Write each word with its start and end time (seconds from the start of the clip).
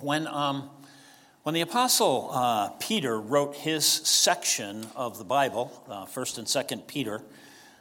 When, 0.00 0.28
um, 0.28 0.70
when 1.42 1.56
the 1.56 1.60
Apostle 1.62 2.30
uh, 2.32 2.68
Peter 2.78 3.20
wrote 3.20 3.56
his 3.56 3.84
section 3.84 4.86
of 4.94 5.18
the 5.18 5.24
Bible, 5.24 5.72
uh, 5.88 6.06
1st 6.06 6.38
and 6.38 6.46
2nd 6.46 6.86
Peter, 6.86 7.20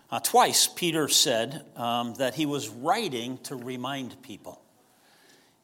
uh, 0.09 0.19
twice 0.19 0.65
Peter 0.65 1.07
said 1.09 1.63
um, 1.75 2.15
that 2.15 2.33
he 2.33 2.47
was 2.47 2.69
writing 2.69 3.37
to 3.43 3.55
remind 3.55 4.19
people. 4.23 4.59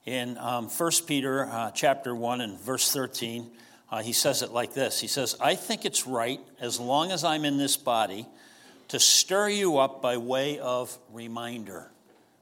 In 0.05 0.37
um, 0.37 0.69
1 0.69 0.91
Peter 1.07 1.45
uh, 1.45 1.71
chapter 1.71 2.13
1 2.13 2.41
and 2.41 2.59
verse 2.59 2.91
13, 2.91 3.49
uh, 3.89 4.03
he 4.03 4.13
says 4.13 4.43
it 4.43 4.51
like 4.51 4.75
this 4.75 4.99
He 4.99 5.07
says, 5.07 5.35
I 5.41 5.55
think 5.55 5.85
it's 5.85 6.05
right, 6.05 6.39
as 6.59 6.79
long 6.79 7.11
as 7.11 7.23
I'm 7.23 7.45
in 7.45 7.57
this 7.57 7.77
body, 7.77 8.27
to 8.89 8.99
stir 8.99 9.49
you 9.49 9.79
up 9.79 10.03
by 10.03 10.17
way 10.17 10.59
of 10.59 10.95
reminder. 11.11 11.89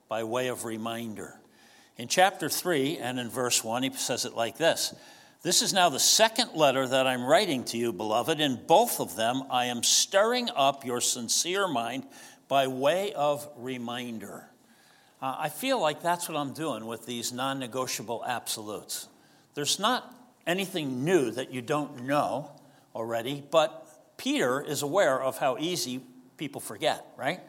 By 0.10 0.26
way 0.26 0.50
of 0.50 0.66
reminder. 0.66 1.41
In 2.02 2.08
chapter 2.08 2.50
3 2.50 2.98
and 2.98 3.20
in 3.20 3.30
verse 3.30 3.64
1, 3.64 3.84
he 3.84 3.94
says 3.94 4.26
it 4.26 4.34
like 4.34 4.58
this 4.58 4.96
This 5.44 5.62
is 5.62 5.72
now 5.72 5.90
the 5.90 6.00
second 6.00 6.56
letter 6.56 6.88
that 6.88 7.06
I'm 7.06 7.24
writing 7.24 7.64
to 7.66 7.78
you, 7.78 7.94
beloved. 7.94 8.40
In 8.40 8.60
both 8.66 9.00
of 9.00 9.16
them, 9.16 9.44
I 9.52 9.66
am 9.66 9.84
stirring 9.84 10.50
up 10.56 10.84
your 10.84 11.00
sincere 11.00 11.68
mind 11.68 12.08
by 12.48 12.66
way 12.66 13.14
of 13.14 13.48
reminder. 13.56 14.50
Uh, 15.22 15.36
I 15.38 15.50
feel 15.50 15.80
like 15.80 16.02
that's 16.02 16.28
what 16.28 16.40
I'm 16.40 16.54
doing 16.54 16.88
with 16.88 17.06
these 17.06 17.32
non 17.32 17.60
negotiable 17.60 18.24
absolutes. 18.26 19.08
There's 19.54 19.78
not 19.78 20.12
anything 20.48 21.06
new 21.06 21.30
that 21.30 21.54
you 21.54 21.62
don't 21.62 22.06
know 22.06 22.50
already, 22.96 23.44
but 23.52 24.18
Peter 24.18 24.60
is 24.60 24.82
aware 24.82 25.22
of 25.22 25.38
how 25.38 25.60
easy 25.60 26.02
people 26.38 26.62
forget, 26.62 27.06
right? 27.16 27.42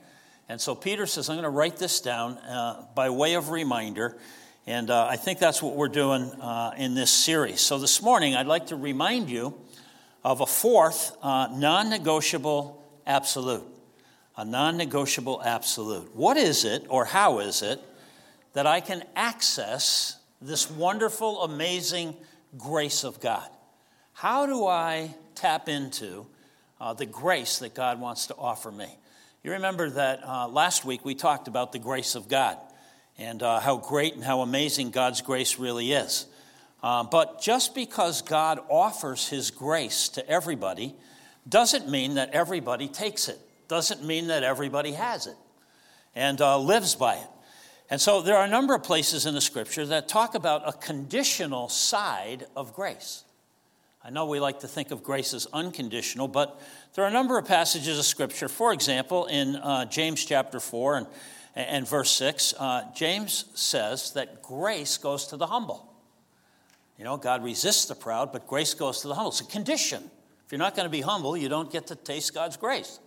And 0.46 0.60
so 0.60 0.74
Peter 0.74 1.06
says, 1.06 1.30
I'm 1.30 1.36
going 1.36 1.44
to 1.44 1.48
write 1.48 1.78
this 1.78 2.02
down 2.02 2.36
uh, 2.36 2.84
by 2.94 3.08
way 3.08 3.32
of 3.32 3.48
reminder. 3.48 4.18
And 4.66 4.90
uh, 4.90 5.06
I 5.06 5.16
think 5.16 5.40
that's 5.40 5.60
what 5.60 5.74
we're 5.74 5.88
doing 5.88 6.22
uh, 6.40 6.72
in 6.76 6.94
this 6.94 7.10
series. 7.10 7.60
So 7.60 7.80
this 7.80 8.00
morning, 8.00 8.36
I'd 8.36 8.46
like 8.46 8.68
to 8.68 8.76
remind 8.76 9.28
you 9.28 9.54
of 10.22 10.40
a 10.40 10.46
fourth 10.46 11.16
uh, 11.20 11.48
non 11.52 11.90
negotiable 11.90 12.80
absolute. 13.04 13.64
A 14.36 14.44
non 14.44 14.76
negotiable 14.76 15.42
absolute. 15.44 16.14
What 16.14 16.36
is 16.36 16.64
it, 16.64 16.86
or 16.88 17.04
how 17.04 17.40
is 17.40 17.62
it, 17.62 17.80
that 18.52 18.64
I 18.64 18.80
can 18.80 19.02
access 19.16 20.18
this 20.40 20.70
wonderful, 20.70 21.42
amazing 21.42 22.14
grace 22.56 23.02
of 23.02 23.20
God? 23.20 23.48
How 24.12 24.46
do 24.46 24.64
I 24.64 25.12
tap 25.34 25.68
into 25.68 26.26
uh, 26.80 26.94
the 26.94 27.06
grace 27.06 27.58
that 27.58 27.74
God 27.74 28.00
wants 28.00 28.28
to 28.28 28.36
offer 28.36 28.70
me? 28.70 28.96
You 29.42 29.52
remember 29.52 29.90
that 29.90 30.22
uh, 30.24 30.46
last 30.46 30.84
week 30.84 31.04
we 31.04 31.16
talked 31.16 31.48
about 31.48 31.72
the 31.72 31.80
grace 31.80 32.14
of 32.14 32.28
God 32.28 32.58
and 33.22 33.42
uh, 33.42 33.60
how 33.60 33.76
great 33.76 34.14
and 34.14 34.24
how 34.24 34.40
amazing 34.40 34.90
God's 34.90 35.20
grace 35.20 35.58
really 35.58 35.92
is. 35.92 36.26
Uh, 36.82 37.04
but 37.04 37.40
just 37.40 37.74
because 37.74 38.20
God 38.22 38.58
offers 38.68 39.28
His 39.28 39.50
grace 39.50 40.08
to 40.10 40.28
everybody 40.28 40.94
doesn't 41.48 41.88
mean 41.88 42.14
that 42.14 42.30
everybody 42.30 42.88
takes 42.88 43.28
it, 43.28 43.38
doesn't 43.68 44.04
mean 44.04 44.26
that 44.26 44.42
everybody 44.42 44.92
has 44.92 45.26
it 45.26 45.36
and 46.14 46.40
uh, 46.40 46.58
lives 46.58 46.94
by 46.94 47.14
it. 47.14 47.28
And 47.90 48.00
so 48.00 48.22
there 48.22 48.36
are 48.36 48.44
a 48.44 48.48
number 48.48 48.74
of 48.74 48.82
places 48.82 49.26
in 49.26 49.34
the 49.34 49.40
scripture 49.40 49.86
that 49.86 50.08
talk 50.08 50.34
about 50.34 50.68
a 50.68 50.72
conditional 50.72 51.68
side 51.68 52.46
of 52.56 52.74
grace. 52.74 53.24
I 54.04 54.10
know 54.10 54.26
we 54.26 54.40
like 54.40 54.60
to 54.60 54.68
think 54.68 54.90
of 54.90 55.04
grace 55.04 55.32
as 55.32 55.46
unconditional, 55.52 56.26
but 56.26 56.60
there 56.94 57.04
are 57.04 57.08
a 57.08 57.12
number 57.12 57.38
of 57.38 57.46
passages 57.46 57.98
of 57.98 58.04
scripture. 58.04 58.48
For 58.48 58.72
example, 58.72 59.26
in 59.26 59.54
uh, 59.54 59.84
James 59.84 60.24
chapter 60.24 60.58
4 60.58 60.96
and 60.96 61.06
and 61.54 61.86
verse 61.86 62.10
6, 62.12 62.54
uh, 62.58 62.84
James 62.94 63.44
says 63.54 64.12
that 64.12 64.42
grace 64.42 64.96
goes 64.96 65.26
to 65.28 65.36
the 65.36 65.46
humble. 65.46 65.92
You 66.98 67.04
know, 67.04 67.16
God 67.16 67.44
resists 67.44 67.86
the 67.86 67.94
proud, 67.94 68.32
but 68.32 68.46
grace 68.46 68.74
goes 68.74 69.00
to 69.02 69.08
the 69.08 69.14
humble. 69.14 69.30
It's 69.30 69.40
a 69.40 69.44
condition. 69.44 70.10
If 70.46 70.52
you're 70.52 70.58
not 70.58 70.76
going 70.76 70.86
to 70.86 70.90
be 70.90 71.00
humble, 71.00 71.36
you 71.36 71.48
don't 71.48 71.70
get 71.70 71.88
to 71.88 71.96
taste 71.96 72.32
God's 72.34 72.56
grace. 72.56 73.00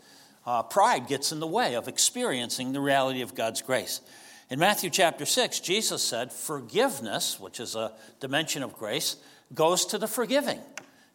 Uh, 0.45 0.61
pride 0.63 1.07
gets 1.07 1.31
in 1.31 1.39
the 1.39 1.47
way 1.47 1.75
of 1.75 1.87
experiencing 1.87 2.71
the 2.71 2.81
reality 2.81 3.21
of 3.21 3.33
God's 3.33 3.61
grace. 3.61 4.01
In 4.49 4.59
Matthew 4.59 4.91
chapter 4.91 5.25
6, 5.25 5.59
Jesus 5.59 6.03
said, 6.03 6.31
Forgiveness, 6.31 7.39
which 7.39 7.59
is 7.59 7.75
a 7.75 7.93
dimension 8.19 8.61
of 8.61 8.75
grace, 8.75 9.15
goes 9.53 9.85
to 9.87 9.97
the 9.97 10.07
forgiving. 10.07 10.59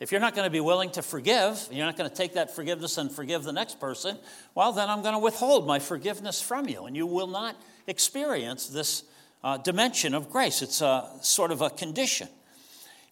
If 0.00 0.10
you're 0.10 0.20
not 0.20 0.34
going 0.34 0.46
to 0.46 0.50
be 0.50 0.60
willing 0.60 0.90
to 0.92 1.02
forgive, 1.02 1.68
you're 1.70 1.84
not 1.84 1.98
going 1.98 2.08
to 2.08 2.16
take 2.16 2.32
that 2.32 2.56
forgiveness 2.56 2.96
and 2.96 3.12
forgive 3.12 3.44
the 3.44 3.52
next 3.52 3.78
person, 3.78 4.18
well, 4.54 4.72
then 4.72 4.88
I'm 4.88 5.02
going 5.02 5.12
to 5.12 5.18
withhold 5.18 5.66
my 5.66 5.78
forgiveness 5.78 6.40
from 6.40 6.68
you, 6.68 6.86
and 6.86 6.96
you 6.96 7.06
will 7.06 7.26
not 7.26 7.54
experience 7.86 8.66
this 8.66 9.04
uh, 9.44 9.58
dimension 9.58 10.14
of 10.14 10.30
grace. 10.30 10.62
It's 10.62 10.80
a 10.80 11.10
sort 11.20 11.50
of 11.50 11.60
a 11.60 11.68
condition. 11.68 12.28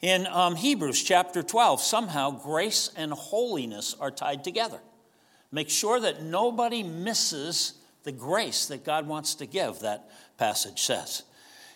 In 0.00 0.26
um, 0.28 0.56
Hebrews 0.56 1.03
chapter 1.03 1.43
12, 1.43 1.82
somehow 1.82 2.31
grace 2.31 2.91
and 2.97 3.12
holiness 3.12 3.94
are 4.00 4.10
tied 4.10 4.43
together. 4.43 4.81
Make 5.53 5.69
sure 5.69 6.00
that 6.00 6.22
nobody 6.22 6.82
misses 6.82 7.75
the 8.05 8.12
grace 8.12 8.66
that 8.66 8.84
God 8.84 9.06
wants 9.06 9.34
to 9.37 9.47
give, 9.47 9.81
that 9.81 10.09
passage 10.38 10.82
says. 10.82 11.22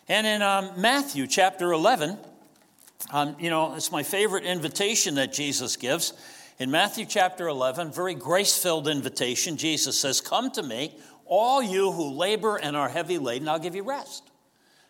And 0.08 0.26
in 0.26 0.40
um, 0.40 0.70
Matthew 0.78 1.26
chapter 1.26 1.72
11, 1.72 2.16
um, 3.10 3.36
you 3.38 3.50
know, 3.50 3.74
it's 3.74 3.90
my 3.90 4.02
favorite 4.02 4.44
invitation 4.44 5.16
that 5.16 5.32
Jesus 5.32 5.76
gives. 5.76 6.12
In 6.58 6.70
Matthew 6.70 7.06
chapter 7.06 7.48
11, 7.48 7.92
very 7.92 8.14
grace 8.14 8.56
filled 8.56 8.86
invitation, 8.86 9.56
Jesus 9.56 9.98
says, 9.98 10.20
Come 10.20 10.50
to 10.52 10.62
me, 10.62 10.96
all 11.26 11.62
you 11.62 11.90
who 11.92 12.10
labor 12.12 12.56
and 12.56 12.76
are 12.76 12.88
heavy 12.88 13.18
laden, 13.18 13.48
I'll 13.48 13.58
give 13.58 13.74
you 13.74 13.82
rest. 13.82 14.30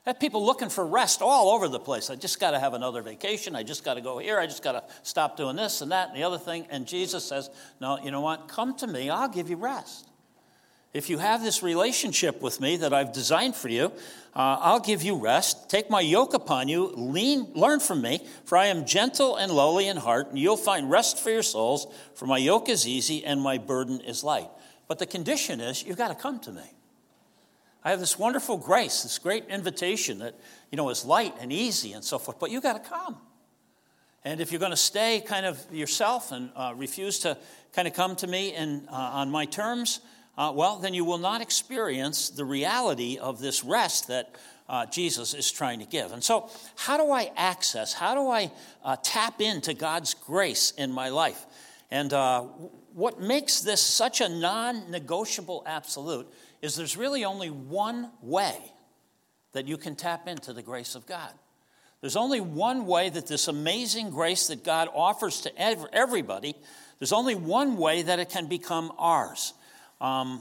I 0.04 0.10
have 0.10 0.18
people 0.18 0.44
looking 0.44 0.68
for 0.68 0.84
rest 0.84 1.22
all 1.22 1.50
over 1.50 1.68
the 1.68 1.78
place. 1.78 2.10
I 2.10 2.16
just 2.16 2.40
got 2.40 2.50
to 2.50 2.58
have 2.58 2.74
another 2.74 3.02
vacation. 3.02 3.54
I 3.54 3.62
just 3.62 3.84
got 3.84 3.94
to 3.94 4.00
go 4.00 4.18
here. 4.18 4.40
I 4.40 4.46
just 4.46 4.62
got 4.62 4.72
to 4.72 4.82
stop 5.04 5.36
doing 5.36 5.54
this 5.54 5.80
and 5.80 5.92
that 5.92 6.08
and 6.08 6.16
the 6.16 6.24
other 6.24 6.38
thing. 6.38 6.66
And 6.70 6.86
Jesus 6.86 7.24
says, 7.24 7.50
No, 7.80 7.98
you 8.02 8.10
know 8.10 8.20
what? 8.20 8.48
Come 8.48 8.76
to 8.78 8.86
me, 8.88 9.10
I'll 9.10 9.28
give 9.28 9.48
you 9.48 9.56
rest. 9.56 10.08
If 10.92 11.08
you 11.08 11.16
have 11.18 11.42
this 11.42 11.62
relationship 11.62 12.42
with 12.42 12.60
me 12.60 12.76
that 12.76 12.92
I've 12.92 13.14
designed 13.14 13.56
for 13.56 13.68
you, 13.68 13.86
uh, 14.34 14.58
I'll 14.60 14.80
give 14.80 15.02
you 15.02 15.16
rest. 15.16 15.70
Take 15.70 15.88
my 15.88 16.02
yoke 16.02 16.34
upon 16.34 16.68
you, 16.68 16.92
lean, 16.94 17.50
learn 17.54 17.80
from 17.80 18.02
me, 18.02 18.20
for 18.44 18.58
I 18.58 18.66
am 18.66 18.84
gentle 18.84 19.36
and 19.36 19.50
lowly 19.50 19.88
in 19.88 19.96
heart, 19.96 20.28
and 20.28 20.38
you'll 20.38 20.58
find 20.58 20.90
rest 20.90 21.18
for 21.18 21.30
your 21.30 21.42
souls. 21.42 21.86
For 22.14 22.26
my 22.26 22.36
yoke 22.36 22.68
is 22.68 22.86
easy 22.86 23.24
and 23.24 23.40
my 23.40 23.56
burden 23.56 24.00
is 24.02 24.22
light. 24.22 24.50
But 24.86 24.98
the 24.98 25.06
condition 25.06 25.60
is 25.62 25.82
you've 25.82 25.96
got 25.96 26.08
to 26.08 26.14
come 26.14 26.40
to 26.40 26.52
me. 26.52 26.62
I 27.84 27.90
have 27.90 28.00
this 28.00 28.18
wonderful 28.18 28.58
grace, 28.58 29.02
this 29.02 29.18
great 29.18 29.46
invitation 29.46 30.18
that 30.18 30.38
you 30.70 30.76
know 30.76 30.88
is 30.90 31.04
light 31.04 31.34
and 31.40 31.50
easy 31.50 31.94
and 31.94 32.04
so 32.04 32.18
forth. 32.18 32.38
But 32.38 32.50
you've 32.50 32.62
got 32.62 32.82
to 32.82 32.88
come. 32.88 33.16
And 34.24 34.40
if 34.40 34.52
you're 34.52 34.60
going 34.60 34.70
to 34.70 34.76
stay 34.76 35.20
kind 35.20 35.46
of 35.46 35.58
yourself 35.72 36.30
and 36.30 36.50
uh, 36.54 36.74
refuse 36.76 37.20
to 37.20 37.38
kind 37.72 37.88
of 37.88 37.94
come 37.94 38.14
to 38.16 38.26
me 38.26 38.52
and 38.52 38.86
uh, 38.88 38.92
on 38.92 39.30
my 39.30 39.46
terms, 39.46 40.00
uh, 40.38 40.52
well, 40.54 40.78
then 40.78 40.94
you 40.94 41.04
will 41.04 41.18
not 41.18 41.42
experience 41.42 42.30
the 42.30 42.44
reality 42.44 43.18
of 43.18 43.38
this 43.40 43.64
rest 43.64 44.08
that 44.08 44.34
uh, 44.68 44.86
Jesus 44.86 45.34
is 45.34 45.50
trying 45.50 45.80
to 45.80 45.84
give. 45.84 46.12
And 46.12 46.24
so, 46.24 46.48
how 46.76 46.96
do 46.96 47.10
I 47.10 47.30
access, 47.36 47.92
how 47.92 48.14
do 48.14 48.28
I 48.28 48.50
uh, 48.82 48.96
tap 49.02 49.40
into 49.40 49.74
God's 49.74 50.14
grace 50.14 50.72
in 50.78 50.90
my 50.90 51.10
life? 51.10 51.44
And 51.90 52.12
uh, 52.12 52.42
what 52.94 53.20
makes 53.20 53.60
this 53.60 53.82
such 53.82 54.22
a 54.22 54.28
non 54.28 54.90
negotiable 54.90 55.62
absolute 55.66 56.26
is 56.62 56.76
there's 56.76 56.96
really 56.96 57.24
only 57.24 57.50
one 57.50 58.10
way 58.22 58.56
that 59.52 59.66
you 59.66 59.76
can 59.76 59.94
tap 59.94 60.26
into 60.26 60.54
the 60.54 60.62
grace 60.62 60.94
of 60.94 61.06
God. 61.06 61.30
There's 62.00 62.16
only 62.16 62.40
one 62.40 62.86
way 62.86 63.10
that 63.10 63.26
this 63.26 63.48
amazing 63.48 64.10
grace 64.10 64.48
that 64.48 64.64
God 64.64 64.88
offers 64.94 65.42
to 65.42 65.52
everybody, 65.92 66.54
there's 66.98 67.12
only 67.12 67.34
one 67.34 67.76
way 67.76 68.02
that 68.02 68.18
it 68.18 68.30
can 68.30 68.46
become 68.46 68.92
ours. 68.98 69.52
Um, 70.02 70.40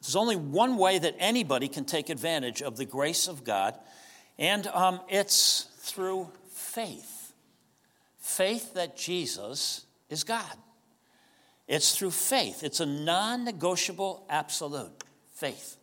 there's 0.00 0.16
only 0.16 0.36
one 0.36 0.76
way 0.76 0.98
that 0.98 1.16
anybody 1.18 1.66
can 1.68 1.84
take 1.84 2.08
advantage 2.08 2.62
of 2.62 2.76
the 2.76 2.84
grace 2.84 3.26
of 3.26 3.42
God, 3.42 3.74
and 4.38 4.66
um, 4.68 5.00
it's 5.08 5.66
through 5.80 6.30
faith. 6.50 7.32
Faith 8.18 8.74
that 8.74 8.96
Jesus 8.96 9.84
is 10.08 10.22
God. 10.22 10.56
It's 11.66 11.96
through 11.96 12.12
faith. 12.12 12.62
It's 12.62 12.78
a 12.78 12.86
non 12.86 13.44
negotiable 13.44 14.24
absolute 14.30 15.04
faith. 15.34 15.76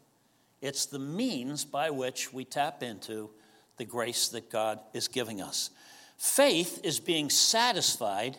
It's 0.62 0.86
the 0.86 1.00
means 1.00 1.66
by 1.66 1.90
which 1.90 2.34
we 2.34 2.46
tap 2.46 2.82
into 2.82 3.30
the 3.78 3.86
grace 3.86 4.30
that 4.30 4.50
God 4.50 4.80
is 4.94 5.10
giving 5.10 5.42
us. 5.42 5.70
Faith 6.18 6.80
is 6.84 7.00
being 7.00 7.30
satisfied 7.30 8.38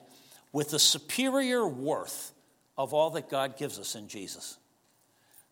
with 0.51 0.71
the 0.71 0.79
superior 0.79 1.69
worth 1.69 2.33
of 2.77 2.93
all 2.93 3.11
that 3.11 3.29
God 3.29 3.57
gives 3.57 3.79
us 3.79 3.95
in 3.95 4.09
Jesus. 4.09 4.59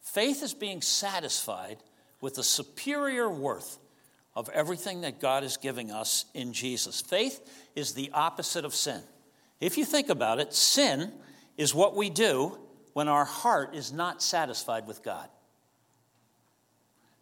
Faith 0.00 0.42
is 0.42 0.54
being 0.54 0.82
satisfied 0.82 1.78
with 2.20 2.34
the 2.34 2.42
superior 2.42 3.28
worth 3.28 3.78
of 4.36 4.48
everything 4.50 5.02
that 5.02 5.20
God 5.20 5.44
is 5.44 5.56
giving 5.56 5.90
us 5.90 6.26
in 6.34 6.52
Jesus. 6.52 7.00
Faith 7.00 7.40
is 7.74 7.94
the 7.94 8.10
opposite 8.12 8.64
of 8.64 8.74
sin. 8.74 9.00
If 9.60 9.78
you 9.78 9.84
think 9.84 10.08
about 10.08 10.40
it, 10.40 10.52
sin 10.52 11.12
is 11.56 11.74
what 11.74 11.96
we 11.96 12.10
do 12.10 12.58
when 12.92 13.08
our 13.08 13.24
heart 13.24 13.74
is 13.74 13.92
not 13.92 14.22
satisfied 14.22 14.86
with 14.86 15.02
God. 15.02 15.28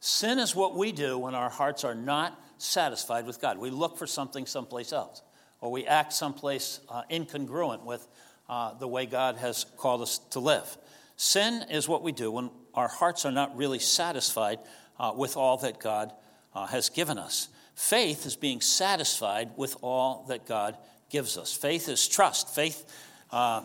Sin 0.01 0.39
is 0.39 0.57
what 0.57 0.77
we 0.77 0.91
do 0.91 1.19
when 1.19 1.35
our 1.35 1.51
hearts 1.51 1.85
are 1.85 1.95
not 1.95 2.39
satisfied 2.59 3.27
with 3.27 3.41
God. 3.41 3.59
We 3.59 3.71
look 3.71 3.97
for 3.97 4.07
something 4.07 4.47
someplace 4.47 4.93
else, 4.93 5.23
or 5.61 5.71
we 5.71 5.87
act 5.87 6.13
someplace 6.13 6.81
uh, 6.89 7.03
incongruent 7.11 7.85
with 7.85 8.09
uh, 8.53 8.75
the 8.75 8.87
way 8.87 9.07
God 9.07 9.37
has 9.37 9.65
called 9.79 10.03
us 10.03 10.19
to 10.33 10.39
live. 10.39 10.77
Sin 11.17 11.65
is 11.71 11.89
what 11.89 12.03
we 12.03 12.13
do 12.13 12.31
when 12.31 12.51
our 12.75 12.87
hearts 12.87 13.25
are 13.25 13.33
not 13.33 13.57
really 13.57 13.79
satisfied 13.79 14.59
uh, 15.01 15.11
with 15.17 15.39
all 15.39 15.57
that 15.57 15.81
God 15.81 16.13
uh, 16.55 16.67
has 16.67 16.91
given 16.91 17.17
us. 17.17 17.49
Faith 17.75 18.27
is 18.27 18.37
being 18.37 18.61
satisfied 18.61 19.53
with 19.57 19.79
all 19.81 20.27
that 20.29 20.45
God 20.45 20.77
gives 21.09 21.39
us. 21.39 21.57
Faith 21.57 21.89
is 21.89 22.07
trust. 22.07 22.55
Faith, 22.55 22.85
uh, 23.31 23.63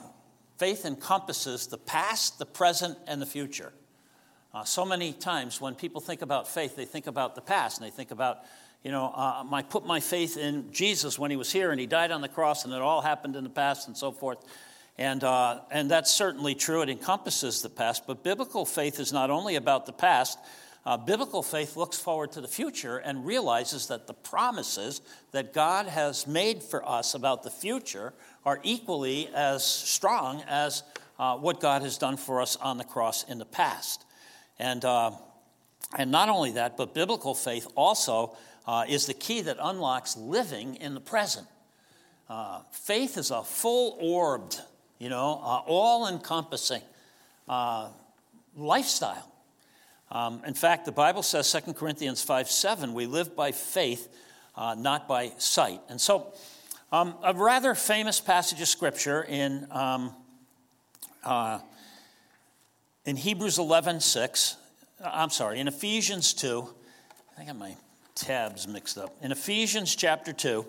faith 0.58 0.86
encompasses 0.86 1.68
the 1.68 1.78
past, 1.78 2.40
the 2.40 2.46
present, 2.46 2.98
and 3.08 3.22
the 3.22 3.26
future. 3.26 3.74
Uh, 4.54 4.64
so 4.64 4.86
many 4.86 5.12
times 5.12 5.60
when 5.60 5.76
people 5.76 6.00
think 6.00 6.22
about 6.22 6.48
faith, 6.48 6.78
they 6.78 6.86
think 6.86 7.08
about 7.08 7.36
the 7.36 7.42
past 7.42 7.78
and 7.78 7.86
they 7.86 7.92
think 7.94 8.12
about, 8.12 8.40
you 8.86 8.92
know, 8.92 9.12
uh, 9.14 9.44
I 9.52 9.64
put 9.64 9.86
my 9.86 10.00
faith 10.00 10.38
in 10.38 10.72
Jesus 10.72 11.20
when 11.20 11.30
he 11.30 11.36
was 11.36 11.52
here 11.52 11.72
and 11.72 11.80
he 11.80 11.88
died 11.88 12.12
on 12.12 12.22
the 12.22 12.30
cross 12.30 12.64
and 12.64 12.74
it 12.74 12.82
all 12.82 13.02
happened 13.02 13.36
in 13.36 13.44
the 13.44 13.50
past 13.50 13.90
and 13.90 13.98
so 13.98 14.14
forth. 14.14 14.46
And, 14.98 15.24
uh, 15.24 15.62
and 15.72 15.92
that's 15.92 16.12
certainly 16.12 16.56
true. 16.56 16.82
It 16.82 16.90
encompasses 16.90 17.62
the 17.62 17.70
past. 17.70 18.08
But 18.08 18.24
biblical 18.24 18.66
faith 18.66 19.00
is 19.00 19.14
not 19.14 19.30
only 19.30 19.56
about 19.56 19.86
the 19.86 19.94
past, 19.94 20.40
uh, 20.88 20.98
biblical 20.98 21.44
faith 21.44 21.76
looks 21.76 22.00
forward 22.00 22.32
to 22.32 22.42
the 22.42 22.48
future 22.48 22.98
and 22.98 23.26
realizes 23.26 23.88
that 23.88 24.08
the 24.08 24.14
promises 24.14 25.02
that 25.32 25.54
God 25.54 25.86
has 25.88 26.26
made 26.26 26.64
for 26.64 26.88
us 26.88 27.14
about 27.14 27.44
the 27.44 27.52
future 27.52 28.14
are 28.46 28.60
equally 28.64 29.30
as 29.36 29.66
strong 29.66 30.42
as 30.48 30.84
uh, 31.20 31.36
what 31.36 31.60
God 31.60 31.82
has 31.82 31.98
done 31.98 32.16
for 32.16 32.42
us 32.42 32.56
on 32.56 32.78
the 32.78 32.84
cross 32.84 33.24
in 33.24 33.38
the 33.38 33.46
past. 33.46 34.06
And, 34.60 34.84
uh, 34.86 35.12
and 35.98 36.10
not 36.10 36.30
only 36.30 36.52
that, 36.52 36.78
but 36.78 36.94
biblical 36.94 37.36
faith 37.36 37.68
also 37.76 38.38
uh, 38.66 38.86
is 38.88 39.06
the 39.06 39.14
key 39.14 39.42
that 39.42 39.58
unlocks 39.60 40.16
living 40.18 40.76
in 40.76 40.94
the 40.94 41.02
present. 41.02 41.48
Uh, 42.30 42.62
faith 42.72 43.18
is 43.18 43.32
a 43.32 43.44
full 43.44 43.98
orbed, 44.00 44.62
you 45.00 45.10
know, 45.10 45.42
uh, 45.44 45.62
all 45.66 46.08
encompassing 46.08 46.82
lifestyle. 48.58 49.32
Um, 50.10 50.42
in 50.46 50.54
fact, 50.54 50.86
the 50.86 50.92
Bible 50.92 51.22
says, 51.22 51.52
2 51.52 51.74
Corinthians 51.74 52.24
5 52.24 52.50
7, 52.50 52.94
we 52.94 53.06
live 53.06 53.36
by 53.36 53.52
faith, 53.52 54.08
uh, 54.56 54.76
not 54.78 55.08
by 55.08 55.34
sight. 55.38 55.82
And 55.90 56.00
so, 56.00 56.34
um, 56.92 57.16
a 57.24 57.34
rather 57.34 57.76
famous 57.76 58.20
passage 58.22 58.62
of 58.62 58.68
scripture 58.68 59.24
in, 59.24 59.68
um, 59.72 60.16
uh, 61.24 61.60
in 63.06 63.18
Hebrews 63.18 63.60
11 63.60 64.00
6, 64.00 64.56
uh, 65.04 65.10
I'm 65.12 65.30
sorry, 65.30 65.60
in 65.60 65.68
Ephesians 65.68 66.34
2, 66.34 66.68
I 67.38 67.44
got 67.44 67.58
my 67.58 67.76
tabs 68.16 68.68
mixed 68.68 68.98
up. 68.98 69.14
In 69.22 69.34
Ephesians 69.34 69.94
chapter 69.94 70.32
2, 70.32 70.66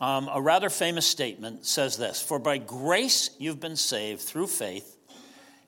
um, 0.00 0.28
a 0.32 0.40
rather 0.40 0.70
famous 0.70 1.06
statement 1.06 1.66
says 1.66 1.96
this 1.96 2.20
For 2.20 2.38
by 2.38 2.58
grace 2.58 3.30
you've 3.38 3.60
been 3.60 3.76
saved 3.76 4.20
through 4.22 4.46
faith 4.46 4.98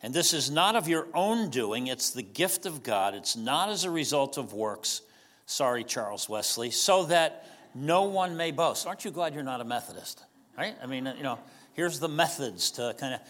and 0.02 0.14
this 0.14 0.32
is 0.32 0.50
not 0.50 0.76
of 0.76 0.88
your 0.88 1.08
own 1.12 1.50
doing, 1.50 1.88
it's 1.88 2.10
the 2.10 2.22
gift 2.22 2.64
of 2.64 2.82
God. 2.82 3.14
It's 3.14 3.36
not 3.36 3.68
as 3.68 3.84
a 3.84 3.90
result 3.90 4.38
of 4.38 4.52
works. 4.54 5.02
Sorry, 5.44 5.84
Charles 5.84 6.28
Wesley, 6.28 6.70
so 6.70 7.04
that 7.04 7.46
no 7.74 8.04
one 8.04 8.36
may 8.36 8.50
boast. 8.50 8.86
Aren't 8.86 9.04
you 9.04 9.10
glad 9.10 9.34
you're 9.34 9.42
not 9.42 9.60
a 9.60 9.64
Methodist? 9.64 10.22
Right? 10.56 10.74
I 10.82 10.86
mean, 10.86 11.12
you 11.16 11.22
know, 11.22 11.38
here's 11.74 12.00
the 12.00 12.08
methods 12.08 12.70
to 12.72 12.94
kind 12.98 13.20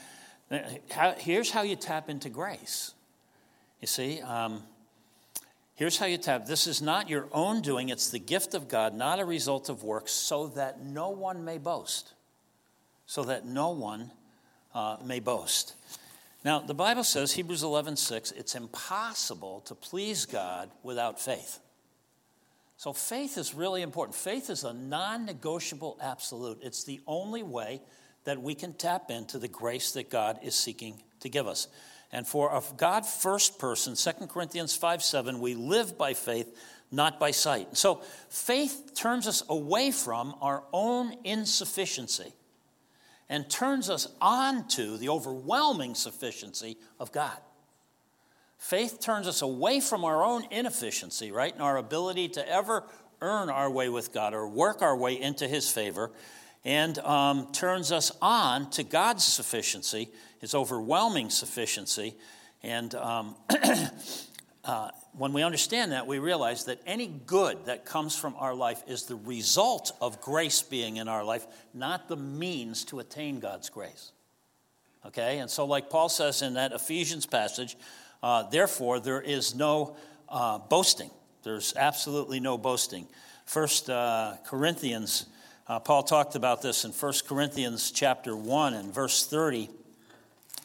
of, 0.50 1.18
here's 1.18 1.50
how 1.50 1.62
you 1.62 1.76
tap 1.76 2.08
into 2.08 2.28
grace. 2.28 2.94
You 3.80 3.86
see, 3.86 4.20
um, 4.20 4.62
here's 5.80 5.96
how 5.96 6.04
you 6.04 6.18
tap. 6.18 6.44
This 6.44 6.66
is 6.66 6.82
not 6.82 7.08
your 7.08 7.26
own 7.32 7.62
doing, 7.62 7.88
it's 7.88 8.10
the 8.10 8.18
gift 8.18 8.52
of 8.52 8.68
God, 8.68 8.94
not 8.94 9.18
a 9.18 9.24
result 9.24 9.70
of 9.70 9.82
works, 9.82 10.12
so 10.12 10.48
that 10.48 10.84
no 10.84 11.08
one 11.08 11.42
may 11.42 11.56
boast. 11.56 12.12
So 13.06 13.24
that 13.24 13.46
no 13.46 13.70
one 13.70 14.10
uh, 14.74 14.98
may 15.02 15.20
boast. 15.20 15.74
Now, 16.44 16.58
the 16.58 16.74
Bible 16.74 17.02
says, 17.02 17.32
Hebrews 17.32 17.62
11, 17.62 17.96
6, 17.96 18.32
it's 18.32 18.54
impossible 18.54 19.62
to 19.62 19.74
please 19.74 20.26
God 20.26 20.70
without 20.82 21.18
faith. 21.18 21.60
So, 22.76 22.92
faith 22.92 23.38
is 23.38 23.54
really 23.54 23.80
important. 23.80 24.14
Faith 24.14 24.50
is 24.50 24.64
a 24.64 24.74
non 24.74 25.24
negotiable 25.24 25.98
absolute. 26.02 26.58
It's 26.62 26.84
the 26.84 27.00
only 27.06 27.42
way 27.42 27.80
that 28.24 28.40
we 28.40 28.54
can 28.54 28.74
tap 28.74 29.10
into 29.10 29.38
the 29.38 29.48
grace 29.48 29.92
that 29.92 30.10
God 30.10 30.38
is 30.42 30.54
seeking 30.54 31.02
to 31.20 31.30
give 31.30 31.46
us. 31.46 31.68
And 32.12 32.26
for 32.26 32.54
a 32.54 32.62
God 32.76 33.06
first 33.06 33.58
person, 33.58 33.94
2 33.94 34.26
Corinthians 34.26 34.74
5 34.74 35.02
7, 35.02 35.40
we 35.40 35.54
live 35.54 35.96
by 35.96 36.14
faith, 36.14 36.56
not 36.90 37.20
by 37.20 37.30
sight. 37.30 37.76
So, 37.76 38.02
faith 38.28 38.92
turns 38.94 39.28
us 39.28 39.42
away 39.48 39.90
from 39.90 40.34
our 40.40 40.64
own 40.72 41.14
insufficiency 41.24 42.32
and 43.28 43.48
turns 43.48 43.88
us 43.88 44.08
on 44.20 44.66
to 44.68 44.98
the 44.98 45.08
overwhelming 45.08 45.94
sufficiency 45.94 46.76
of 46.98 47.12
God. 47.12 47.38
Faith 48.58 48.98
turns 49.00 49.26
us 49.26 49.40
away 49.40 49.80
from 49.80 50.04
our 50.04 50.22
own 50.22 50.44
inefficiency, 50.50 51.30
right, 51.30 51.54
and 51.54 51.62
our 51.62 51.78
ability 51.78 52.28
to 52.28 52.46
ever 52.46 52.84
earn 53.22 53.48
our 53.48 53.70
way 53.70 53.88
with 53.88 54.12
God 54.12 54.34
or 54.34 54.48
work 54.48 54.82
our 54.82 54.96
way 54.96 55.18
into 55.18 55.46
His 55.46 55.70
favor, 55.70 56.10
and 56.64 56.98
um, 56.98 57.52
turns 57.52 57.92
us 57.92 58.12
on 58.20 58.68
to 58.70 58.82
God's 58.82 59.24
sufficiency, 59.24 60.10
His 60.40 60.54
overwhelming 60.54 61.30
sufficiency. 61.30 62.16
And 62.62 62.94
um, 62.94 63.36
uh, 64.64 64.90
when 65.12 65.32
we 65.32 65.42
understand 65.42 65.92
that, 65.92 66.06
we 66.06 66.18
realize 66.18 66.64
that 66.64 66.80
any 66.86 67.06
good 67.06 67.66
that 67.66 67.84
comes 67.84 68.16
from 68.16 68.34
our 68.38 68.54
life 68.54 68.82
is 68.86 69.04
the 69.04 69.16
result 69.16 69.92
of 70.00 70.20
grace 70.20 70.62
being 70.62 70.96
in 70.96 71.08
our 71.08 71.24
life, 71.24 71.46
not 71.74 72.08
the 72.08 72.16
means 72.16 72.84
to 72.86 72.98
attain 73.00 73.40
God's 73.40 73.68
grace. 73.68 74.12
Okay? 75.06 75.38
And 75.38 75.50
so, 75.50 75.64
like 75.64 75.90
Paul 75.90 76.08
says 76.08 76.42
in 76.42 76.54
that 76.54 76.72
Ephesians 76.72 77.26
passage, 77.26 77.76
uh, 78.22 78.44
therefore, 78.44 79.00
there 79.00 79.20
is 79.20 79.54
no 79.54 79.96
uh, 80.28 80.58
boasting. 80.58 81.10
There's 81.42 81.74
absolutely 81.76 82.38
no 82.38 82.58
boasting. 82.58 83.06
First 83.46 83.88
uh, 83.88 84.34
Corinthians, 84.44 85.26
uh, 85.66 85.80
Paul 85.80 86.02
talked 86.02 86.36
about 86.36 86.62
this 86.62 86.84
in 86.84 86.92
First 86.92 87.26
Corinthians 87.26 87.90
chapter 87.90 88.36
1 88.36 88.74
and 88.74 88.92
verse 88.92 89.26
30, 89.26 89.70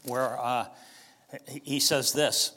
where 0.08 0.40
uh, 0.40 0.68
he 1.48 1.80
says 1.80 2.14
this. 2.14 2.54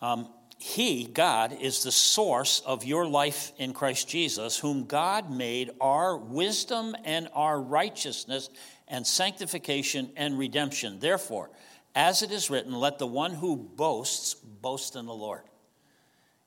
Um, 0.00 0.28
he, 0.58 1.06
God, 1.06 1.56
is 1.60 1.82
the 1.82 1.90
source 1.90 2.60
of 2.64 2.84
your 2.84 3.06
life 3.06 3.52
in 3.58 3.72
Christ 3.72 4.08
Jesus, 4.08 4.58
whom 4.58 4.84
God 4.84 5.30
made 5.30 5.70
our 5.80 6.16
wisdom 6.16 6.94
and 7.04 7.28
our 7.34 7.60
righteousness 7.60 8.48
and 8.86 9.04
sanctification 9.04 10.10
and 10.16 10.38
redemption. 10.38 11.00
Therefore, 11.00 11.50
as 11.94 12.22
it 12.22 12.30
is 12.30 12.48
written, 12.48 12.72
let 12.72 12.98
the 12.98 13.06
one 13.06 13.32
who 13.32 13.56
boasts 13.56 14.34
boast 14.34 14.94
in 14.94 15.06
the 15.06 15.14
Lord. 15.14 15.42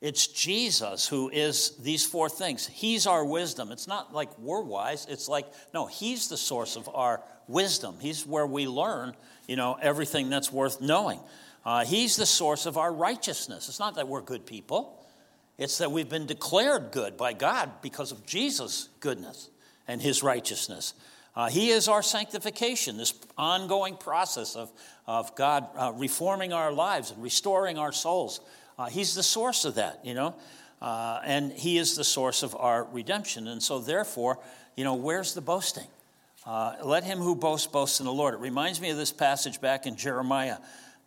It's 0.05 0.27
Jesus 0.27 1.07
who 1.07 1.29
is 1.29 1.71
these 1.77 2.05
four 2.05 2.29
things. 2.29 2.67
He's 2.67 3.07
our 3.07 3.25
wisdom. 3.25 3.71
It's 3.71 3.87
not 3.87 4.13
like 4.13 4.29
we're 4.37 4.61
wise. 4.61 5.07
It's 5.09 5.27
like, 5.27 5.47
no, 5.73 5.87
He's 5.87 6.27
the 6.27 6.37
source 6.37 6.75
of 6.75 6.87
our 6.93 7.23
wisdom. 7.47 7.95
He's 7.99 8.23
where 8.23 8.45
we 8.45 8.67
learn, 8.67 9.15
you 9.47 9.55
know, 9.55 9.79
everything 9.81 10.29
that's 10.29 10.51
worth 10.51 10.79
knowing. 10.79 11.19
Uh, 11.65 11.85
he's 11.85 12.17
the 12.17 12.25
source 12.27 12.67
of 12.67 12.77
our 12.77 12.93
righteousness. 12.93 13.67
It's 13.67 13.79
not 13.79 13.95
that 13.95 14.07
we're 14.07 14.21
good 14.21 14.45
people, 14.45 15.03
it's 15.57 15.79
that 15.79 15.91
we've 15.91 16.07
been 16.07 16.27
declared 16.27 16.91
good 16.91 17.17
by 17.17 17.33
God 17.33 17.71
because 17.81 18.11
of 18.11 18.27
Jesus' 18.27 18.89
goodness 18.99 19.49
and 19.87 19.99
his 19.99 20.21
righteousness. 20.21 20.93
Uh, 21.35 21.49
he 21.49 21.71
is 21.71 21.87
our 21.87 22.03
sanctification, 22.03 22.97
this 22.97 23.15
ongoing 23.39 23.97
process 23.97 24.55
of, 24.55 24.71
of 25.07 25.35
God 25.35 25.67
uh, 25.75 25.91
reforming 25.95 26.53
our 26.53 26.71
lives 26.71 27.09
and 27.09 27.23
restoring 27.23 27.79
our 27.79 27.91
souls. 27.91 28.39
Uh, 28.77 28.87
he's 28.87 29.15
the 29.15 29.23
source 29.23 29.65
of 29.65 29.75
that, 29.75 29.99
you 30.03 30.13
know, 30.13 30.35
uh, 30.81 31.19
and 31.23 31.51
He 31.51 31.77
is 31.77 31.95
the 31.95 32.03
source 32.03 32.43
of 32.43 32.55
our 32.55 32.83
redemption. 32.83 33.47
And 33.47 33.63
so, 33.63 33.79
therefore, 33.79 34.39
you 34.75 34.83
know, 34.83 34.95
where's 34.95 35.33
the 35.33 35.41
boasting? 35.41 35.87
Uh, 36.45 36.75
let 36.83 37.03
him 37.03 37.17
who 37.17 37.35
boasts 37.35 37.65
boast 37.65 37.99
in 37.99 38.05
the 38.05 38.13
Lord. 38.13 38.35
It 38.35 38.39
reminds 38.39 38.79
me 38.79 38.91
of 38.91 38.97
this 38.97 39.11
passage 39.11 39.59
back 39.59 39.87
in 39.87 39.95
Jeremiah 39.95 40.57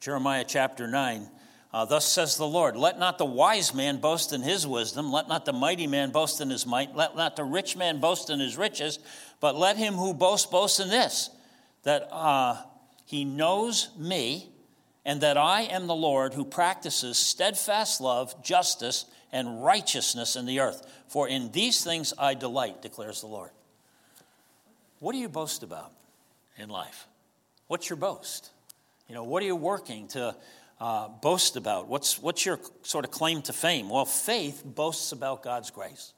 Jeremiah 0.00 0.44
chapter 0.46 0.86
9. 0.86 1.28
Uh, 1.72 1.84
Thus 1.84 2.10
says 2.10 2.36
the 2.36 2.46
Lord, 2.46 2.76
let 2.76 2.98
not 2.98 3.18
the 3.18 3.24
wise 3.24 3.74
man 3.74 3.98
boast 3.98 4.32
in 4.32 4.42
his 4.42 4.66
wisdom, 4.66 5.12
let 5.12 5.28
not 5.28 5.44
the 5.44 5.52
mighty 5.52 5.86
man 5.86 6.10
boast 6.10 6.40
in 6.40 6.50
his 6.50 6.64
might, 6.64 6.96
let 6.96 7.14
not 7.14 7.36
the 7.36 7.44
rich 7.44 7.76
man 7.76 8.00
boast 8.00 8.30
in 8.30 8.40
his 8.40 8.56
riches, 8.56 8.98
but 9.40 9.54
let 9.54 9.76
him 9.76 9.94
who 9.94 10.14
boasts 10.14 10.46
boast 10.46 10.80
in 10.80 10.88
this, 10.88 11.30
that 11.82 12.08
uh, 12.10 12.56
he 13.04 13.24
knows 13.24 13.90
me, 13.98 14.48
and 15.08 15.22
that 15.22 15.38
I 15.38 15.62
am 15.62 15.86
the 15.86 15.94
Lord 15.94 16.34
who 16.34 16.44
practices 16.44 17.16
steadfast 17.16 17.98
love, 17.98 18.44
justice, 18.44 19.06
and 19.32 19.64
righteousness 19.64 20.36
in 20.36 20.44
the 20.44 20.60
earth. 20.60 20.86
For 21.06 21.26
in 21.26 21.50
these 21.50 21.82
things 21.82 22.12
I 22.18 22.34
delight, 22.34 22.82
declares 22.82 23.22
the 23.22 23.26
Lord. 23.26 23.48
What 24.98 25.12
do 25.12 25.18
you 25.18 25.30
boast 25.30 25.62
about 25.62 25.92
in 26.58 26.68
life? 26.68 27.06
What's 27.68 27.88
your 27.88 27.96
boast? 27.96 28.50
You 29.08 29.14
know, 29.14 29.24
what 29.24 29.42
are 29.42 29.46
you 29.46 29.56
working 29.56 30.08
to 30.08 30.36
uh, 30.78 31.08
boast 31.08 31.56
about? 31.56 31.88
What's, 31.88 32.20
what's 32.20 32.44
your 32.44 32.60
sort 32.82 33.06
of 33.06 33.10
claim 33.10 33.40
to 33.42 33.54
fame? 33.54 33.88
Well, 33.88 34.04
faith 34.04 34.62
boasts 34.62 35.12
about 35.12 35.42
God's 35.42 35.70
grace. 35.70 36.12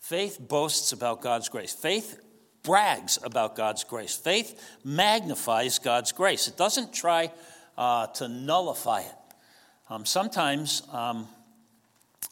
Faith 0.00 0.38
boasts 0.40 0.92
about 0.92 1.20
God's 1.20 1.50
grace. 1.50 1.74
Faith 1.74 2.22
brags 2.62 3.18
about 3.22 3.54
God's 3.54 3.84
grace. 3.84 4.16
Faith 4.16 4.78
magnifies 4.82 5.78
God's 5.78 6.12
grace. 6.12 6.48
It 6.48 6.56
doesn't 6.56 6.94
try 6.94 7.30
uh, 7.76 8.06
to 8.08 8.28
nullify 8.28 9.00
it. 9.00 9.14
Um, 9.88 10.04
sometimes 10.04 10.82
um, 10.92 11.28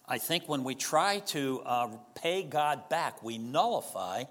I 0.08 0.18
think 0.18 0.48
when 0.48 0.64
we 0.64 0.74
try 0.74 1.20
to 1.26 1.62
uh, 1.64 1.88
pay 2.14 2.42
God 2.42 2.88
back, 2.88 3.22
we 3.22 3.38
nullify 3.38 4.24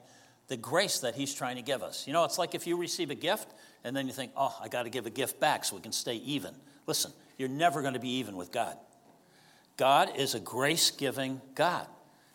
the 0.47 0.57
grace 0.57 0.99
that 0.99 1.15
He's 1.15 1.33
trying 1.33 1.55
to 1.55 1.61
give 1.61 1.81
us. 1.81 2.05
You 2.05 2.13
know, 2.13 2.23
it's 2.25 2.37
like 2.37 2.53
if 2.53 2.67
you 2.67 2.77
receive 2.77 3.09
a 3.09 3.15
gift 3.15 3.47
and 3.83 3.95
then 3.95 4.07
you 4.07 4.13
think, 4.13 4.31
oh, 4.35 4.55
I 4.61 4.67
got 4.67 4.83
to 4.83 4.89
give 4.89 5.05
a 5.05 5.09
gift 5.09 5.39
back 5.39 5.65
so 5.65 5.75
we 5.75 5.81
can 5.81 5.91
stay 5.91 6.15
even. 6.15 6.53
Listen, 6.85 7.11
you're 7.37 7.49
never 7.49 7.81
going 7.81 7.93
to 7.93 7.99
be 7.99 8.17
even 8.17 8.35
with 8.35 8.51
God. 8.51 8.77
God 9.77 10.11
is 10.17 10.35
a 10.35 10.39
grace 10.39 10.91
giving 10.91 11.41
God. 11.55 11.87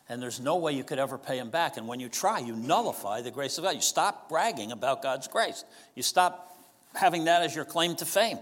And 0.08 0.23
there's 0.23 0.40
no 0.40 0.56
way 0.56 0.73
you 0.73 0.85
could 0.85 0.99
ever 0.99 1.18
pay 1.18 1.38
him 1.38 1.50
back. 1.50 1.76
And 1.76 1.87
when 1.87 2.00
you 2.00 2.08
try, 2.08 2.38
you 2.38 2.56
nullify 2.56 3.20
the 3.20 3.30
grace 3.30 3.58
of 3.58 3.64
God. 3.64 3.75
You 3.75 3.82
stop 3.82 4.28
bragging 4.28 4.73
about 4.73 5.02
God's 5.02 5.28
grace. 5.28 5.64
You 5.94 6.02
stop 6.02 6.56
having 6.94 7.25
that 7.25 7.42
as 7.42 7.54
your 7.54 7.66
claim 7.66 7.94
to 7.97 8.06
fame. 8.06 8.38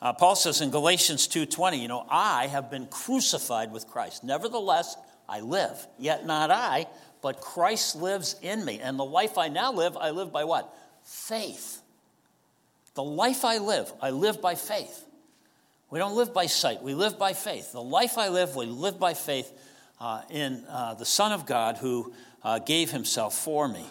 Uh, 0.00 0.12
Paul 0.12 0.36
says 0.36 0.60
in 0.60 0.70
Galatians 0.70 1.28
2:20, 1.28 1.78
you 1.80 1.88
know, 1.88 2.06
I 2.10 2.46
have 2.48 2.70
been 2.70 2.86
crucified 2.86 3.72
with 3.72 3.86
Christ. 3.86 4.24
Nevertheless, 4.24 4.96
I 5.28 5.40
live. 5.40 5.86
Yet 5.98 6.26
not 6.26 6.50
I, 6.50 6.86
but 7.22 7.40
Christ 7.40 7.96
lives 7.96 8.36
in 8.42 8.64
me. 8.64 8.80
And 8.80 8.98
the 8.98 9.04
life 9.04 9.38
I 9.38 9.48
now 9.48 9.72
live, 9.72 9.96
I 9.96 10.10
live 10.10 10.32
by 10.32 10.44
what? 10.44 10.72
Faith. 11.04 11.80
The 12.94 13.02
life 13.02 13.44
I 13.44 13.58
live, 13.58 13.92
I 14.00 14.10
live 14.10 14.40
by 14.40 14.54
faith. 14.54 15.04
We 15.90 15.98
don't 15.98 16.16
live 16.16 16.34
by 16.34 16.46
sight, 16.46 16.82
we 16.82 16.94
live 16.94 17.18
by 17.18 17.32
faith. 17.32 17.72
The 17.72 17.82
life 17.82 18.18
I 18.18 18.28
live, 18.28 18.56
we 18.56 18.66
live 18.66 18.98
by 18.98 19.14
faith 19.14 19.52
uh, 20.00 20.22
in 20.30 20.64
uh, 20.68 20.94
the 20.94 21.04
Son 21.04 21.32
of 21.32 21.46
God 21.46 21.78
who 21.78 22.12
uh, 22.42 22.58
gave 22.58 22.90
himself 22.90 23.34
for 23.34 23.68
me, 23.68 23.86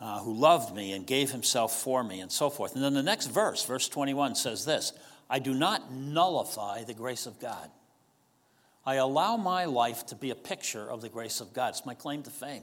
uh, 0.00 0.20
who 0.20 0.32
loved 0.32 0.74
me 0.74 0.92
and 0.92 1.06
gave 1.06 1.30
himself 1.30 1.78
for 1.78 2.02
me, 2.02 2.20
and 2.20 2.32
so 2.32 2.50
forth. 2.50 2.74
And 2.74 2.82
then 2.82 2.94
the 2.94 3.02
next 3.02 3.26
verse, 3.26 3.64
verse 3.64 3.88
21, 3.88 4.34
says 4.34 4.64
this 4.64 4.92
I 5.28 5.38
do 5.38 5.54
not 5.54 5.92
nullify 5.92 6.84
the 6.84 6.94
grace 6.94 7.26
of 7.26 7.40
God. 7.40 7.70
I 8.84 8.94
allow 8.94 9.36
my 9.36 9.64
life 9.64 10.06
to 10.06 10.14
be 10.14 10.30
a 10.30 10.36
picture 10.36 10.88
of 10.88 11.00
the 11.00 11.08
grace 11.08 11.40
of 11.40 11.52
God. 11.52 11.70
It's 11.70 11.84
my 11.84 11.94
claim 11.94 12.22
to 12.22 12.30
fame. 12.30 12.62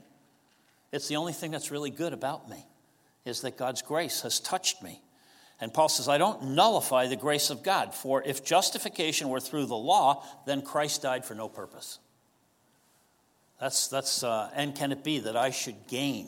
It's 0.91 1.08
the 1.08 1.17
only 1.17 1.34
thing 1.34 1.51
that's 1.51 1.72
really 1.72 1.89
good 1.89 2.13
about 2.13 2.50
me, 2.50 2.65
is 3.25 3.41
that 3.41 3.58
God's 3.58 3.82
grace 3.82 4.22
has 4.22 4.39
touched 4.39 4.82
me. 4.82 5.01
And 5.60 5.74
Paul 5.74 5.89
says, 5.89 6.08
I 6.08 6.17
don't 6.17 6.55
nullify 6.55 7.08
the 7.08 7.15
grace 7.15 7.50
of 7.50 7.63
God, 7.63 7.93
for 7.93 8.24
if 8.24 8.43
justification 8.43 9.29
were 9.29 9.39
through 9.39 9.65
the 9.65 9.75
law, 9.75 10.24
then 10.46 10.62
Christ 10.62 11.01
died 11.01 11.25
for 11.25 11.36
no 11.36 11.50
purpose. 11.50 12.00
That's, 13.60 13.88
that's 13.88 14.24
uh, 14.24 14.50
and 14.55 14.75
can 14.75 14.91
it 14.91 15.03
be 15.03 15.20
that 15.20 15.38
I 15.38 15.51
should 15.51 15.88
gain, 15.88 16.27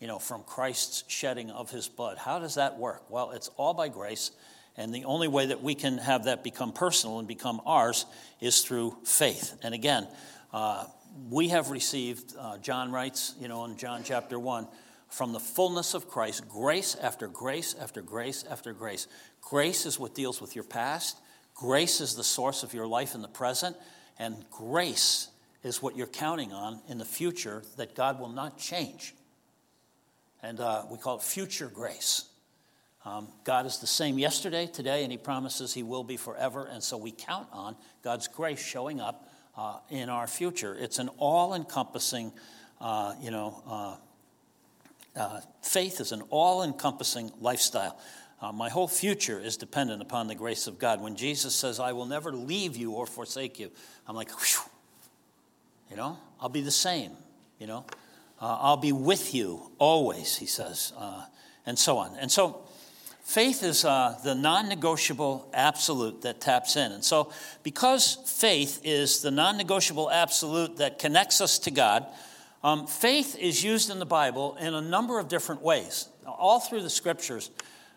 you 0.00 0.06
know, 0.06 0.18
from 0.18 0.42
Christ's 0.42 1.04
shedding 1.08 1.50
of 1.50 1.70
his 1.70 1.88
blood? 1.88 2.18
How 2.18 2.38
does 2.38 2.56
that 2.56 2.78
work? 2.78 3.10
Well, 3.10 3.30
it's 3.30 3.48
all 3.56 3.74
by 3.74 3.88
grace, 3.88 4.32
and 4.78 4.94
the 4.94 5.04
only 5.04 5.26
way 5.26 5.46
that 5.46 5.60
we 5.60 5.74
can 5.74 5.98
have 5.98 6.24
that 6.24 6.44
become 6.44 6.72
personal 6.72 7.18
and 7.18 7.26
become 7.26 7.60
ours 7.66 8.06
is 8.40 8.62
through 8.62 8.96
faith. 9.04 9.58
And 9.62 9.74
again, 9.74 10.06
uh, 10.52 10.84
we 11.28 11.48
have 11.48 11.70
received, 11.70 12.34
uh, 12.38 12.58
John 12.58 12.92
writes, 12.92 13.34
you 13.40 13.48
know, 13.48 13.64
in 13.64 13.76
John 13.76 14.02
chapter 14.04 14.38
1, 14.38 14.68
from 15.08 15.32
the 15.32 15.40
fullness 15.40 15.94
of 15.94 16.08
Christ, 16.08 16.48
grace 16.48 16.94
after 16.94 17.26
grace 17.26 17.74
after 17.74 18.00
grace 18.00 18.44
after 18.48 18.72
grace. 18.72 19.08
Grace 19.40 19.84
is 19.84 19.98
what 19.98 20.14
deals 20.14 20.40
with 20.40 20.54
your 20.54 20.64
past, 20.64 21.18
grace 21.54 22.00
is 22.00 22.14
the 22.14 22.24
source 22.24 22.62
of 22.62 22.72
your 22.72 22.86
life 22.86 23.16
in 23.16 23.22
the 23.22 23.28
present, 23.28 23.76
and 24.16 24.44
grace 24.48 25.28
is 25.64 25.82
what 25.82 25.96
you're 25.96 26.06
counting 26.06 26.52
on 26.52 26.80
in 26.88 26.98
the 26.98 27.04
future 27.04 27.64
that 27.78 27.96
God 27.96 28.20
will 28.20 28.28
not 28.28 28.58
change. 28.58 29.12
And 30.40 30.60
uh, 30.60 30.84
we 30.88 30.98
call 30.98 31.16
it 31.16 31.22
future 31.22 31.66
grace. 31.66 32.27
Um, 33.04 33.28
God 33.44 33.64
is 33.64 33.78
the 33.78 33.86
same 33.86 34.18
yesterday, 34.18 34.66
today, 34.66 35.02
and 35.02 35.12
He 35.12 35.18
promises 35.18 35.72
He 35.72 35.82
will 35.82 36.04
be 36.04 36.16
forever. 36.16 36.68
And 36.70 36.82
so 36.82 36.96
we 36.96 37.12
count 37.12 37.48
on 37.52 37.76
God's 38.02 38.28
grace 38.28 38.62
showing 38.62 39.00
up 39.00 39.28
uh, 39.56 39.78
in 39.90 40.08
our 40.08 40.26
future. 40.26 40.76
It's 40.78 40.98
an 40.98 41.08
all 41.18 41.54
encompassing, 41.54 42.32
uh, 42.80 43.14
you 43.20 43.30
know, 43.30 43.62
uh, 43.66 43.96
uh, 45.18 45.40
faith 45.62 46.00
is 46.00 46.12
an 46.12 46.22
all 46.30 46.62
encompassing 46.62 47.32
lifestyle. 47.40 47.98
Uh, 48.40 48.52
my 48.52 48.68
whole 48.68 48.86
future 48.86 49.40
is 49.40 49.56
dependent 49.56 50.00
upon 50.00 50.28
the 50.28 50.34
grace 50.34 50.68
of 50.68 50.78
God. 50.78 51.00
When 51.00 51.16
Jesus 51.16 51.54
says, 51.54 51.80
I 51.80 51.92
will 51.92 52.06
never 52.06 52.32
leave 52.32 52.76
you 52.76 52.92
or 52.92 53.04
forsake 53.04 53.58
you, 53.58 53.72
I'm 54.06 54.14
like, 54.14 54.30
whew, 54.30 54.62
you 55.90 55.96
know, 55.96 56.18
I'll 56.40 56.48
be 56.48 56.60
the 56.60 56.70
same, 56.70 57.12
you 57.58 57.66
know. 57.66 57.84
Uh, 58.40 58.56
I'll 58.60 58.76
be 58.76 58.92
with 58.92 59.34
you 59.34 59.72
always, 59.78 60.36
he 60.36 60.46
says, 60.46 60.92
and 61.66 61.76
so 61.76 61.98
on. 61.98 62.16
And 62.16 62.30
so 62.30 62.62
faith 63.28 63.62
is 63.62 63.84
uh, 63.84 64.18
the 64.24 64.34
non 64.34 64.68
negotiable 64.68 65.48
absolute 65.52 66.22
that 66.22 66.40
taps 66.40 66.76
in. 66.76 66.92
And 66.92 67.04
so, 67.04 67.30
because 67.62 68.16
faith 68.26 68.80
is 68.84 69.20
the 69.20 69.30
non 69.30 69.58
negotiable 69.58 70.10
absolute 70.10 70.78
that 70.78 70.98
connects 70.98 71.40
us 71.40 71.58
to 71.60 71.70
God, 71.70 72.06
um, 72.64 72.86
faith 72.86 73.36
is 73.38 73.62
used 73.62 73.90
in 73.90 73.98
the 73.98 74.06
Bible 74.06 74.56
in 74.58 74.74
a 74.74 74.80
number 74.80 75.18
of 75.18 75.28
different 75.28 75.62
ways. 75.62 76.08
All 76.26 76.58
through 76.58 76.82
the 76.82 76.90
scriptures, 76.90 77.50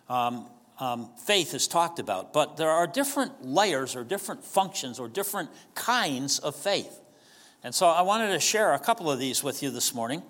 um, 0.10 0.48
um, 0.80 1.10
faith 1.26 1.54
is 1.54 1.68
talked 1.68 2.00
about, 2.00 2.34
but 2.34 2.58
there 2.58 2.70
are 2.70 2.86
different 2.86 3.46
layers 3.46 3.96
or 3.96 4.04
different 4.04 4.44
functions 4.44 5.00
or 5.00 5.08
different 5.08 5.50
kinds 5.76 6.40
of 6.40 6.56
faith. 6.56 7.00
And 7.64 7.74
so 7.74 7.88
I 7.88 8.02
wanted 8.02 8.30
to 8.30 8.40
share 8.40 8.74
a 8.74 8.80
couple 8.80 9.10
of 9.10 9.20
these 9.20 9.44
with 9.44 9.64
you 9.64 9.70
this 9.70 9.94
morning. 9.94 10.24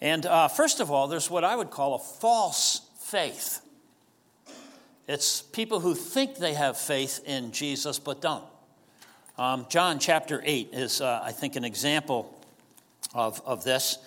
And 0.00 0.26
uh, 0.26 0.48
first 0.48 0.80
of 0.80 0.90
all, 0.90 1.06
there's 1.06 1.30
what 1.30 1.44
I 1.44 1.54
would 1.54 1.70
call 1.70 1.94
a 1.94 1.98
false 1.98 2.82
faith. 2.98 3.60
It's 5.08 5.42
people 5.42 5.80
who 5.80 5.94
think 5.94 6.36
they 6.36 6.54
have 6.54 6.78
faith 6.78 7.20
in 7.26 7.52
Jesus 7.52 7.98
but 7.98 8.20
don't. 8.20 8.44
Um, 9.38 9.66
John 9.68 9.98
chapter 9.98 10.40
8 10.44 10.70
is, 10.72 11.00
uh, 11.00 11.20
I 11.24 11.32
think, 11.32 11.56
an 11.56 11.64
example 11.64 12.38
of, 13.14 13.42
of 13.44 13.64
this. 13.64 13.98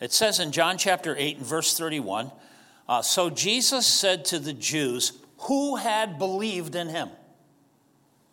It 0.00 0.12
says 0.12 0.38
in 0.38 0.52
John 0.52 0.78
chapter 0.78 1.14
8 1.16 1.38
and 1.38 1.46
verse 1.46 1.76
31 1.76 2.30
uh, 2.88 3.02
So 3.02 3.30
Jesus 3.30 3.86
said 3.86 4.24
to 4.26 4.38
the 4.38 4.52
Jews 4.52 5.12
who 5.40 5.76
had 5.76 6.18
believed 6.18 6.74
in 6.74 6.88
him. 6.88 7.10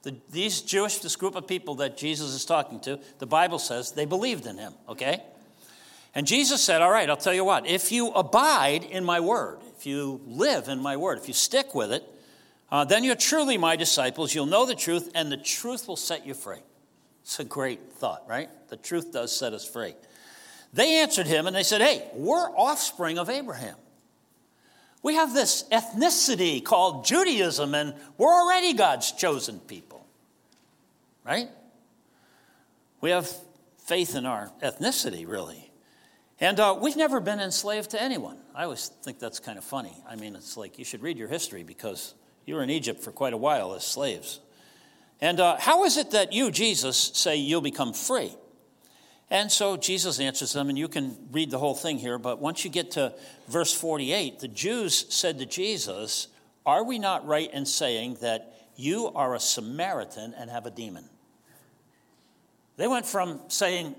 The, 0.04 0.16
these 0.32 0.62
Jewish, 0.62 0.98
this 0.98 1.16
group 1.16 1.36
of 1.36 1.48
people 1.48 1.76
that 1.76 1.98
Jesus 1.98 2.32
is 2.34 2.44
talking 2.44 2.82
to, 2.82 3.00
the 3.20 3.26
Bible 3.26 3.58
says 3.58 3.94
they 3.94 4.06
believed 4.06 4.46
in 4.46 4.58
him, 4.58 4.74
okay? 4.90 5.24
And 6.14 6.28
Jesus 6.28 6.62
said, 6.62 6.82
All 6.82 6.92
right, 6.92 7.10
I'll 7.10 7.18
tell 7.18 7.34
you 7.34 7.46
what, 7.46 7.66
if 7.66 7.92
you 7.92 8.12
abide 8.12 8.84
in 8.84 9.06
my 9.06 9.22
word, 9.22 9.60
if 9.84 9.88
you 9.88 10.22
live 10.26 10.70
in 10.70 10.80
my 10.80 10.96
word, 10.96 11.18
if 11.18 11.28
you 11.28 11.34
stick 11.34 11.76
with 11.76 11.92
it, 11.92 12.06
uh, 12.72 12.86
then 12.86 13.04
you're 13.04 13.18
truly 13.18 13.58
my 13.58 13.76
disciples. 13.76 14.34
You'll 14.34 14.46
know 14.46 14.66
the 14.66 14.76
truth, 14.76 15.12
and 15.14 15.30
the 15.30 15.36
truth 15.36 15.90
will 15.90 15.98
set 15.98 16.26
you 16.26 16.34
free. 16.34 16.62
It's 17.22 17.38
a 17.42 17.44
great 17.44 17.92
thought, 17.92 18.24
right? 18.26 18.48
The 18.70 18.78
truth 18.78 19.12
does 19.12 19.36
set 19.36 19.52
us 19.52 19.68
free. 19.68 19.96
They 20.72 21.00
answered 21.02 21.28
him 21.28 21.48
and 21.48 21.56
they 21.56 21.64
said, 21.64 21.82
Hey, 21.82 22.08
we're 22.14 22.50
offspring 22.52 23.20
of 23.20 23.30
Abraham. 23.30 23.76
We 25.02 25.16
have 25.16 25.34
this 25.34 25.66
ethnicity 25.70 26.64
called 26.64 27.04
Judaism, 27.04 27.76
and 27.76 27.94
we're 28.18 28.34
already 28.34 28.72
God's 28.72 29.12
chosen 29.12 29.60
people. 29.60 30.08
Right? 31.26 31.50
We 33.02 33.10
have 33.10 33.30
faith 33.80 34.16
in 34.16 34.26
our 34.26 34.50
ethnicity, 34.64 35.28
really. 35.28 35.74
And 36.40 36.58
uh, 36.58 36.78
we've 36.80 36.96
never 36.96 37.20
been 37.20 37.42
enslaved 37.42 37.90
to 37.92 38.02
anyone. 38.02 38.38
I 38.56 38.66
always 38.66 38.90
think 39.02 39.18
that's 39.20 39.40
kind 39.40 39.58
of 39.58 39.64
funny. 39.64 39.96
I 40.08 40.16
mean, 40.16 40.36
it's 40.36 40.58
like 40.58 40.78
you 40.78 40.86
should 40.86 41.02
read 41.02 41.18
your 41.18 41.28
history 41.28 41.64
because 41.64 42.14
you 42.46 42.56
were 42.56 42.62
in 42.62 42.70
Egypt 42.70 43.02
for 43.02 43.12
quite 43.12 43.34
a 43.34 43.38
while 43.38 43.74
as 43.74 43.84
slaves. 43.84 44.40
And 45.20 45.40
uh, 45.40 45.58
how 45.58 45.86
is 45.86 45.98
it 45.98 46.12
that 46.12 46.34
you, 46.34 46.52
Jesus, 46.52 46.98
say 46.98 47.38
you'll 47.38 47.62
become 47.62 47.94
free? 47.94 48.36
And 49.32 49.52
so 49.52 49.78
Jesus 49.78 50.20
answers 50.20 50.54
them, 50.54 50.70
and 50.70 50.78
you 50.78 50.88
can 50.88 51.18
read 51.32 51.50
the 51.50 51.58
whole 51.58 51.74
thing 51.74 51.98
here, 51.98 52.20
but 52.20 52.40
once 52.40 52.64
you 52.64 52.70
get 52.70 52.92
to 52.92 53.16
verse 53.48 53.74
48, 53.74 54.40
the 54.40 54.48
Jews 54.48 55.06
said 55.10 55.40
to 55.40 55.46
Jesus, 55.46 56.28
Are 56.66 56.84
we 56.84 57.00
not 57.00 57.26
right 57.26 57.52
in 57.52 57.66
saying 57.66 58.18
that 58.22 58.54
you 58.76 59.08
are 59.08 59.34
a 59.34 59.40
Samaritan 59.40 60.36
and 60.38 60.52
have 60.52 60.68
a 60.68 60.72
demon? 60.72 61.06
They 62.78 62.88
went 62.88 63.08
from 63.08 63.40
saying 63.48 63.96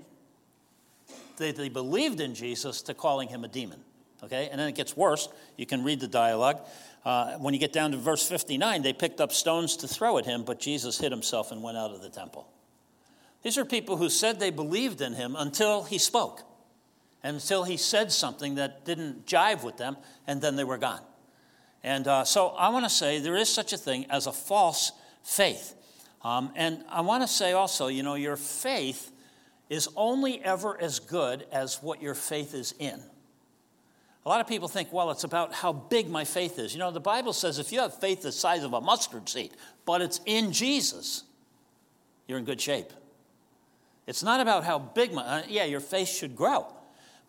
that 1.37 1.57
they 1.57 1.69
believed 1.69 2.21
in 2.21 2.35
Jesus 2.35 2.81
to 2.83 2.93
calling 2.93 3.27
him 3.27 3.43
a 3.43 3.49
demon. 3.49 3.84
Okay? 4.25 4.49
And 4.51 4.59
then 4.59 4.67
it 4.67 4.75
gets 4.75 4.97
worse. 4.97 5.29
You 5.57 5.65
can 5.65 5.83
read 5.83 5.99
the 5.99 6.07
dialogue. 6.07 6.59
Uh, 7.05 7.37
when 7.37 7.53
you 7.53 7.59
get 7.59 7.71
down 7.71 7.91
to 7.91 7.97
verse 7.97 8.27
59, 8.27 8.81
they 8.81 8.93
picked 8.93 9.21
up 9.21 9.31
stones 9.31 9.77
to 9.77 9.87
throw 9.87 10.17
at 10.17 10.25
him, 10.25 10.43
but 10.43 10.59
Jesus 10.59 10.97
hid 10.97 11.11
himself 11.11 11.51
and 11.51 11.61
went 11.61 11.77
out 11.77 11.91
of 11.91 12.01
the 12.01 12.09
temple. 12.09 12.47
These 13.43 13.59
are 13.59 13.65
people 13.65 13.97
who 13.97 14.09
said 14.09 14.39
they 14.39 14.49
believed 14.49 15.01
in 15.01 15.13
him 15.13 15.35
until 15.37 15.83
he 15.83 15.99
spoke, 15.99 16.41
until 17.21 17.63
he 17.63 17.77
said 17.77 18.11
something 18.11 18.55
that 18.55 18.85
didn't 18.85 19.27
jive 19.27 19.63
with 19.63 19.77
them, 19.77 19.97
and 20.25 20.41
then 20.41 20.55
they 20.55 20.63
were 20.63 20.79
gone. 20.79 21.01
And 21.83 22.07
uh, 22.07 22.23
so 22.23 22.47
I 22.47 22.69
want 22.69 22.85
to 22.85 22.89
say 22.89 23.19
there 23.19 23.35
is 23.35 23.47
such 23.47 23.71
a 23.71 23.77
thing 23.77 24.07
as 24.09 24.25
a 24.25 24.31
false 24.31 24.91
faith. 25.21 25.75
Um, 26.23 26.51
and 26.55 26.83
I 26.89 27.01
want 27.01 27.21
to 27.21 27.27
say 27.27 27.51
also, 27.51 27.85
you 27.85 28.01
know, 28.01 28.15
your 28.15 28.35
faith 28.35 29.11
is 29.69 29.87
only 29.95 30.43
ever 30.43 30.81
as 30.81 30.99
good 30.99 31.45
as 31.51 31.83
what 31.83 32.01
your 32.01 32.15
faith 32.15 32.55
is 32.55 32.73
in. 32.79 32.99
A 34.25 34.29
lot 34.29 34.41
of 34.41 34.47
people 34.47 34.67
think, 34.67 34.91
well, 34.91 35.11
it's 35.11 35.23
about 35.23 35.53
how 35.53 35.71
big 35.71 36.09
my 36.09 36.25
faith 36.25 36.57
is. 36.57 36.73
You 36.73 36.79
know, 36.79 36.89
the 36.89 36.99
Bible 36.99 37.31
says 37.31 37.59
if 37.59 37.71
you 37.71 37.79
have 37.79 37.99
faith 37.99 38.23
the 38.23 38.31
size 38.31 38.63
of 38.63 38.73
a 38.73 38.81
mustard 38.81 39.29
seed, 39.29 39.51
but 39.85 40.01
it's 40.01 40.19
in 40.25 40.51
Jesus, 40.51 41.23
you're 42.27 42.39
in 42.39 42.45
good 42.45 42.59
shape. 42.59 42.91
It's 44.07 44.23
not 44.23 44.39
about 44.39 44.63
how 44.63 44.79
big 44.79 45.13
my, 45.13 45.21
uh, 45.21 45.43
yeah, 45.47 45.65
your 45.65 45.79
faith 45.79 46.09
should 46.09 46.35
grow. 46.35 46.67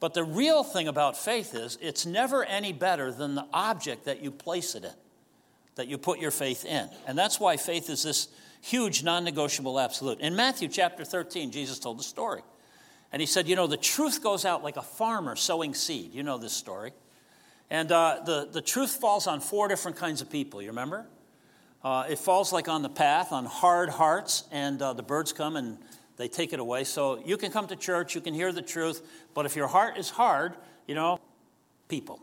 But 0.01 0.15
the 0.15 0.25
real 0.25 0.63
thing 0.63 0.89
about 0.89 1.17
faith 1.17 1.55
is 1.55 1.79
it's 1.81 2.05
never 2.07 2.45
any 2.45 2.73
better 2.73 3.13
than 3.13 3.35
the 3.35 3.47
object 3.53 4.05
that 4.05 4.23
you 4.23 4.31
place 4.31 4.75
it 4.75 4.85
in, 4.85 4.93
that 5.75 5.89
you 5.89 5.99
put 5.99 6.19
your 6.19 6.31
faith 6.31 6.65
in. 6.65 6.89
And 7.07 7.17
that's 7.17 7.41
why 7.41 7.57
faith 7.57 7.89
is 7.91 8.03
this 8.03 8.29
huge, 8.63 9.03
non 9.03 9.25
negotiable 9.25 9.79
absolute. 9.79 10.21
In 10.21 10.37
Matthew 10.37 10.69
chapter 10.69 11.05
13, 11.05 11.51
Jesus 11.51 11.79
told 11.79 11.99
the 11.99 12.05
story. 12.05 12.43
And 13.17 13.21
he 13.23 13.27
said, 13.27 13.49
You 13.49 13.57
know, 13.57 13.67
the 13.67 13.79
truth 13.79 14.23
goes 14.23 14.45
out 14.45 14.63
like 14.63 14.77
a 14.77 14.83
farmer 14.83 15.37
sowing 15.37 15.73
seed. 15.73 16.13
You 16.13 16.23
know 16.23 16.37
this 16.37 16.53
story. 16.53 16.93
And 17.71 17.91
uh, 17.91 18.21
the, 18.27 18.47
the 18.53 18.61
truth 18.61 18.91
falls 18.91 19.27
on 19.27 19.41
four 19.41 19.69
different 19.69 19.97
kinds 19.97 20.21
of 20.21 20.29
people, 20.29 20.61
you 20.61 20.69
remember? 20.69 21.07
Uh, 21.83 22.05
it 22.11 22.19
falls 22.19 22.53
like 22.53 22.69
on 22.69 22.83
the 22.83 22.91
path, 22.91 23.33
on 23.33 23.47
hard 23.47 23.89
hearts, 23.89 24.45
and 24.53 24.83
uh, 24.83 24.93
the 24.93 25.03
birds 25.03 25.33
come 25.33 25.57
and 25.57 25.79
they 26.19 26.29
take 26.29 26.53
it 26.53 26.61
away. 26.61 26.85
So 26.85 27.19
you 27.25 27.39
can 27.39 27.51
come 27.51 27.67
to 27.69 27.77
church, 27.77 28.15
you 28.15 28.21
can 28.21 28.35
hear 28.35 28.53
the 28.53 28.61
truth, 28.61 29.01
but 29.33 29.47
if 29.47 29.57
your 29.57 29.69
heart 29.69 29.97
is 29.97 30.11
hard, 30.11 30.53
you 30.87 30.95
know, 30.95 31.19
people. 31.89 32.21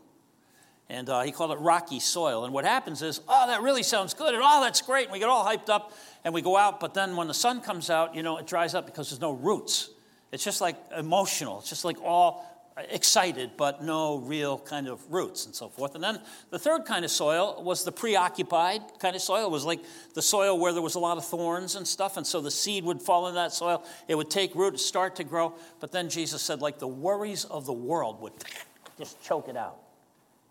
And 0.88 1.08
uh, 1.08 1.22
he 1.22 1.32
called 1.32 1.50
it 1.50 1.58
rocky 1.58 1.98
soil. 1.98 2.44
And 2.44 2.54
what 2.54 2.64
happens 2.64 3.02
is, 3.02 3.20
oh, 3.26 3.48
that 3.48 3.62
really 3.62 3.82
sounds 3.82 4.14
good, 4.14 4.32
and 4.32 4.44
oh, 4.46 4.62
that's 4.62 4.80
great. 4.80 5.06
And 5.06 5.12
we 5.12 5.18
get 5.18 5.28
all 5.28 5.44
hyped 5.44 5.70
up 5.70 5.92
and 6.22 6.32
we 6.32 6.40
go 6.40 6.56
out, 6.56 6.78
but 6.78 6.94
then 6.94 7.16
when 7.16 7.26
the 7.26 7.34
sun 7.34 7.62
comes 7.62 7.90
out, 7.90 8.14
you 8.14 8.22
know, 8.22 8.36
it 8.36 8.46
dries 8.46 8.76
up 8.76 8.86
because 8.86 9.10
there's 9.10 9.20
no 9.20 9.32
roots. 9.32 9.90
It's 10.34 10.42
just 10.42 10.60
like 10.60 10.76
emotional, 10.98 11.60
it's 11.60 11.68
just 11.68 11.84
like 11.84 12.02
all 12.02 12.44
excited, 12.90 13.52
but 13.56 13.84
no 13.84 14.18
real 14.18 14.58
kind 14.58 14.88
of 14.88 15.00
roots 15.12 15.46
and 15.46 15.54
so 15.54 15.68
forth. 15.68 15.94
And 15.94 16.02
then 16.02 16.20
the 16.50 16.58
third 16.58 16.86
kind 16.86 17.04
of 17.04 17.12
soil 17.12 17.62
was 17.62 17.84
the 17.84 17.92
preoccupied 17.92 18.80
kind 18.98 19.14
of 19.14 19.22
soil. 19.22 19.46
It 19.46 19.52
was 19.52 19.64
like 19.64 19.78
the 20.14 20.22
soil 20.22 20.58
where 20.58 20.72
there 20.72 20.82
was 20.82 20.96
a 20.96 20.98
lot 20.98 21.18
of 21.18 21.24
thorns 21.24 21.76
and 21.76 21.86
stuff, 21.86 22.16
and 22.16 22.26
so 22.26 22.40
the 22.40 22.50
seed 22.50 22.84
would 22.84 23.00
fall 23.00 23.28
in 23.28 23.36
that 23.36 23.52
soil. 23.52 23.84
It 24.08 24.16
would 24.16 24.28
take 24.28 24.56
root, 24.56 24.80
start 24.80 25.14
to 25.16 25.24
grow, 25.24 25.54
but 25.78 25.92
then 25.92 26.08
Jesus 26.08 26.42
said, 26.42 26.60
like 26.60 26.80
the 26.80 26.88
worries 26.88 27.44
of 27.44 27.64
the 27.64 27.72
world 27.72 28.20
would 28.20 28.32
just 28.98 29.22
choke 29.22 29.46
it 29.46 29.56
out. 29.56 29.76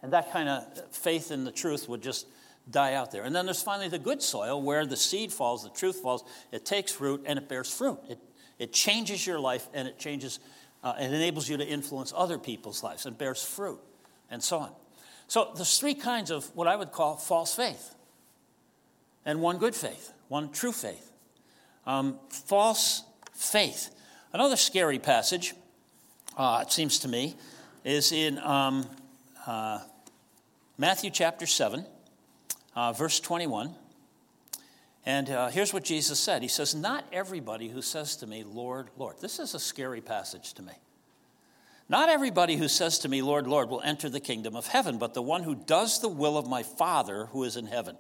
And 0.02 0.14
that 0.14 0.32
kind 0.32 0.48
of 0.48 0.96
faith 0.96 1.30
in 1.30 1.44
the 1.44 1.52
truth 1.52 1.90
would 1.90 2.02
just 2.02 2.26
die 2.72 2.94
out 2.94 3.12
there. 3.12 3.24
And 3.24 3.36
then 3.36 3.46
there's 3.46 3.62
finally 3.62 3.90
the 3.90 4.00
good 4.00 4.22
soil 4.22 4.62
where 4.62 4.86
the 4.86 4.96
seed 4.96 5.34
falls, 5.34 5.64
the 5.64 5.70
truth 5.72 5.98
falls, 5.98 6.24
it 6.54 6.66
takes 6.66 7.02
root 7.02 7.24
and 7.26 7.38
it 7.38 7.50
bears 7.50 7.70
fruit. 7.70 8.00
It, 8.08 8.20
it 8.64 8.74
changes 8.74 9.28
your 9.28 9.40
life 9.40 9.68
and 9.74 9.88
it 9.88 10.00
changes 10.00 10.40
uh, 10.84 10.94
it 11.00 11.14
enables 11.14 11.48
you 11.48 11.58
to 11.58 11.66
influence 11.66 12.12
other 12.16 12.38
people's 12.38 12.84
lives 12.84 13.06
and 13.06 13.18
bears 13.18 13.42
fruit 13.44 13.80
and 14.30 14.44
so 14.44 14.60
on. 14.60 14.72
So 15.28 15.52
there's 15.56 15.80
three 15.80 15.94
kinds 15.94 16.30
of 16.30 16.46
what 16.56 16.68
I 16.68 16.76
would 16.76 16.92
call 16.92 17.16
false 17.16 17.56
faith 17.56 17.96
and 19.26 19.42
one 19.42 19.58
good 19.58 19.76
faith, 19.76 20.14
one 20.28 20.52
true 20.52 20.72
faith. 20.72 21.12
Um, 21.86 22.20
false 22.30 23.04
faith. 23.34 23.90
Another 24.34 24.56
scary 24.56 25.00
passage, 25.00 25.54
uh, 26.38 26.64
it 26.66 26.72
seems 26.72 27.00
to 27.00 27.08
me, 27.08 27.36
is 27.84 28.12
in 28.12 28.40
um, 28.40 28.86
uh, 29.46 29.80
Matthew 30.78 31.12
chapter 31.12 31.46
7, 31.46 31.86
uh, 32.76 32.94
verse 32.94 33.20
21. 33.20 33.76
And 35.06 35.30
uh, 35.30 35.50
here's 35.50 35.74
what 35.74 35.84
Jesus 35.84 36.20
said 36.20 36.42
He 36.42 36.48
says, 36.48 36.74
Not 36.74 37.06
everybody 37.12 37.68
who 37.68 37.82
says 37.82 38.16
to 38.18 38.28
me, 38.28 38.44
Lord, 38.44 38.90
Lord. 38.98 39.18
This 39.20 39.40
is 39.40 39.54
a 39.54 39.60
scary 39.60 40.02
passage 40.02 40.54
to 40.54 40.62
me. 40.62 40.74
Not 41.90 42.10
everybody 42.10 42.56
who 42.56 42.68
says 42.70 43.00
to 43.00 43.10
me, 43.10 43.22
Lord, 43.22 43.46
Lord, 43.46 43.70
will 43.70 43.82
enter 43.82 44.10
the 44.10 44.22
kingdom 44.22 44.56
of 44.56 44.68
heaven, 44.68 44.98
but 44.98 45.14
the 45.14 45.22
one 45.22 45.44
who 45.44 45.54
does 45.54 46.00
the 46.00 46.10
will 46.10 46.38
of 46.38 46.48
my 46.48 46.64
Father 46.64 47.26
who 47.28 47.44
is 47.44 47.58
in 47.58 47.68
heaven. 47.68 47.98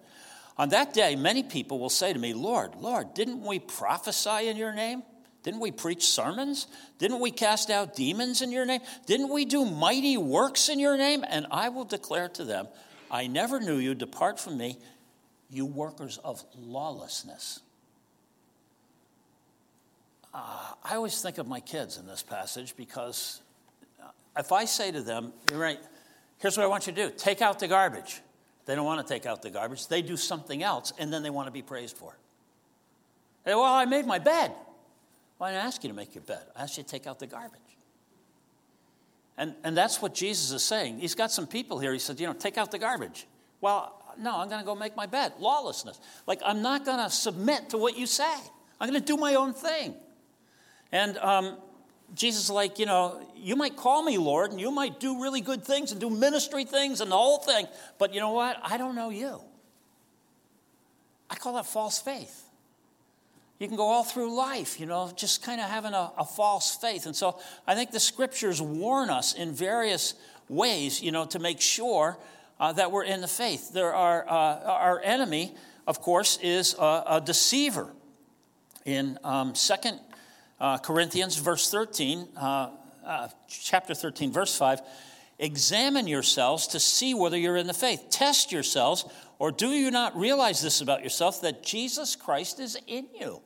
On 0.58 0.70
that 0.70 0.94
day, 0.94 1.16
many 1.16 1.44
people 1.44 1.80
will 1.80 1.90
say 1.90 2.14
to 2.14 2.20
me, 2.20 2.34
Lord, 2.34 2.76
Lord, 2.76 3.14
didn't 3.14 3.42
we 3.42 3.60
prophesy 3.60 4.48
in 4.48 4.56
your 4.56 4.74
name? 4.74 5.04
Didn't 5.42 5.60
we 5.60 5.72
preach 5.72 6.06
sermons? 6.08 6.68
Didn't 7.00 7.20
we 7.20 7.32
cast 7.32 7.70
out 7.70 7.96
demons 7.96 8.42
in 8.42 8.52
your 8.52 8.66
name? 8.66 8.82
Didn't 9.06 9.30
we 9.30 9.44
do 9.44 9.66
mighty 9.66 10.16
works 10.16 10.70
in 10.70 10.80
your 10.80 10.98
name? 10.98 11.26
And 11.28 11.48
I 11.52 11.70
will 11.70 11.84
declare 11.84 12.30
to 12.30 12.46
them, 12.46 12.68
I 13.12 13.28
never 13.28 13.60
knew 13.60 13.78
you. 13.78 13.94
Depart 13.94 14.40
from 14.40 14.58
me, 14.58 14.78
you 15.54 15.66
workers 15.66 16.18
of 16.24 16.44
lawlessness. 16.58 17.62
Uh, 20.34 20.74
I 20.84 20.96
always 20.96 21.22
think 21.22 21.38
of 21.38 21.48
my 21.48 21.60
kids 21.60 21.98
in 21.98 22.08
this 22.08 22.24
passage 22.24 22.76
because 22.76 23.42
uh, 24.02 24.08
if 24.38 24.52
I 24.52 24.66
say 24.66 24.92
to 24.92 25.02
them, 25.02 25.32
right, 25.54 25.80
here's 26.40 26.58
what 26.58 26.64
I 26.64 26.68
want 26.68 26.88
you 26.88 26.94
to 26.94 27.10
do 27.10 27.14
take 27.16 27.42
out 27.42 27.60
the 27.60 27.68
garbage. 27.68 28.22
They 28.66 28.76
don't 28.76 28.86
want 28.86 29.06
to 29.06 29.14
take 29.14 29.26
out 29.26 29.42
the 29.42 29.50
garbage. 29.50 29.88
They 29.88 30.02
do 30.02 30.16
something 30.16 30.64
else, 30.64 30.94
and 30.98 31.12
then 31.12 31.22
they 31.22 31.30
want 31.30 31.48
to 31.48 31.52
be 31.52 31.62
praised 31.62 31.98
for 31.98 32.14
it. 32.14 33.56
Well, 33.56 33.62
I 33.64 33.86
made 33.86 34.06
my 34.06 34.20
bed. 34.20 34.54
Well, 35.38 35.50
I 35.50 35.52
didn't 35.52 35.66
ask 35.66 35.84
you 35.84 35.90
to 35.90 35.96
make 35.96 36.16
your 36.16 36.24
bed. 36.24 36.44
I 36.56 36.64
asked 36.64 36.78
you 36.78 36.84
to 36.84 36.90
take 36.90 37.06
out 37.06 37.20
the 37.20 37.28
garbage. 37.28 37.60
And, 39.38 39.56
and 39.64 39.76
that's 39.76 40.02
what 40.02 40.14
Jesus 40.14 40.52
is 40.52 40.64
saying. 40.64 41.00
He's 41.00 41.16
got 41.16 41.32
some 41.32 41.48
people 41.48 41.80
here. 41.80 41.92
He 41.92 42.00
said, 42.00 42.20
you 42.20 42.28
know, 42.28 42.34
take 42.34 42.58
out 42.58 42.72
the 42.72 42.80
garbage. 42.80 43.28
Well, 43.62 44.03
no, 44.20 44.38
I'm 44.38 44.50
going 44.50 44.62
to 44.62 44.66
go 44.66 44.76
make 44.76 44.96
my 44.96 45.06
bed. 45.06 45.34
Lawlessness. 45.40 46.00
Like, 46.28 46.42
I'm 46.46 46.62
not 46.62 46.86
going 46.86 47.00
to 47.04 47.10
submit 47.10 47.70
to 47.70 47.78
what 47.78 47.98
you 47.98 48.06
say. 48.06 48.36
I'm 48.80 48.90
going 48.90 49.00
to 49.00 49.06
do 49.06 49.18
my 49.18 49.36
own 49.36 49.54
thing. 49.54 49.96
And 50.92 51.18
um, 51.18 51.58
Jesus 52.14 52.46
is 52.46 52.50
like, 52.50 52.80
you 52.80 52.86
know, 52.86 53.28
you 53.36 53.56
might 53.56 53.76
call 53.76 54.04
me 54.04 54.18
Lord 54.18 54.52
and 54.52 54.60
you 54.60 54.72
might 54.72 55.00
do 55.00 55.22
really 55.22 55.42
good 55.42 55.64
things 55.64 55.92
and 55.92 56.00
do 56.00 56.10
ministry 56.10 56.66
things 56.66 57.02
and 57.02 57.10
the 57.12 57.18
whole 57.18 57.40
thing, 57.40 57.68
but 57.98 58.14
you 58.14 58.20
know 58.20 58.32
what? 58.32 58.58
I 58.64 58.78
don't 58.78 58.96
know 58.96 59.10
you. 59.10 59.42
I 61.30 61.36
call 61.36 61.56
that 61.56 61.66
false 61.66 62.00
faith. 62.00 62.44
You 63.60 63.68
can 63.68 63.78
go 63.78 63.88
all 63.88 64.04
through 64.04 64.36
life, 64.36 64.80
you 64.80 64.86
know, 64.86 65.12
just 65.16 65.44
kind 65.44 65.62
of 65.62 65.70
having 65.70 65.94
a, 65.94 66.12
a 66.18 66.26
false 66.26 66.76
faith. 66.76 67.06
And 67.06 67.16
so 67.16 67.40
I 67.66 67.76
think 67.76 67.92
the 67.92 68.00
scriptures 68.00 68.62
warn 68.62 69.10
us 69.10 69.34
in 69.34 69.54
various 69.54 70.16
ways, 70.50 71.02
you 71.02 71.12
know, 71.12 71.26
to 71.28 71.40
make 71.40 71.62
sure 71.62 72.18
uh, 72.64 72.72
that 72.72 72.94
we're 72.94 73.04
in 73.04 73.20
the 73.20 73.28
faith. 73.28 73.74
There 73.74 73.94
are, 73.94 74.26
uh, 74.26 74.32
our 74.64 75.02
enemy, 75.04 75.54
of 75.86 76.00
course, 76.00 76.40
is 76.42 76.76
a, 76.80 77.04
a 77.08 77.22
deceiver. 77.24 77.92
In 78.86 79.20
um, 79.22 79.52
2 79.52 79.74
uh, 80.62 80.78
Corinthians, 80.78 81.36
verse 81.36 81.70
13, 81.70 82.26
uh, 82.38 82.70
chapter 83.50 83.94
13, 83.94 84.32
verse 84.32 84.58
5, 84.58 84.80
examine 85.40 86.08
yourselves 86.08 86.68
to 86.68 86.80
see 86.80 87.14
whether 87.14 87.38
you're 87.38 87.58
in 87.58 87.68
the 87.68 87.74
faith. 87.74 88.06
Test 88.10 88.54
yourselves, 88.54 89.04
or 89.40 89.52
do 89.52 89.72
you 89.72 89.92
not 89.92 90.16
realize 90.16 90.62
this 90.62 90.80
about 90.80 91.04
yourself 91.04 91.42
that 91.42 91.64
Jesus 91.64 92.16
Christ 92.16 92.62
is 92.62 92.78
in 92.88 93.08
you? 93.20 93.42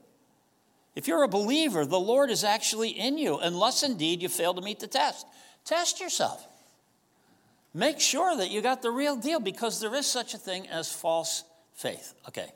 If 0.93 1.08
you're 1.08 1.23
a 1.23 1.27
believer, 1.27 1.88
the 1.88 1.99
Lord 1.99 2.30
is 2.30 2.43
actually 2.43 2.89
in 2.89 3.17
you, 3.17 3.39
unless 3.39 3.82
indeed 3.82 4.21
you 4.21 4.30
fail 4.30 4.53
to 4.53 4.62
meet 4.62 4.80
the 4.80 4.86
test. 4.86 5.25
Test 5.65 5.99
yourself. 5.99 6.47
Make 7.77 7.99
sure 7.99 8.35
that 8.35 8.49
you 8.49 8.63
got 8.63 8.81
the 8.81 8.89
real 8.89 9.15
deal 9.15 9.39
because 9.39 9.79
there 9.79 9.93
is 9.93 10.07
such 10.07 10.33
a 10.33 10.39
thing 10.39 10.67
as 10.67 10.91
false 10.91 11.43
faith. 11.75 12.15
Okay. 12.27 12.51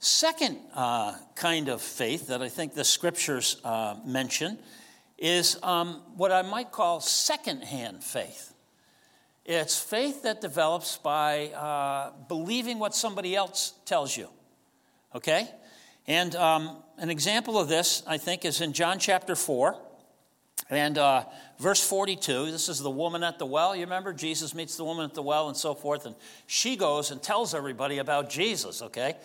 Second 0.00 0.58
uh, 0.74 1.14
kind 1.36 1.68
of 1.68 1.80
faith 1.80 2.26
that 2.26 2.42
I 2.42 2.48
think 2.48 2.74
the 2.74 2.82
scriptures 2.82 3.60
uh, 3.62 3.94
mention 4.04 4.58
is 5.16 5.60
um, 5.62 6.02
what 6.16 6.32
I 6.32 6.42
might 6.42 6.72
call 6.72 6.98
secondhand 6.98 8.02
faith. 8.02 8.52
It's 9.44 9.78
faith 9.78 10.24
that 10.24 10.40
develops 10.40 10.96
by 10.96 11.50
uh, 11.50 12.10
believing 12.26 12.80
what 12.80 12.96
somebody 12.96 13.36
else 13.36 13.74
tells 13.84 14.16
you. 14.16 14.28
Okay? 15.14 15.48
And 16.08 16.34
um, 16.34 16.78
an 16.98 17.10
example 17.10 17.60
of 17.60 17.68
this, 17.68 18.02
I 18.08 18.18
think, 18.18 18.44
is 18.44 18.60
in 18.60 18.72
John 18.72 18.98
chapter 18.98 19.36
4. 19.36 19.80
And 20.72 20.96
uh, 20.96 21.26
verse 21.58 21.86
42, 21.86 22.50
this 22.50 22.70
is 22.70 22.78
the 22.78 22.90
woman 22.90 23.22
at 23.22 23.38
the 23.38 23.44
well. 23.44 23.76
You 23.76 23.82
remember? 23.82 24.14
Jesus 24.14 24.54
meets 24.54 24.76
the 24.76 24.84
woman 24.84 25.04
at 25.04 25.12
the 25.12 25.22
well 25.22 25.48
and 25.48 25.56
so 25.56 25.74
forth. 25.74 26.06
And 26.06 26.14
she 26.46 26.76
goes 26.76 27.10
and 27.10 27.22
tells 27.22 27.54
everybody 27.54 27.98
about 27.98 28.30
Jesus, 28.30 28.80
okay? 28.80 29.16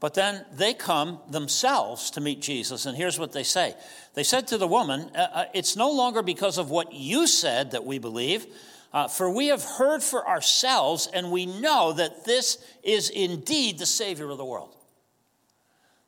But 0.00 0.14
then 0.14 0.44
they 0.52 0.74
come 0.74 1.20
themselves 1.30 2.10
to 2.12 2.20
meet 2.20 2.42
Jesus. 2.42 2.86
And 2.86 2.96
here's 2.96 3.20
what 3.20 3.30
they 3.30 3.44
say 3.44 3.76
They 4.14 4.24
said 4.24 4.48
to 4.48 4.58
the 4.58 4.66
woman, 4.66 5.12
uh, 5.14 5.28
uh 5.32 5.44
It's 5.54 5.76
no 5.76 5.92
longer 5.92 6.22
because 6.22 6.58
of 6.58 6.70
what 6.70 6.92
you 6.92 7.28
said 7.28 7.70
that 7.70 7.84
we 7.84 7.98
believe, 7.98 8.44
uh, 8.92 9.06
for 9.06 9.30
we 9.30 9.46
have 9.46 9.62
heard 9.62 10.02
for 10.02 10.26
ourselves, 10.26 11.08
and 11.12 11.30
we 11.30 11.46
know 11.46 11.92
that 11.92 12.24
this 12.24 12.58
is 12.82 13.10
indeed 13.10 13.78
the 13.78 13.86
Savior 13.86 14.28
of 14.28 14.38
the 14.38 14.44
world. 14.44 14.74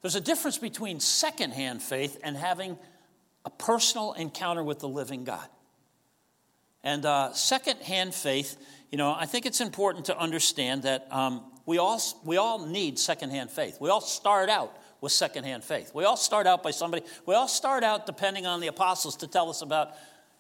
There's 0.03 0.17
a 0.17 0.21
difference 0.21 0.59
between 0.59 0.99
secondhand 0.99 1.83
faith 1.83 2.19
and 2.25 2.37
having 2.37 2.79
a 3.45 3.51
personal 3.51 4.13
encounter 4.13 4.63
with 4.63 4.81
the 4.81 4.89
living 4.89 5.25
God. 5.25 5.47
And 6.83 7.05
uh, 7.05 7.33
second-hand 7.33 8.15
faith, 8.15 8.57
you 8.91 8.99
know, 8.99 9.15
I 9.17 9.27
think 9.27 9.47
it's 9.47 9.61
important 9.61 10.07
to 10.07 10.19
understand 10.19 10.85
that 10.85 11.07
um, 11.11 11.43
we, 11.67 11.79
all, 11.79 12.01
we 12.25 12.37
all 12.37 12.67
need 12.67 12.99
second-hand 12.99 13.51
faith. 13.51 13.79
We 13.81 13.91
all 13.91 14.01
start 14.01 14.49
out 14.49 14.77
with 15.01 15.13
secondhand 15.13 15.65
faith. 15.65 15.93
We 15.95 16.05
all 16.05 16.17
start 16.17 16.47
out 16.47 16.63
by 16.63 16.71
somebody, 16.71 17.05
we 17.27 17.35
all 17.35 17.49
start 17.49 17.85
out 17.85 18.07
depending 18.07 18.47
on 18.47 18.61
the 18.61 18.67
apostles 18.67 19.17
to 19.17 19.27
tell 19.27 19.51
us 19.51 19.63
about, 19.63 19.93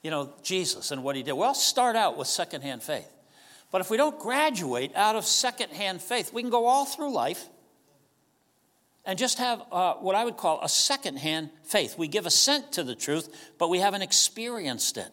you 0.02 0.10
know, 0.10 0.32
Jesus 0.42 0.90
and 0.90 1.02
what 1.04 1.16
he 1.16 1.22
did. 1.22 1.32
We 1.32 1.44
all 1.44 1.54
start 1.54 1.96
out 1.96 2.16
with 2.16 2.28
secondhand 2.28 2.82
faith. 2.82 3.08
But 3.70 3.80
if 3.80 3.90
we 3.90 3.96
don't 3.96 4.18
graduate 4.18 4.96
out 4.96 5.16
of 5.16 5.26
secondhand 5.26 6.00
faith, 6.00 6.32
we 6.32 6.42
can 6.42 6.50
go 6.50 6.66
all 6.66 6.86
through 6.86 7.12
life 7.12 7.48
and 9.08 9.18
just 9.18 9.38
have 9.38 9.62
uh, 9.72 9.94
what 9.94 10.14
I 10.14 10.22
would 10.22 10.36
call 10.36 10.60
a 10.62 10.68
secondhand 10.68 11.48
faith. 11.64 11.96
We 11.96 12.08
give 12.08 12.26
assent 12.26 12.72
to 12.72 12.84
the 12.84 12.94
truth, 12.94 13.54
but 13.56 13.70
we 13.70 13.78
haven't 13.78 14.02
experienced 14.02 14.98
it. 14.98 15.08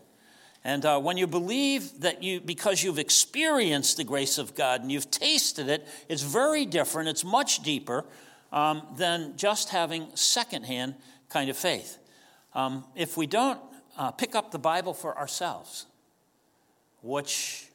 And 0.66 0.86
uh, 0.86 1.00
when 1.00 1.16
you 1.16 1.28
believe 1.28 2.02
that 2.02 2.22
you, 2.22 2.42
because 2.42 2.84
you've 2.84 3.00
experienced 3.00 3.96
the 3.96 4.04
grace 4.04 4.38
of 4.38 4.54
God 4.54 4.82
and 4.82 4.92
you've 4.92 5.10
tasted 5.10 5.70
it, 5.70 5.88
it's 6.10 6.24
very 6.24 6.66
different, 6.66 7.08
it's 7.08 7.24
much 7.24 7.64
deeper 7.64 8.04
um, 8.52 8.82
than 8.98 9.38
just 9.38 9.70
having 9.70 10.08
secondhand 10.14 10.96
kind 11.30 11.50
of 11.50 11.56
faith. 11.56 11.98
Um, 12.54 12.84
if 12.96 13.16
we 13.16 13.28
don't 13.28 13.62
uh, 13.98 14.12
pick 14.12 14.36
up 14.36 14.52
the 14.52 14.60
Bible 14.60 14.94
for 14.94 15.18
ourselves, 15.18 15.86
which 17.02 17.70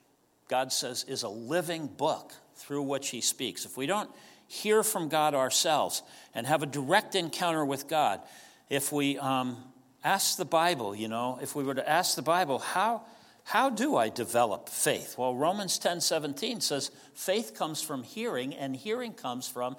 God 0.49 0.71
says 0.71 1.05
is 1.09 1.23
a 1.23 1.31
living 1.31 1.87
book 1.87 2.35
through 2.57 2.83
which 2.83 3.09
He 3.09 3.23
speaks, 3.23 3.65
if 3.65 3.79
we 3.79 3.87
don't 3.87 4.11
hear 4.51 4.83
from 4.83 5.09
God 5.09 5.33
ourselves 5.33 6.03
and 6.35 6.45
have 6.45 6.65
a 6.65 6.67
direct 6.67 7.15
encounter 7.15 7.65
with 7.65 7.87
God, 7.87 8.21
if 8.69 8.91
we 8.91 9.17
um, 9.17 9.57
ask 10.03 10.37
the 10.37 10.45
Bible, 10.45 10.93
you 10.93 11.07
know, 11.07 11.39
if 11.41 11.55
we 11.55 11.63
were 11.63 11.77
to 11.77 11.89
ask 11.89 12.17
the 12.17 12.23
Bible, 12.23 12.59
how, 12.59 13.03
how 13.45 13.71
do 13.71 13.97
I 13.97 14.09
develop 14.09 14.69
faith? 14.69 15.17
Well, 15.17 15.37
Romans 15.37 15.79
10 15.79 16.01
17 16.01 16.61
says, 16.61 16.91
faith 17.15 17.55
comes 17.55 17.81
from 17.81 18.03
hearing, 18.03 18.53
and 18.53 18.75
hearing 18.75 19.13
comes 19.13 19.47
from 19.47 19.77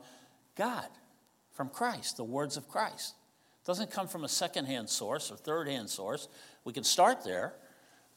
God, 0.55 0.87
from 1.51 1.67
Christ, 1.67 2.15
the 2.15 2.23
words 2.23 2.55
of 2.55 2.69
Christ. 2.69 3.13
It 3.61 3.67
doesn't 3.67 3.91
come 3.91 4.07
from 4.07 4.23
a 4.23 4.29
secondhand 4.29 4.87
source 4.87 5.31
or 5.31 5.35
third 5.35 5.67
hand 5.67 5.89
source. 5.89 6.29
We 6.63 6.71
can 6.71 6.85
start 6.85 7.25
there, 7.25 7.55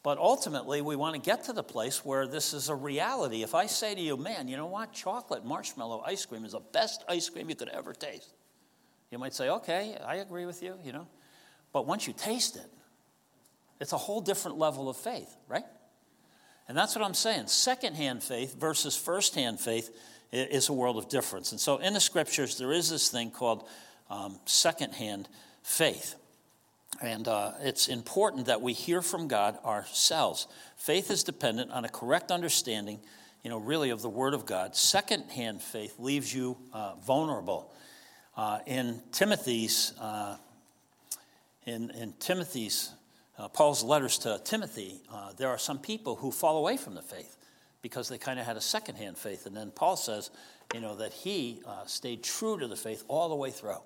but 0.05 0.19
ultimately 0.19 0.83
we 0.83 0.97
want 0.97 1.15
to 1.15 1.21
get 1.21 1.45
to 1.45 1.53
the 1.55 1.63
place 1.63 2.05
where 2.05 2.29
this 2.29 2.53
is 2.53 2.69
a 2.69 2.75
reality. 2.75 3.43
If 3.43 3.55
I 3.55 3.67
say 3.67 3.95
to 3.95 4.01
you, 4.01 4.19
man, 4.19 4.49
you 4.49 4.57
know 4.59 4.67
what? 4.67 4.93
Chocolate 4.93 5.47
marshmallow 5.47 6.05
ice 6.07 6.27
cream 6.27 6.45
is 6.45 6.53
the 6.53 6.61
best 6.61 7.03
ice 7.09 7.29
cream 7.31 7.49
you 7.49 7.57
could 7.57 7.71
ever 7.71 7.95
taste. 7.95 8.35
You 9.11 9.19
might 9.19 9.33
say, 9.33 9.49
okay, 9.49 9.97
I 10.07 10.17
agree 10.17 10.45
with 10.45 10.63
you, 10.63 10.75
you 10.85 10.93
know. 10.93 11.09
But 11.73 11.87
once 11.87 12.07
you 12.07 12.13
taste 12.13 12.57
it, 12.57 12.71
it's 13.81 13.95
a 13.95 13.99
whole 13.99 14.21
different 14.21 14.59
level 14.59 14.91
of 14.91 14.99
faith, 14.99 15.35
right? 15.49 15.65
And 16.69 16.77
that's 16.77 16.95
what 16.95 17.03
I'm 17.03 17.15
saying. 17.15 17.47
Secondhand 17.47 18.23
faith 18.23 18.61
versus 18.61 18.95
firsthand 18.95 19.59
faith 19.59 19.91
is 20.33 20.69
a 20.69 20.75
world 20.75 20.99
of 20.99 21.09
difference. 21.09 21.53
And 21.53 21.61
so 21.61 21.79
in 21.79 21.95
the 21.95 22.01
scriptures, 22.01 22.59
there 22.59 22.73
is 22.73 22.91
this 22.91 23.09
thing 23.09 23.31
called 23.31 23.67
um, 24.11 24.39
secondhand 24.45 25.31
faith. 25.63 26.17
And 27.01 27.27
uh, 27.27 27.53
it's 27.61 27.89
important 27.89 28.47
that 28.47 28.63
we 28.63 28.73
hear 28.73 29.03
from 29.03 29.29
God 29.29 29.59
ourselves. 29.65 30.47
Faith 30.77 31.11
is 31.11 31.23
dependent 31.25 31.71
on 31.71 31.85
a 31.85 31.89
correct 31.89 32.31
understanding, 32.31 33.01
you 33.43 33.51
know, 33.51 33.59
really 33.59 33.91
of 33.91 34.03
the 34.03 34.09
Word 34.09 34.35
of 34.35 34.47
God. 34.47 34.77
Secondhand 34.77 35.61
faith 35.61 35.99
leaves 35.99 36.35
you 36.35 36.57
uh, 36.73 36.95
vulnerable. 36.97 37.73
Uh, 38.37 38.61
in 38.67 39.01
Timothy's 39.13 39.93
uh, 40.01 40.37
in, 41.67 41.91
in 41.93 42.13
Timothy's, 42.21 42.91
uh, 43.39 43.49
Paul's 43.49 43.83
letters 43.83 44.19
to 44.19 44.39
Timothy, 44.45 45.01
uh, 45.11 45.33
there 45.37 45.49
are 45.49 45.57
some 45.57 45.79
people 45.79 46.15
who 46.17 46.31
fall 46.31 46.59
away 46.59 46.77
from 46.77 46.95
the 46.95 47.01
faith 47.01 47.39
because 47.81 48.09
they 48.09 48.19
kind 48.19 48.39
of 48.39 48.45
had 48.45 48.59
a 48.59 48.61
secondhand 48.61 49.17
faith. 49.17 49.47
And 49.47 49.57
then 49.57 49.71
Paul 49.71 49.97
says, 49.97 50.31
you 50.75 50.81
know, 50.81 50.97
that 50.97 51.15
he 51.15 51.63
stayed 51.87 52.23
true 52.23 52.59
to 52.59 52.67
the 52.67 52.77
faith 52.77 53.03
all 53.09 53.31
the 53.31 53.35
way 53.35 53.51
through 53.51 53.77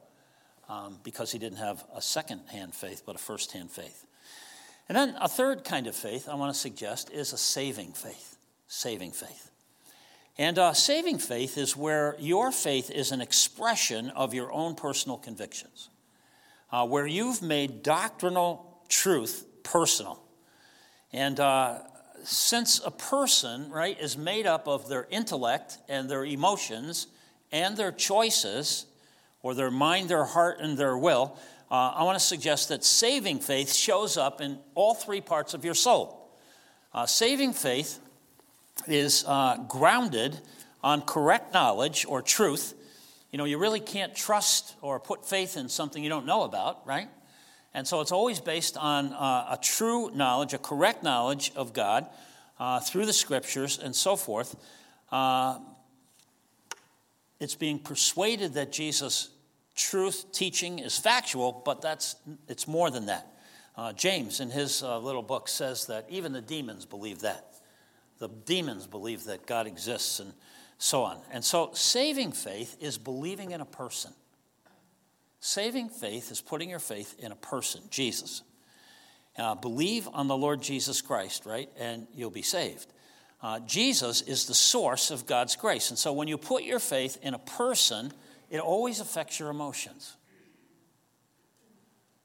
um, 0.68 0.98
because 1.02 1.32
he 1.32 1.38
didn't 1.38 1.58
have 1.58 1.84
a 1.94 2.02
second-hand 2.02 2.74
faith, 2.74 3.02
but 3.06 3.14
a 3.14 3.18
first-hand 3.18 3.70
faith. 3.70 4.04
And 4.88 4.96
then 4.96 5.16
a 5.20 5.28
third 5.28 5.64
kind 5.64 5.86
of 5.86 5.94
faith 5.94 6.28
I 6.28 6.34
want 6.34 6.52
to 6.52 6.58
suggest 6.58 7.10
is 7.10 7.32
a 7.32 7.38
saving 7.38 7.92
faith. 7.92 8.36
Saving 8.68 9.12
faith. 9.12 9.50
And 10.38 10.58
uh, 10.58 10.72
saving 10.72 11.18
faith 11.18 11.58
is 11.58 11.76
where 11.76 12.14
your 12.18 12.52
faith 12.52 12.90
is 12.90 13.12
an 13.12 13.20
expression 13.20 14.10
of 14.10 14.34
your 14.34 14.52
own 14.52 14.76
personal 14.76 15.18
convictions 15.18 15.88
uh, 16.70 16.86
where 16.86 17.06
you've 17.06 17.42
made 17.42 17.82
doctrinal 17.82 18.80
truth 18.88 19.44
personal. 19.62 20.22
And 21.12 21.40
uh, 21.40 21.78
since 22.24 22.80
a 22.84 22.90
person, 22.90 23.70
right, 23.70 23.98
is 23.98 24.16
made 24.16 24.46
up 24.46 24.68
of 24.68 24.88
their 24.88 25.06
intellect 25.10 25.78
and 25.88 26.08
their 26.08 26.24
emotions 26.24 27.06
and 27.50 27.76
their 27.76 27.92
choices, 27.92 28.86
or 29.42 29.54
their 29.54 29.70
mind, 29.70 30.08
their 30.08 30.24
heart, 30.24 30.58
and 30.60 30.76
their 30.76 30.96
will, 30.96 31.36
uh, 31.70 31.92
I 31.94 32.02
want 32.04 32.18
to 32.18 32.24
suggest 32.24 32.70
that 32.70 32.84
saving 32.84 33.40
faith 33.40 33.72
shows 33.72 34.16
up 34.16 34.40
in 34.40 34.58
all 34.74 34.94
three 34.94 35.20
parts 35.20 35.54
of 35.54 35.64
your 35.64 35.74
soul. 35.74 36.30
Uh, 36.94 37.06
saving 37.06 37.52
faith 37.52 37.98
is 38.86 39.24
uh, 39.26 39.58
grounded 39.68 40.38
on 40.82 41.02
correct 41.02 41.52
knowledge 41.52 42.06
or 42.08 42.22
truth 42.22 42.74
you 43.30 43.36
know, 43.36 43.44
you 43.44 43.58
really 43.58 43.80
can't 43.80 44.14
trust 44.14 44.74
or 44.80 44.98
put 44.98 45.28
faith 45.28 45.56
in 45.56 45.68
something 45.68 46.02
you 46.02 46.08
don't 46.08 46.24
know 46.24 46.44
about, 46.44 46.86
right? 46.86 47.08
And 47.74 47.86
so 47.86 48.00
it's 48.00 48.12
always 48.12 48.40
based 48.40 48.78
on 48.78 49.12
uh, 49.12 49.48
a 49.50 49.58
true 49.60 50.10
knowledge, 50.14 50.54
a 50.54 50.58
correct 50.58 51.02
knowledge 51.02 51.52
of 51.54 51.74
God 51.74 52.06
uh, 52.58 52.80
through 52.80 53.04
the 53.04 53.12
scriptures 53.12 53.78
and 53.78 53.94
so 53.94 54.16
forth. 54.16 54.56
It's 57.40 57.54
being 57.54 57.78
persuaded 57.78 58.54
that 58.54 58.72
Jesus' 58.72 59.30
truth 59.76 60.32
teaching 60.32 60.80
is 60.80 60.98
factual, 60.98 61.62
but 61.64 61.80
that's 61.80 62.16
it's 62.48 62.66
more 62.66 62.90
than 62.90 63.06
that. 63.06 63.26
Uh, 63.76 63.92
James, 63.92 64.40
in 64.40 64.50
his 64.50 64.82
uh, 64.82 64.98
little 64.98 65.22
book, 65.22 65.48
says 65.48 65.86
that 65.86 66.06
even 66.08 66.32
the 66.32 66.42
demons 66.42 66.84
believe 66.84 67.20
that. 67.20 67.54
The 68.18 68.28
demons 68.28 68.88
believe 68.88 69.24
that 69.24 69.46
God 69.46 69.68
exists 69.68 70.18
and 70.18 70.32
so 70.78 71.04
on. 71.04 71.20
And 71.30 71.44
so, 71.44 71.70
saving 71.74 72.32
faith 72.32 72.76
is 72.80 72.98
believing 72.98 73.52
in 73.52 73.60
a 73.60 73.64
person. 73.64 74.12
Saving 75.40 75.88
faith 75.88 76.32
is 76.32 76.40
putting 76.40 76.70
your 76.70 76.80
faith 76.80 77.14
in 77.20 77.30
a 77.30 77.36
person, 77.36 77.82
Jesus. 77.90 78.42
Uh, 79.36 79.54
believe 79.54 80.08
on 80.12 80.26
the 80.26 80.36
Lord 80.36 80.60
Jesus 80.60 81.00
Christ, 81.00 81.46
right? 81.46 81.68
And 81.78 82.08
you'll 82.12 82.30
be 82.30 82.42
saved. 82.42 82.92
Uh, 83.40 83.60
Jesus 83.60 84.20
is 84.22 84.46
the 84.46 84.54
source 84.54 85.10
of 85.10 85.26
God's 85.26 85.54
grace. 85.54 85.90
And 85.90 85.98
so, 85.98 86.12
when 86.12 86.26
you 86.26 86.36
put 86.36 86.64
your 86.64 86.80
faith 86.80 87.18
in 87.22 87.34
a 87.34 87.38
person, 87.38 88.12
it 88.50 88.58
always 88.58 89.00
affects 89.00 89.38
your 89.38 89.50
emotions. 89.50 90.16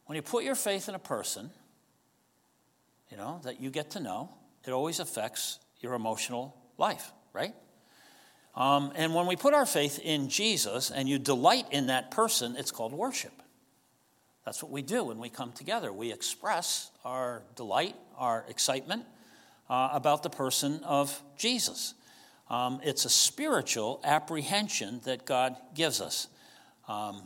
When 0.06 0.16
you 0.16 0.22
put 0.22 0.44
your 0.44 0.56
faith 0.56 0.90
in 0.90 0.96
a 0.96 1.00
person, 1.00 1.52
you 3.12 3.18
know, 3.18 3.40
that 3.44 3.62
you 3.62 3.70
get 3.70 3.92
to 3.92 4.00
know, 4.00 4.30
it 4.66 4.72
always 4.72 5.00
affects 5.00 5.60
your 5.82 5.94
emotional 5.94 6.56
life, 6.78 7.12
right? 7.32 7.54
Um, 8.56 8.92
and 8.96 9.14
when 9.14 9.28
we 9.28 9.36
put 9.36 9.54
our 9.54 9.66
faith 9.66 10.00
in 10.00 10.30
Jesus 10.30 10.92
and 10.92 11.08
you 11.08 11.20
delight 11.20 11.66
in 11.72 11.88
that 11.88 12.12
person, 12.12 12.56
it's 12.58 12.72
called 12.72 12.94
worship. 12.94 13.34
That's 14.46 14.62
what 14.62 14.72
we 14.72 14.82
do 14.82 15.06
when 15.06 15.20
we 15.20 15.30
come 15.30 15.52
together. 15.54 15.94
We 15.94 16.12
express 16.12 16.92
our 17.06 17.44
delight, 17.56 17.96
our 18.18 18.46
excitement 18.50 19.06
uh, 19.70 19.90
about 19.94 20.24
the 20.24 20.30
person 20.30 20.82
of 20.84 21.22
Jesus. 21.38 21.94
Um, 22.50 22.80
it's 22.84 23.06
a 23.06 23.10
spiritual 23.10 24.00
apprehension 24.04 25.02
that 25.06 25.26
God 25.26 25.56
gives 25.74 26.02
us. 26.02 26.28
Um, 26.88 27.24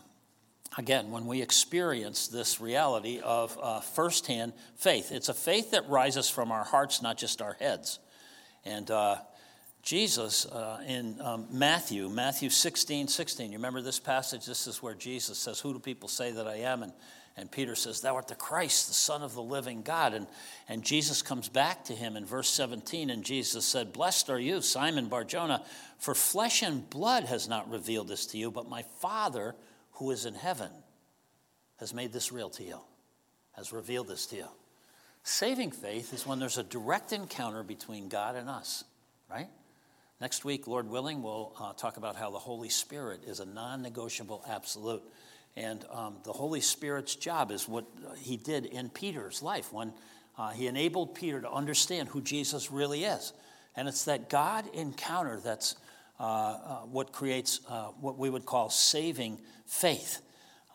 again, 0.78 1.12
when 1.12 1.26
we 1.26 1.42
experience 1.42 2.28
this 2.28 2.62
reality 2.62 3.20
of 3.24 3.58
uh, 3.62 3.82
firsthand 3.82 4.54
faith, 4.76 5.12
it's 5.12 5.30
a 5.30 5.34
faith 5.34 5.72
that 5.72 5.90
rises 5.90 6.30
from 6.30 6.52
our 6.52 6.64
hearts, 6.64 7.02
not 7.02 7.18
just 7.18 7.42
our 7.42 7.54
heads. 7.54 8.00
And 8.64 8.90
uh, 8.92 9.18
Jesus 9.82 10.46
uh, 10.46 10.82
in 10.86 11.20
um, 11.22 11.48
Matthew, 11.52 12.10
Matthew 12.10 12.50
16, 12.50 13.08
16. 13.08 13.52
You 13.52 13.58
remember 13.58 13.82
this 13.82 14.00
passage? 14.00 14.46
This 14.46 14.68
is 14.68 14.84
where 14.84 14.94
Jesus 14.94 15.38
says, 15.38 15.60
Who 15.60 15.74
do 15.74 15.80
people 15.80 16.10
say 16.10 16.32
that 16.32 16.48
I 16.48 16.58
am? 16.58 16.84
And, 16.84 16.94
and 17.38 17.52
Peter 17.52 17.76
says, 17.76 18.02
Thou 18.02 18.16
art 18.16 18.28
the 18.28 18.36
Christ, 18.36 18.88
the 18.88 18.96
Son 18.96 19.22
of 19.22 19.36
the 19.36 19.44
living 19.44 19.84
God. 19.84 20.16
And, 20.16 20.26
and 20.68 20.84
Jesus 20.84 21.22
comes 21.22 21.48
back 21.48 21.86
to 21.86 21.94
him 21.94 22.18
in 22.18 22.26
verse 22.26 22.50
17, 22.50 23.12
and 23.12 23.24
Jesus 23.24 23.64
said, 23.64 23.94
Blessed 23.94 24.32
are 24.32 24.40
you, 24.40 24.62
Simon 24.62 25.08
Barjona, 25.08 25.64
for 26.00 26.16
flesh 26.16 26.64
and 26.64 26.90
blood 26.90 27.26
has 27.26 27.48
not 27.48 27.70
revealed 27.70 28.08
this 28.08 28.26
to 28.28 28.38
you, 28.40 28.50
but 28.50 28.68
my 28.68 28.82
Father 29.00 29.56
who 29.94 30.10
is 30.10 30.26
in 30.26 30.34
heaven 30.34 30.72
has 31.80 31.94
made 31.94 32.12
this 32.12 32.32
real 32.32 32.50
to 32.50 32.64
you, 32.64 32.80
has 33.52 33.72
revealed 33.72 34.08
this 34.08 34.26
to 34.28 34.38
you. 34.38 34.48
Saving 35.22 35.72
faith 35.72 36.14
is 36.14 36.26
when 36.26 36.40
there's 36.40 36.58
a 36.58 36.64
direct 36.64 37.14
encounter 37.14 37.62
between 37.62 38.08
God 38.08 38.36
and 38.36 38.50
us, 38.50 38.84
right? 39.30 39.50
Next 40.20 40.44
week, 40.44 40.66
Lord 40.66 40.90
willing, 40.90 41.22
we'll 41.22 41.54
uh, 41.60 41.74
talk 41.74 41.98
about 41.98 42.16
how 42.16 42.32
the 42.32 42.40
Holy 42.40 42.70
Spirit 42.70 43.22
is 43.28 43.40
a 43.40 43.46
non 43.46 43.84
negotiable 43.84 44.44
absolute. 44.50 45.04
And 45.58 45.84
um, 45.92 46.18
the 46.24 46.32
Holy 46.32 46.62
Spirit's 46.62 47.16
job 47.16 47.50
is 47.50 47.68
what 47.68 47.86
he 48.20 48.38
did 48.38 48.68
in 48.68 48.90
Peter's 48.90 49.42
life 49.42 49.74
when 49.74 49.92
uh, 50.38 50.52
he 50.52 50.68
enabled 50.68 51.16
Peter 51.16 51.42
to 51.42 51.52
understand 51.52 52.10
who 52.10 52.22
Jesus 52.22 52.70
really 52.70 53.04
is. 53.04 53.34
And 53.76 53.88
it's 53.88 54.06
that 54.06 54.30
God 54.30 54.66
encounter 54.74 55.40
that's 55.44 55.76
uh, 56.20 56.24
uh 56.24 56.76
what 56.82 57.12
creates 57.12 57.60
uh, 57.68 57.88
what 58.00 58.20
we 58.20 58.30
would 58.30 58.46
call 58.46 58.70
saving 58.70 59.40
faith. 59.66 60.22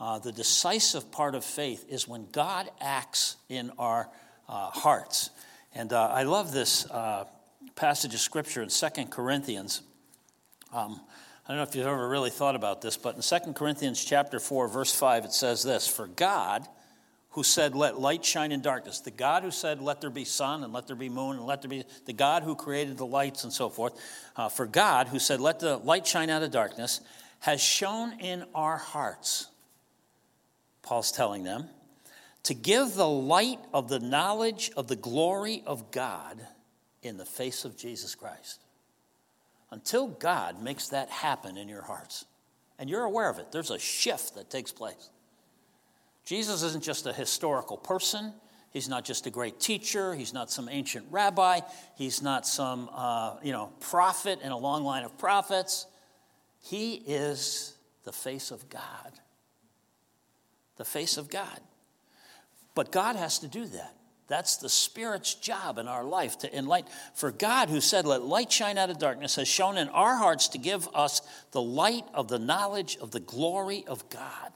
uh, 0.01 0.19
the 0.19 0.33
decisive 0.33 1.13
part 1.13 1.37
of 1.37 1.45
faith 1.45 1.85
is 1.89 2.09
when 2.09 2.27
God 2.33 2.69
acts 2.81 3.37
in 3.49 3.71
our 3.79 4.09
uh, 4.49 4.71
hearts. 4.71 5.31
And 5.75 5.93
I 5.93 6.25
love 6.25 6.53
this 6.53 6.87
passage 7.77 8.15
of 8.15 8.21
scripture 8.21 8.63
in 8.63 8.69
Second 8.69 9.11
Corinthians. 9.13 9.83
Um, 10.73 11.01
I 11.47 11.49
don't 11.49 11.57
know 11.57 11.63
if 11.65 11.75
you've 11.75 11.87
ever 11.87 12.09
really 12.09 12.31
thought 12.31 12.55
about 12.55 12.83
this, 12.83 12.97
but 12.97 13.17
in 13.17 13.23
Second 13.23 13.55
Corinthians 13.55 14.05
chapter 14.05 14.39
4, 14.39 14.69
verse 14.69 14.95
5, 14.95 15.25
it 15.25 15.33
says 15.33 15.63
this 15.65 15.89
For 15.89 16.07
God, 16.07 16.69
who 17.31 17.43
said, 17.43 17.75
Let 17.75 17.99
light 17.99 18.25
shine 18.25 18.53
in 18.53 18.61
darkness, 18.61 19.01
the 19.01 19.11
God 19.11 19.43
who 19.43 19.51
said, 19.51 19.81
Let 19.81 20.01
there 20.01 20.11
be 20.11 20.25
sun 20.25 20.63
and 20.63 20.73
let 20.73 20.87
there 20.87 20.97
be 20.97 21.09
moon 21.09 21.37
and 21.37 21.47
let 21.47 21.61
there 21.63 21.69
be, 21.69 21.85
the 22.07 22.13
God 22.13 22.45
who 22.45 22.55
created 22.55 22.97
the 22.97 23.07
lights 23.07 23.43
and 23.43 23.53
so 23.53 23.69
forth, 23.69 23.95
uh, 24.37 24.49
for 24.49 24.67
God, 24.67 25.09
who 25.09 25.19
said, 25.19 25.41
Let 25.41 25.59
the 25.59 25.79
light 25.79 26.07
shine 26.07 26.31
out 26.31 26.45
of 26.45 26.53
darkness, 26.53 27.01
has 27.41 27.61
shone 27.61 28.21
in 28.21 28.45
our 28.55 28.77
hearts, 28.77 29.49
Paul's 30.83 31.11
telling 31.11 31.43
them, 31.43 31.69
to 32.45 32.55
give 32.55 32.95
the 32.95 33.09
light 33.09 33.61
of 33.73 33.89
the 33.89 34.01
knowledge 34.01 34.71
of 34.77 34.87
the 34.87 34.97
glory 34.97 35.63
of 35.67 35.91
God 35.91 36.41
in 37.03 37.17
the 37.17 37.25
face 37.25 37.65
of 37.65 37.77
Jesus 37.77 38.15
Christ. 38.15 38.61
Until 39.73 40.07
God 40.07 40.63
makes 40.63 40.89
that 40.89 41.09
happen 41.09 41.57
in 41.57 41.67
your 41.67 41.81
hearts, 41.81 42.27
and 42.79 42.91
you're 42.91 43.05
aware 43.05 43.31
of 43.31 43.39
it, 43.39 43.53
there's 43.53 43.71
a 43.71 43.79
shift 43.79 44.35
that 44.35 44.51
takes 44.51 44.71
place. 44.71 45.09
Jesus 46.27 46.63
isn't 46.63 46.85
just 46.85 47.07
a 47.07 47.13
historical 47.13 47.79
person. 47.79 48.35
He's 48.71 48.87
not 48.87 49.07
just 49.07 49.27
a 49.27 49.31
great 49.31 49.59
teacher. 49.61 50.15
He's 50.15 50.35
not 50.35 50.51
some 50.51 50.69
ancient 50.69 51.07
rabbi. 51.11 51.61
He's 51.97 52.21
not 52.21 52.47
some 52.47 52.91
uh, 52.93 53.37
you 53.43 53.53
know 53.53 53.73
prophet 53.81 54.41
in 54.43 54.53
a 54.53 54.59
long 54.59 54.85
line 54.85 55.05
of 55.05 55.17
prophets. 55.17 55.87
He 56.61 56.97
is 57.07 57.75
the 58.05 58.13
face 58.13 58.51
of 58.51 58.69
God. 58.69 59.13
The 60.77 60.85
face 60.85 61.17
of 61.17 61.31
God. 61.31 61.61
But 62.75 62.93
God 62.93 63.17
has 63.17 63.39
to 63.39 63.49
do 63.49 63.65
that. 63.65 63.97
That's 64.33 64.57
the 64.57 64.71
Spirit's 64.71 65.35
job 65.35 65.77
in 65.77 65.89
our 65.89 66.05
life 66.05 66.39
to 66.39 66.57
enlighten. 66.57 66.91
For 67.13 67.31
God, 67.31 67.69
who 67.69 67.83
said, 67.83 68.07
Let 68.07 68.23
light 68.23 68.51
shine 68.51 68.79
out 68.79 68.89
of 68.89 68.99
darkness, 68.99 69.37
has 69.37 69.47
shone 69.47 69.77
in 69.77 69.91
our 69.91 70.17
hearts 70.17 70.49
to 70.49 70.59
give 70.59 70.89
us 70.95 71.21
the 71.51 71.61
light 71.61 72.07
of 72.15 72.29
the 72.29 72.39
knowledge 72.39 72.97
of 73.03 73.11
the 73.11 73.21
glory 73.21 73.85
of 73.87 74.09
God 74.09 74.53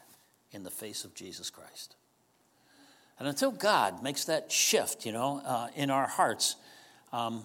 in 0.51 0.63
the 0.63 0.71
face 0.71 1.05
of 1.05 1.15
Jesus 1.15 1.51
Christ. 1.51 1.95
And 3.19 3.29
until 3.29 3.51
God 3.51 4.03
makes 4.03 4.25
that 4.25 4.51
shift, 4.51 5.05
you 5.05 5.13
know, 5.13 5.43
uh, 5.45 5.69
in 5.75 5.91
our 5.91 6.07
hearts, 6.07 6.57
um, 7.13 7.45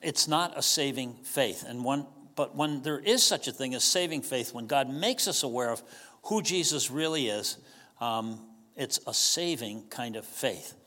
it's 0.00 0.26
not 0.26 0.56
a 0.56 0.62
saving 0.62 1.18
faith. 1.22 1.66
And 1.68 1.84
one, 1.84 2.06
but 2.34 2.56
when 2.56 2.80
there 2.80 2.98
is 2.98 3.22
such 3.22 3.46
a 3.46 3.52
thing 3.52 3.74
as 3.74 3.84
saving 3.84 4.22
faith, 4.22 4.54
when 4.54 4.66
God 4.66 4.88
makes 4.88 5.28
us 5.28 5.42
aware 5.42 5.68
of 5.68 5.82
who 6.22 6.40
Jesus 6.40 6.90
really 6.90 7.28
is, 7.28 7.58
um, 8.00 8.40
it's 8.74 9.00
a 9.06 9.12
saving 9.12 9.88
kind 9.90 10.16
of 10.16 10.24
faith. 10.24 10.78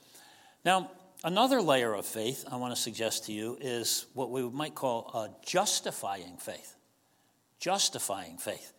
Now, 0.65 0.89
another 1.23 1.61
layer 1.61 1.93
of 1.93 2.07
faith 2.07 2.43
I 2.51 2.55
want 2.55 2.75
to 2.75 2.81
suggest 2.81 3.27
to 3.27 3.31
you 3.31 3.55
is 3.61 4.07
what 4.15 4.31
we 4.31 4.41
might 4.41 4.73
call 4.73 5.11
a 5.13 5.45
justifying 5.45 6.37
faith. 6.37 6.75
Justifying 7.59 8.37
faith. 8.37 8.73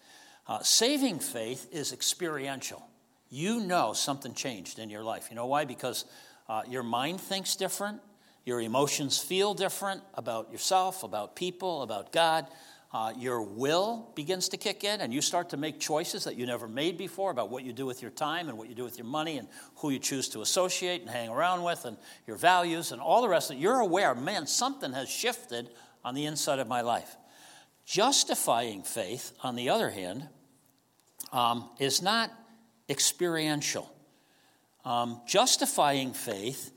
Uh, 0.48 0.62
saving 0.62 1.20
faith 1.20 1.68
is 1.72 1.92
experiential. 1.92 2.84
You 3.30 3.60
know 3.60 3.92
something 3.92 4.34
changed 4.34 4.80
in 4.80 4.90
your 4.90 5.04
life. 5.04 5.28
You 5.30 5.36
know 5.36 5.46
why? 5.46 5.64
Because 5.64 6.04
uh, 6.48 6.62
your 6.68 6.82
mind 6.82 7.20
thinks 7.20 7.54
different, 7.54 8.00
your 8.44 8.60
emotions 8.60 9.18
feel 9.18 9.54
different 9.54 10.02
about 10.14 10.50
yourself, 10.50 11.04
about 11.04 11.36
people, 11.36 11.82
about 11.82 12.12
God 12.12 12.46
uh, 12.92 13.12
your 13.18 13.42
will 13.42 14.12
begins 14.14 14.48
to 14.48 14.56
kick 14.56 14.84
in 14.84 15.00
and 15.00 15.12
you 15.12 15.20
start 15.20 15.50
to 15.50 15.56
make 15.56 15.80
choices 15.80 16.24
that 16.24 16.36
you 16.36 16.46
never 16.46 16.68
made 16.68 16.96
before 16.96 17.30
about 17.30 17.50
what 17.50 17.64
you 17.64 17.72
do 17.72 17.84
with 17.84 18.00
your 18.00 18.10
time 18.10 18.48
and 18.48 18.56
what 18.56 18.68
you 18.68 18.74
do 18.74 18.84
with 18.84 18.96
your 18.96 19.06
money 19.06 19.38
and 19.38 19.48
who 19.76 19.90
you 19.90 19.98
choose 19.98 20.28
to 20.28 20.40
associate 20.40 21.00
and 21.00 21.10
hang 21.10 21.28
around 21.28 21.62
with 21.62 21.84
and 21.84 21.96
your 22.26 22.36
values 22.36 22.92
and 22.92 23.00
all 23.00 23.22
the 23.22 23.28
rest 23.28 23.50
of 23.50 23.56
it. 23.56 23.60
You're 23.60 23.80
aware, 23.80 24.14
man, 24.14 24.46
something 24.46 24.92
has 24.92 25.08
shifted 25.08 25.70
on 26.04 26.14
the 26.14 26.24
inside 26.24 26.58
of 26.58 26.68
my 26.68 26.80
life. 26.80 27.16
Justifying 27.84 28.82
faith, 28.82 29.32
on 29.42 29.56
the 29.56 29.68
other 29.68 29.90
hand, 29.90 30.28
um, 31.32 31.68
is 31.78 32.00
not 32.00 32.30
experiential. 32.88 33.92
Um, 34.84 35.20
justifying 35.26 36.12
faith 36.12 36.70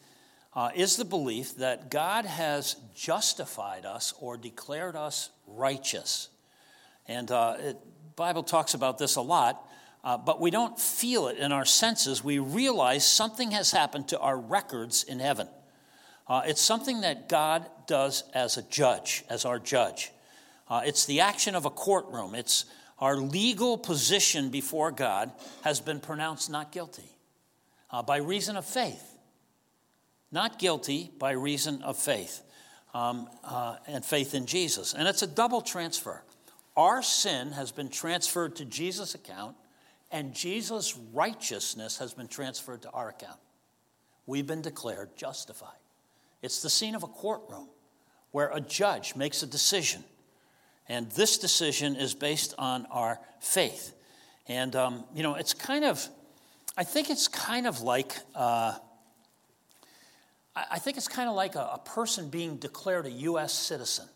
uh, 0.60 0.72
is 0.76 0.98
the 0.98 1.06
belief 1.06 1.56
that 1.56 1.90
God 1.90 2.26
has 2.26 2.76
justified 2.94 3.86
us 3.86 4.14
or 4.20 4.36
declared 4.36 4.98
us 4.98 5.30
righteous. 5.48 6.28
And 7.08 7.32
uh, 7.32 7.56
Bible 8.18 8.44
talks 8.44 8.74
about 8.74 8.98
this 8.98 9.16
a 9.16 9.22
lot, 9.22 9.66
uh, 10.04 10.18
but 10.18 10.42
we 10.42 10.52
don't 10.52 10.78
feel 10.78 11.30
it 11.30 11.38
in 11.38 11.54
our 11.54 11.64
senses. 11.64 12.26
We 12.26 12.40
realize 12.40 13.08
something 13.08 13.52
has 13.52 13.72
happened 13.72 14.10
to 14.10 14.20
our 14.20 14.38
records 14.38 15.04
in 15.04 15.20
heaven. 15.20 15.48
Uh, 16.28 16.42
it's 16.46 16.60
something 16.60 17.00
that 17.02 17.30
God 17.30 17.66
does 17.88 18.26
as 18.34 18.58
a 18.58 18.62
judge, 18.64 19.24
as 19.30 19.46
our 19.46 19.60
judge. 19.60 20.12
Uh, 20.68 20.82
it's 20.84 21.06
the 21.06 21.22
action 21.22 21.56
of 21.56 21.64
a 21.64 21.70
courtroom. 21.70 22.36
It's 22.36 22.66
our 23.00 23.16
legal 23.16 23.78
position 23.78 24.50
before 24.50 24.92
God 24.92 25.32
has 25.64 25.80
been 25.80 26.02
pronounced 26.02 26.50
not 26.50 26.74
guilty 26.74 27.16
uh, 27.92 28.04
by 28.04 28.18
reason 28.18 28.58
of 28.58 28.66
faith 28.66 29.10
not 30.32 30.60
guilty 30.60 31.12
by 31.18 31.32
reason 31.32 31.82
of 31.82 31.98
faith 31.98 32.42
um, 32.94 33.28
uh, 33.44 33.78
and 33.88 34.04
faith 34.06 34.34
in 34.34 34.46
Jesus. 34.46 34.94
And 34.94 35.08
it's 35.08 35.22
a 35.22 35.28
double 35.28 35.62
transfer. 35.62 36.24
Our 36.78 37.02
sin 37.02 37.52
has 37.52 37.72
been 37.72 37.90
transferred 37.90 38.56
to 38.58 38.66
Jesus' 38.66 39.16
account, 39.16 39.56
and 40.12 40.34
Jesus' 40.34 40.98
righteousness 41.14 41.98
has 41.98 42.14
been 42.14 42.28
transferred 42.28 42.84
to 42.84 42.90
our 42.92 43.10
account. 43.10 43.40
We've 44.26 44.48
been 44.48 44.62
declared 44.62 45.18
justified. 45.18 45.78
It's 46.42 46.62
the 46.62 46.70
scene 46.70 46.96
of 46.96 47.04
a 47.04 47.08
courtroom 47.08 47.68
where 48.32 48.50
a 48.54 48.62
judge 48.62 49.16
makes 49.16 49.44
a 49.44 49.48
decision, 49.48 50.04
and 50.88 51.12
this 51.12 51.38
decision 51.38 51.96
is 51.96 52.14
based 52.14 52.54
on 52.58 52.86
our 52.92 53.20
faith. 53.40 53.94
And, 54.48 54.76
um, 54.76 55.04
you 55.14 55.24
know, 55.24 55.36
it's 55.36 55.54
kind 55.54 55.84
of, 55.84 56.08
I 56.78 56.84
think 56.84 57.10
it's 57.10 57.28
kind 57.28 57.68
of 57.68 57.82
like, 57.82 58.14
uh, 58.36 58.78
I 60.72 60.80
think 60.80 60.98
it's 60.98 61.08
kind 61.08 61.30
of 61.30 61.36
like 61.36 61.56
a, 61.56 61.72
a 61.74 61.82
person 61.84 62.30
being 62.30 62.58
declared 62.58 63.06
a 63.06 63.12
U.S. 63.12 63.54
citizen. 63.54 64.08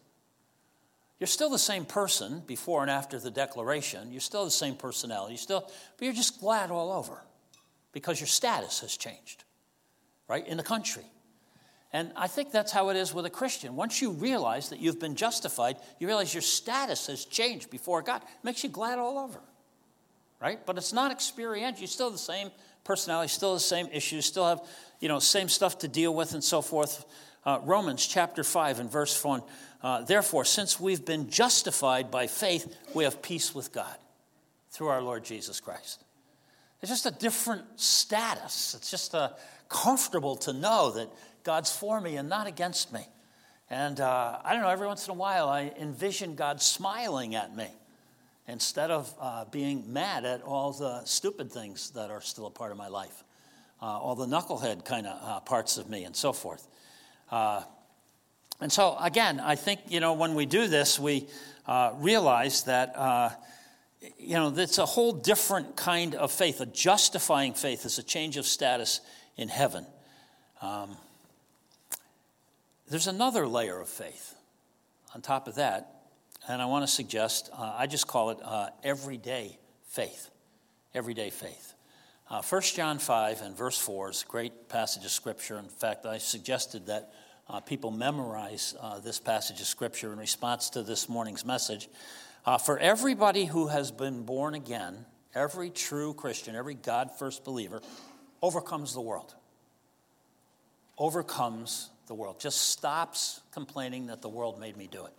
You're 1.19 1.27
still 1.27 1.49
the 1.49 1.60
same 1.60 1.86
person 1.86 2.41
before 2.45 2.82
and 2.82 2.91
after 2.91 3.19
the 3.19 3.32
declaration. 3.32 4.12
You're 4.12 4.19
still 4.19 4.45
the 4.45 4.51
same 4.51 4.75
personality. 4.75 5.34
You're 5.34 5.38
still, 5.38 5.71
but 5.97 6.06
you're 6.06 6.13
just 6.13 6.39
glad 6.39 6.71
all 6.71 6.91
over 6.91 7.23
because 7.93 8.19
your 8.19 8.27
status 8.27 8.82
has 8.82 8.97
changed, 8.97 9.43
right, 10.27 10.45
in 10.45 10.58
the 10.58 10.63
country. 10.63 11.06
And 11.93 12.12
I 12.15 12.27
think 12.27 12.51
that's 12.51 12.71
how 12.71 12.89
it 12.89 12.97
is 12.97 13.13
with 13.13 13.25
a 13.27 13.29
Christian. 13.29 13.75
Once 13.75 14.01
you 14.01 14.12
realize 14.12 14.69
that 14.69 14.79
you've 14.79 14.99
been 14.99 15.15
justified, 15.15 15.77
you 15.99 16.08
realize 16.08 16.34
your 16.34 16.41
status 16.41 17.06
has 17.08 17.23
changed 17.23 17.69
before 17.69 18.01
God. 18.01 18.23
It 18.23 18.43
makes 18.43 18.63
you 18.63 18.69
glad 18.69 18.97
all 18.97 19.19
over, 19.19 19.39
right? 20.41 20.65
But 20.65 20.77
it's 20.77 20.91
not 20.91 21.12
experiential. 21.12 21.82
You're 21.82 21.88
still 21.88 22.10
the 22.10 22.17
same 22.17 22.49
personality, 22.84 23.29
still 23.29 23.53
the 23.53 23.60
same 23.60 23.88
issues, 23.93 24.25
still 24.25 24.47
have 24.47 24.62
you 25.04 25.10
know, 25.10 25.20
same 25.20 25.50
stuff 25.50 25.80
to 25.80 25.89
deal 25.89 26.16
with 26.16 26.34
and 26.34 26.42
so 26.42 26.62
forth. 26.62 27.04
Uh, 27.46 27.60
Romans 27.63 28.08
chapter 28.08 28.42
5 28.42 28.80
and 28.80 28.89
verse 28.89 29.22
1. 29.22 29.44
Uh, 29.82 30.02
Therefore, 30.04 30.46
since 30.46 30.80
we've 30.80 31.04
been 31.04 31.30
justified 31.30 32.10
by 32.10 32.26
faith, 32.28 32.74
we 32.94 33.04
have 33.04 33.22
peace 33.22 33.54
with 33.54 33.74
God 33.74 33.98
through 34.72 34.88
our 34.88 35.02
Lord 35.02 35.26
Jesus 35.26 35.60
Christ. 35.60 36.06
It's 36.82 36.89
just 36.89 37.06
a 37.06 37.12
different 37.12 37.63
status. 37.76 38.76
It's 38.78 38.89
just 38.89 39.13
uh, 39.13 39.32
comfortable 39.68 40.38
to 40.38 40.54
know 40.54 40.92
that 40.92 41.10
God's 41.44 41.70
for 41.70 42.00
me 42.00 42.16
and 42.16 42.30
not 42.30 42.48
against 42.48 42.94
me. 42.94 43.06
And 43.70 44.00
uh, 44.00 44.39
I 44.42 44.54
don't 44.54 44.62
know, 44.62 44.70
every 44.70 44.88
once 44.88 45.06
in 45.06 45.12
a 45.12 45.16
while 45.16 45.50
I 45.50 45.74
envision 45.78 46.36
God 46.36 46.62
smiling 46.62 47.36
at 47.36 47.54
me 47.54 47.68
instead 48.48 48.89
of 48.89 49.13
uh, 49.20 49.44
being 49.52 49.92
mad 49.92 50.24
at 50.24 50.44
all 50.44 50.72
the 50.72 51.04
stupid 51.04 51.52
things 51.52 51.89
that 51.89 52.10
are 52.10 52.22
still 52.22 52.46
a 52.46 52.52
part 52.52 52.72
of 52.72 52.78
my 52.78 52.88
life 52.88 53.26
all 53.86 54.15
the 54.15 54.26
knucklehead 54.26 54.86
kind 54.86 55.06
of 55.06 55.19
uh, 55.22 55.39
parts 55.41 55.78
of 55.78 55.89
me, 55.89 56.06
and 56.06 56.15
so 56.15 56.32
forth. 56.32 56.67
Uh, 57.30 57.63
and 58.62 58.72
so, 58.72 58.96
again, 59.02 59.39
I 59.39 59.56
think, 59.56 59.82
you 59.89 60.00
know, 60.00 60.13
when 60.13 60.36
we 60.36 60.46
do 60.46 60.67
this, 60.67 61.00
we 61.00 61.28
uh, 61.67 61.91
realize 61.98 62.63
that, 62.63 62.96
uh, 62.96 63.30
you 64.17 64.36
know, 64.36 64.54
it's 64.56 64.78
a 64.78 64.86
whole 64.86 65.12
different 65.12 65.76
kind 65.76 66.15
of 66.15 66.32
faith. 66.32 66.62
A 66.62 66.65
justifying 66.65 67.54
faith 67.54 67.86
is 67.86 67.98
a 67.98 68.04
change 68.04 68.38
of 68.38 68.46
status 68.46 69.02
in 69.36 69.50
heaven. 69.50 69.86
Um, 70.62 70.96
there's 72.89 73.08
another 73.08 73.48
layer 73.48 73.82
of 73.82 73.89
faith 73.89 74.36
on 75.13 75.22
top 75.22 75.48
of 75.48 75.56
that, 75.56 75.89
and 76.48 76.62
I 76.62 76.65
want 76.65 76.88
to 76.88 76.91
suggest, 76.91 77.50
uh, 77.52 77.76
I 77.78 77.88
just 77.88 78.08
call 78.08 78.30
it 78.30 78.38
everyday 78.84 79.58
faith. 79.88 80.30
Everyday 80.96 81.32
faith. 81.32 81.72
Uh, 82.34 82.41
1 82.41 82.62
John 82.63 82.98
5 82.98 83.43
and 83.43 83.56
verse 83.56 83.78
4 83.78 84.10
is 84.10 84.24
a 84.28 84.32
great 84.32 84.67
passage 84.67 85.06
of 85.06 85.12
Scripture. 85.12 85.60
In 85.60 85.67
fact, 85.67 86.08
I 86.08 86.17
suggested 86.17 86.88
that 86.88 87.13
uh, 87.48 87.60
people 87.60 87.91
memorize 87.91 88.74
uh, 88.82 88.98
this 88.98 89.19
passage 89.19 89.62
of 89.62 89.67
Scripture 89.67 90.12
in 90.12 90.17
response 90.17 90.72
to 90.72 90.82
this 90.82 91.08
morning's 91.08 91.46
message. 91.46 91.89
Uh, 92.43 92.58
For 92.58 92.80
everybody 92.80 93.46
who 93.46 93.67
has 93.67 93.91
been 93.91 94.24
born 94.24 94.56
again 94.56 95.06
every 95.36 95.69
true 95.69 96.15
Christian, 96.15 96.56
every 96.56 96.74
God 96.74 97.12
first 97.19 97.43
believer 97.43 97.84
overcomes 98.41 98.96
the 98.96 99.02
world. 99.02 99.36
Overcomes 100.98 101.91
the 102.08 102.15
world. 102.15 102.39
Just 102.39 102.63
stops 102.63 103.41
complaining 103.52 104.08
that 104.08 104.24
the 104.24 104.30
world 104.30 104.60
made 104.60 104.76
me 104.76 104.88
do 104.91 105.06
it. 105.06 105.13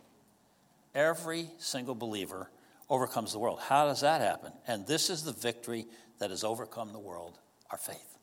Every 0.96 1.48
single 1.58 1.94
believer 1.94 2.50
overcomes 2.88 3.32
the 3.32 3.38
world. 3.38 3.60
How 3.60 3.86
does 3.86 4.00
that 4.02 4.20
happen? 4.20 4.52
And 4.66 4.86
this 4.86 5.10
is 5.10 5.22
the 5.24 5.32
victory 5.32 5.86
that 6.18 6.30
has 6.30 6.44
overcome 6.44 6.92
the 6.92 6.98
world 6.98 7.38
our 7.70 7.78
faith. 7.78 8.18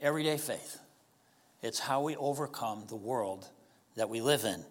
Everyday 0.00 0.38
faith. 0.38 0.78
It's 1.62 1.80
how 1.80 2.02
we 2.02 2.14
overcome 2.16 2.84
the 2.88 2.96
world 2.96 3.48
that 3.96 4.08
we 4.08 4.20
live 4.20 4.44
in. 4.44 4.64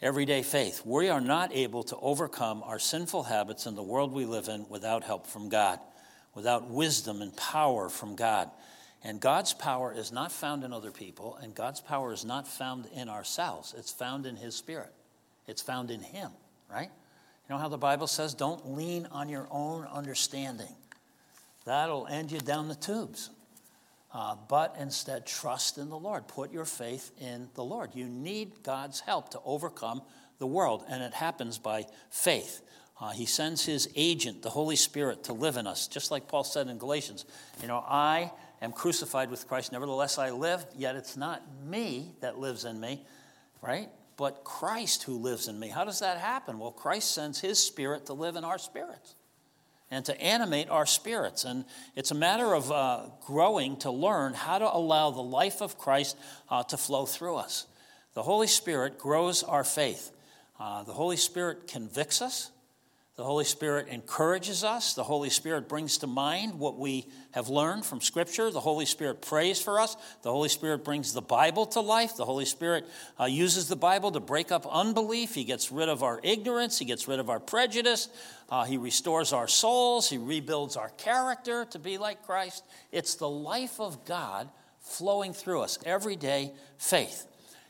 Everyday 0.00 0.42
faith. 0.42 0.82
We 0.84 1.08
are 1.08 1.20
not 1.20 1.52
able 1.52 1.82
to 1.84 1.96
overcome 1.96 2.62
our 2.62 2.78
sinful 2.78 3.24
habits 3.24 3.66
in 3.66 3.74
the 3.74 3.82
world 3.82 4.12
we 4.12 4.24
live 4.24 4.48
in 4.48 4.66
without 4.68 5.02
help 5.02 5.26
from 5.26 5.48
God, 5.48 5.78
without 6.34 6.70
wisdom 6.70 7.20
and 7.20 7.36
power 7.36 7.88
from 7.88 8.14
God. 8.16 8.50
And 9.02 9.20
God's 9.20 9.52
power 9.52 9.92
is 9.92 10.12
not 10.12 10.30
found 10.30 10.62
in 10.62 10.72
other 10.72 10.90
people, 10.90 11.36
and 11.42 11.54
God's 11.54 11.80
power 11.80 12.12
is 12.12 12.24
not 12.24 12.46
found 12.46 12.86
in 12.94 13.08
ourselves. 13.08 13.74
It's 13.76 13.92
found 13.92 14.26
in 14.26 14.36
His 14.36 14.54
Spirit, 14.54 14.92
it's 15.46 15.62
found 15.62 15.90
in 15.90 16.00
Him, 16.00 16.30
right? 16.70 16.90
You 17.50 17.56
know 17.56 17.62
how 17.62 17.68
the 17.68 17.78
Bible 17.78 18.06
says, 18.06 18.32
don't 18.32 18.76
lean 18.76 19.08
on 19.10 19.28
your 19.28 19.48
own 19.50 19.84
understanding. 19.84 20.72
That'll 21.64 22.06
end 22.06 22.30
you 22.30 22.38
down 22.38 22.68
the 22.68 22.76
tubes. 22.76 23.30
Uh, 24.14 24.36
but 24.48 24.76
instead, 24.78 25.26
trust 25.26 25.76
in 25.76 25.88
the 25.88 25.98
Lord. 25.98 26.28
Put 26.28 26.52
your 26.52 26.64
faith 26.64 27.10
in 27.20 27.48
the 27.54 27.64
Lord. 27.64 27.90
You 27.92 28.06
need 28.06 28.62
God's 28.62 29.00
help 29.00 29.30
to 29.30 29.40
overcome 29.44 30.02
the 30.38 30.46
world, 30.46 30.84
and 30.88 31.02
it 31.02 31.12
happens 31.12 31.58
by 31.58 31.86
faith. 32.08 32.62
Uh, 33.00 33.10
he 33.10 33.26
sends 33.26 33.64
his 33.64 33.88
agent, 33.96 34.42
the 34.42 34.50
Holy 34.50 34.76
Spirit, 34.76 35.24
to 35.24 35.32
live 35.32 35.56
in 35.56 35.66
us, 35.66 35.88
just 35.88 36.12
like 36.12 36.28
Paul 36.28 36.44
said 36.44 36.68
in 36.68 36.78
Galatians. 36.78 37.24
You 37.60 37.66
know, 37.66 37.84
I 37.84 38.30
am 38.62 38.70
crucified 38.70 39.28
with 39.28 39.48
Christ, 39.48 39.72
nevertheless 39.72 40.18
I 40.18 40.30
live, 40.30 40.64
yet 40.76 40.94
it's 40.94 41.16
not 41.16 41.42
me 41.64 42.12
that 42.20 42.38
lives 42.38 42.64
in 42.64 42.78
me, 42.78 43.04
right? 43.60 43.88
But 44.20 44.44
Christ 44.44 45.04
who 45.04 45.16
lives 45.16 45.48
in 45.48 45.58
me. 45.58 45.68
How 45.68 45.86
does 45.86 46.00
that 46.00 46.18
happen? 46.18 46.58
Well, 46.58 46.72
Christ 46.72 47.12
sends 47.12 47.40
his 47.40 47.58
spirit 47.58 48.04
to 48.06 48.12
live 48.12 48.36
in 48.36 48.44
our 48.44 48.58
spirits 48.58 49.14
and 49.90 50.04
to 50.04 50.20
animate 50.20 50.68
our 50.68 50.84
spirits. 50.84 51.44
And 51.44 51.64
it's 51.96 52.10
a 52.10 52.14
matter 52.14 52.52
of 52.54 52.70
uh, 52.70 53.06
growing 53.24 53.78
to 53.78 53.90
learn 53.90 54.34
how 54.34 54.58
to 54.58 54.70
allow 54.70 55.10
the 55.10 55.22
life 55.22 55.62
of 55.62 55.78
Christ 55.78 56.18
uh, 56.50 56.62
to 56.64 56.76
flow 56.76 57.06
through 57.06 57.36
us. 57.36 57.66
The 58.12 58.22
Holy 58.22 58.46
Spirit 58.46 58.98
grows 58.98 59.42
our 59.42 59.64
faith. 59.64 60.12
Uh, 60.58 60.82
the 60.82 60.92
Holy 60.92 61.16
Spirit 61.16 61.66
convicts 61.66 62.20
us. 62.20 62.50
The 63.20 63.26
Holy 63.26 63.44
Spirit 63.44 63.88
encourages 63.88 64.64
us. 64.64 64.94
The 64.94 65.04
Holy 65.04 65.28
Spirit 65.28 65.68
brings 65.68 65.98
to 65.98 66.06
mind 66.06 66.58
what 66.58 66.78
we 66.78 67.06
have 67.32 67.50
learned 67.50 67.84
from 67.84 68.00
Scripture. 68.00 68.50
The 68.50 68.60
Holy 68.60 68.86
Spirit 68.86 69.20
prays 69.20 69.60
for 69.60 69.78
us. 69.78 69.94
The 70.22 70.32
Holy 70.32 70.48
Spirit 70.48 70.86
brings 70.86 71.12
the 71.12 71.20
Bible 71.20 71.66
to 71.66 71.80
life. 71.82 72.16
The 72.16 72.24
Holy 72.24 72.46
Spirit 72.46 72.86
uh, 73.20 73.26
uses 73.26 73.68
the 73.68 73.76
Bible 73.76 74.10
to 74.12 74.20
break 74.20 74.50
up 74.50 74.66
unbelief. 74.66 75.34
He 75.34 75.44
gets 75.44 75.70
rid 75.70 75.90
of 75.90 76.02
our 76.02 76.18
ignorance. 76.22 76.78
He 76.78 76.86
gets 76.86 77.06
rid 77.08 77.20
of 77.20 77.28
our 77.28 77.38
prejudice. 77.38 78.08
Uh, 78.48 78.64
he 78.64 78.78
restores 78.78 79.34
our 79.34 79.48
souls. 79.48 80.08
He 80.08 80.16
rebuilds 80.16 80.78
our 80.78 80.88
character 80.88 81.66
to 81.66 81.78
be 81.78 81.98
like 81.98 82.24
Christ. 82.24 82.64
It's 82.90 83.16
the 83.16 83.28
life 83.28 83.80
of 83.80 84.06
God 84.06 84.48
flowing 84.80 85.34
through 85.34 85.60
us. 85.60 85.78
Everyday 85.84 86.54
faith. 86.78 87.26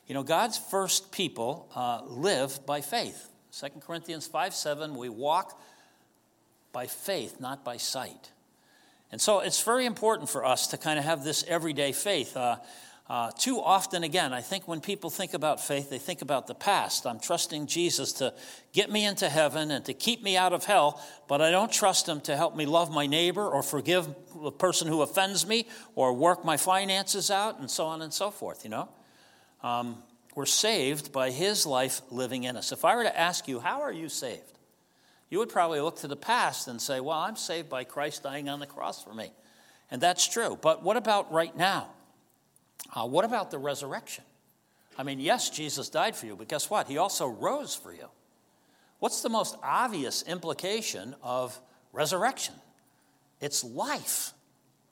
You 0.07 0.15
know, 0.15 0.23
God's 0.23 0.59
first 0.59 1.11
people 1.11 1.69
uh, 1.75 2.03
live 2.05 2.65
by 2.67 2.83
faith. 2.83 3.30
2 3.53 3.67
Corinthians 3.81 4.27
5 4.27 4.55
7, 4.55 4.95
we 4.95 5.09
walk 5.09 5.61
by 6.73 6.87
faith, 6.87 7.41
not 7.41 7.65
by 7.65 7.77
sight. 7.77 8.31
And 9.13 9.21
so 9.21 9.41
it's 9.41 9.63
very 9.63 9.87
important 9.87 10.31
for 10.31 10.45
us 10.45 10.69
to 10.69 10.79
kind 10.79 10.99
of 10.99 11.05
have 11.05 11.25
this 11.25 11.45
everyday 11.49 11.93
faith. 11.93 12.37
Uh, 12.37 12.57
uh, 13.09 13.33
too 13.37 13.61
often, 13.61 14.05
again, 14.05 14.33
I 14.33 14.41
think 14.41 14.69
when 14.69 14.81
people 14.81 15.11
think 15.11 15.35
about 15.35 15.61
faith, 15.61 15.91
they 15.91 15.99
think 15.99 16.23
about 16.23 16.47
the 16.47 16.55
past. 16.55 17.09
I'm 17.09 17.19
trusting 17.19 17.67
Jesus 17.67 18.13
to 18.15 18.33
get 18.73 18.89
me 18.89 19.05
into 19.05 19.29
heaven 19.29 19.73
and 19.73 19.85
to 19.87 19.95
keep 19.95 20.23
me 20.23 20.37
out 20.37 20.53
of 20.53 20.65
hell, 20.65 21.03
but 21.27 21.41
I 21.41 21.51
don't 21.51 21.73
trust 21.73 22.09
him 22.09 22.21
to 22.21 22.37
help 22.37 22.55
me 22.55 22.67
love 22.67 22.93
my 22.93 23.09
neighbor 23.09 23.45
or 23.45 23.65
forgive 23.65 24.07
the 24.41 24.53
person 24.53 24.87
who 24.87 25.03
offends 25.03 25.45
me 25.45 25.67
or 25.97 26.13
work 26.13 26.45
my 26.45 26.57
finances 26.57 27.33
out 27.33 27.59
and 27.59 27.69
so 27.69 27.87
on 27.87 28.01
and 28.01 28.15
so 28.15 28.31
forth, 28.31 28.63
you 28.63 28.71
know? 28.71 28.89
Um, 29.65 30.01
we're 30.41 30.47
saved 30.47 31.13
by 31.13 31.31
his 31.31 31.67
life 31.67 32.01
living 32.11 32.45
in 32.45 32.57
us. 32.57 32.73
If 32.73 32.83
I 32.83 32.97
were 32.97 33.03
to 33.03 33.21
ask 33.21 33.47
you, 33.47 33.61
how 33.61 33.83
are 33.83 33.93
you 33.93 34.09
saved? 34.09 34.59
You 35.29 35.39
would 35.39 35.51
probably 35.51 35.83
look 35.83 35.99
to 35.99 36.09
the 36.09 36.17
past 36.17 36.67
and 36.67 36.81
say, 36.81 36.99
well, 36.99 37.19
I'm 37.19 37.37
saved 37.37 37.69
by 37.69 37.85
Christ 37.85 38.23
dying 38.23 38.49
on 38.49 38.59
the 38.59 38.65
cross 38.65 39.05
for 39.05 39.13
me. 39.13 39.33
And 39.91 40.01
that's 40.01 40.27
true. 40.27 40.59
But 40.63 40.83
what 40.83 40.97
about 40.97 41.31
right 41.31 41.55
now? 41.55 41.89
Uh, 42.91 43.07
what 43.07 43.27
about 43.27 43.51
the 43.51 43.59
resurrection? 43.59 44.25
I 44.97 45.03
mean, 45.03 45.21
yes, 45.21 45.51
Jesus 45.51 45.91
died 45.91 46.17
for 46.17 46.25
you, 46.25 46.37
but 46.37 46.49
guess 46.49 46.71
what? 46.71 46.89
He 46.89 46.97
also 46.97 47.27
rose 47.27 47.75
for 47.75 47.93
you. 47.93 48.09
What's 48.99 49.21
the 49.21 49.29
most 49.29 49.57
obvious 49.63 50.23
implication 50.23 51.17
of 51.23 51.61
resurrection? 51.93 52.55
It's 53.43 53.63
life. 53.63 54.33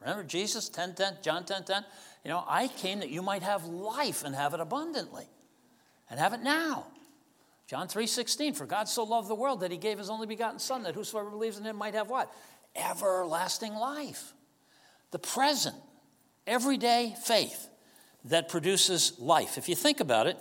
Remember 0.03 0.25
Jesus 0.25 0.69
10 0.69 0.95
10, 0.95 1.17
John 1.23 1.47
10 1.47 1.65
10? 1.65 1.85
You 2.23 2.33
know, 2.33 2.45
I 2.47 2.69
came 2.69 2.99
that 2.99 3.09
you 3.09 3.23
might 3.23 3.43
have 3.43 3.65
life 3.65 4.25
and 4.25 4.35
have 4.35 4.53
it 4.53 4.61
abundantly 4.61 5.27
and 6.11 6.19
have 6.19 6.33
it 6.33 6.41
now. 6.41 6.87
John 7.67 7.87
3:16, 7.87 8.55
for 8.55 8.67
God 8.67 8.89
so 8.89 9.05
loved 9.05 9.29
the 9.29 9.35
world 9.35 9.61
that 9.61 9.71
he 9.71 9.77
gave 9.77 9.99
his 9.99 10.09
only 10.09 10.27
begotten 10.27 10.59
Son, 10.59 10.83
that 10.85 10.95
whosoever 10.95 11.31
believes 11.31 11.59
in 11.59 11.65
him 11.65 11.77
might 11.77 11.95
have 11.95 12.09
what? 12.09 12.33
Everlasting 12.75 13.75
life. 13.75 14.33
The 15.11 15.19
present, 15.19 15.77
everyday 16.47 17.15
faith 17.23 17.69
that 18.25 18.49
produces 18.49 19.19
life. 19.19 19.59
If 19.59 19.69
you 19.69 19.75
think 19.75 20.01
about 20.01 20.27
it, 20.27 20.37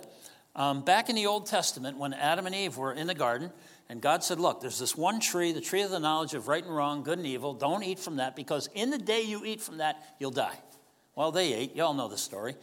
um, 0.56 0.84
back 0.84 1.08
in 1.08 1.16
the 1.16 1.26
Old 1.26 1.46
Testament, 1.46 1.98
when 1.98 2.12
Adam 2.14 2.46
and 2.46 2.54
Eve 2.54 2.76
were 2.76 2.92
in 2.92 3.06
the 3.06 3.14
garden, 3.14 3.52
and 3.88 4.02
God 4.02 4.22
said, 4.22 4.38
Look, 4.38 4.60
there's 4.60 4.78
this 4.78 4.96
one 4.96 5.20
tree, 5.20 5.52
the 5.52 5.60
tree 5.60 5.82
of 5.82 5.90
the 5.90 6.00
knowledge 6.00 6.34
of 6.34 6.48
right 6.48 6.64
and 6.64 6.74
wrong, 6.74 7.02
good 7.02 7.18
and 7.18 7.26
evil. 7.26 7.54
Don't 7.54 7.82
eat 7.82 7.98
from 7.98 8.16
that 8.16 8.36
because 8.36 8.68
in 8.74 8.90
the 8.90 8.98
day 8.98 9.22
you 9.22 9.44
eat 9.44 9.60
from 9.60 9.78
that, 9.78 10.14
you'll 10.18 10.30
die. 10.30 10.58
Well, 11.14 11.32
they 11.32 11.52
ate. 11.52 11.74
You 11.74 11.84
all 11.84 11.94
know 11.94 12.08
the 12.08 12.18
story. 12.18 12.54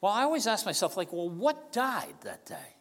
Well, 0.00 0.12
I 0.12 0.22
always 0.22 0.46
ask 0.46 0.66
myself, 0.66 0.96
like, 0.96 1.12
well, 1.12 1.28
what 1.28 1.72
died 1.72 2.14
that 2.22 2.46
day? 2.46 2.76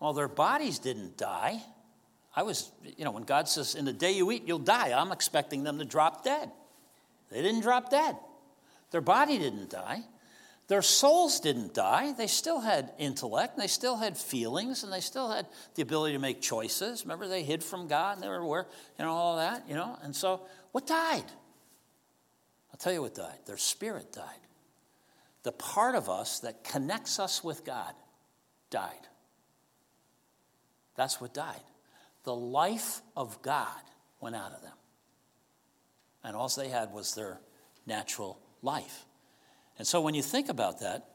Well, 0.00 0.12
their 0.12 0.28
bodies 0.28 0.78
didn't 0.78 1.16
die. 1.16 1.62
I 2.34 2.42
was, 2.42 2.70
you 2.96 3.04
know, 3.04 3.10
when 3.10 3.24
God 3.24 3.48
says, 3.48 3.74
in 3.74 3.84
the 3.84 3.92
day 3.92 4.12
you 4.12 4.30
eat, 4.32 4.44
you'll 4.46 4.58
die, 4.58 4.98
I'm 4.98 5.12
expecting 5.12 5.64
them 5.64 5.78
to 5.78 5.84
drop 5.84 6.24
dead. 6.24 6.50
They 7.30 7.42
didn't 7.42 7.60
drop 7.60 7.90
dead. 7.90 8.16
Their 8.90 9.00
body 9.00 9.38
didn't 9.38 9.70
die. 9.70 10.02
Their 10.68 10.82
souls 10.82 11.40
didn't 11.40 11.74
die. 11.74 12.12
They 12.12 12.26
still 12.26 12.60
had 12.60 12.92
intellect, 12.98 13.54
and 13.54 13.62
they 13.62 13.68
still 13.68 13.96
had 13.96 14.16
feelings, 14.16 14.84
and 14.84 14.92
they 14.92 15.00
still 15.00 15.30
had 15.30 15.46
the 15.74 15.82
ability 15.82 16.14
to 16.14 16.18
make 16.18 16.40
choices. 16.40 17.04
Remember, 17.04 17.28
they 17.28 17.42
hid 17.42 17.62
from 17.62 17.88
God, 17.88 18.16
and 18.16 18.22
they 18.22 18.28
were 18.28 18.36
aware, 18.36 18.66
you 18.98 19.04
know, 19.04 19.10
all 19.10 19.36
that, 19.36 19.68
you 19.68 19.74
know. 19.74 19.98
And 20.02 20.14
so, 20.14 20.42
what 20.70 20.86
died? 20.86 21.24
I'll 22.70 22.78
tell 22.78 22.92
you 22.92 23.02
what 23.02 23.14
died. 23.14 23.38
Their 23.44 23.56
spirit 23.56 24.12
died. 24.12 24.41
The 25.42 25.52
part 25.52 25.94
of 25.94 26.08
us 26.08 26.40
that 26.40 26.64
connects 26.64 27.18
us 27.18 27.42
with 27.42 27.64
God 27.64 27.94
died. 28.70 29.08
That's 30.94 31.20
what 31.20 31.34
died. 31.34 31.62
The 32.24 32.34
life 32.34 33.00
of 33.16 33.42
God 33.42 33.80
went 34.20 34.36
out 34.36 34.52
of 34.52 34.62
them. 34.62 34.72
And 36.22 36.36
all 36.36 36.48
they 36.48 36.68
had 36.68 36.92
was 36.92 37.14
their 37.14 37.40
natural 37.86 38.38
life. 38.62 39.04
And 39.78 39.86
so 39.86 40.00
when 40.00 40.14
you 40.14 40.22
think 40.22 40.48
about 40.48 40.80
that, 40.80 41.08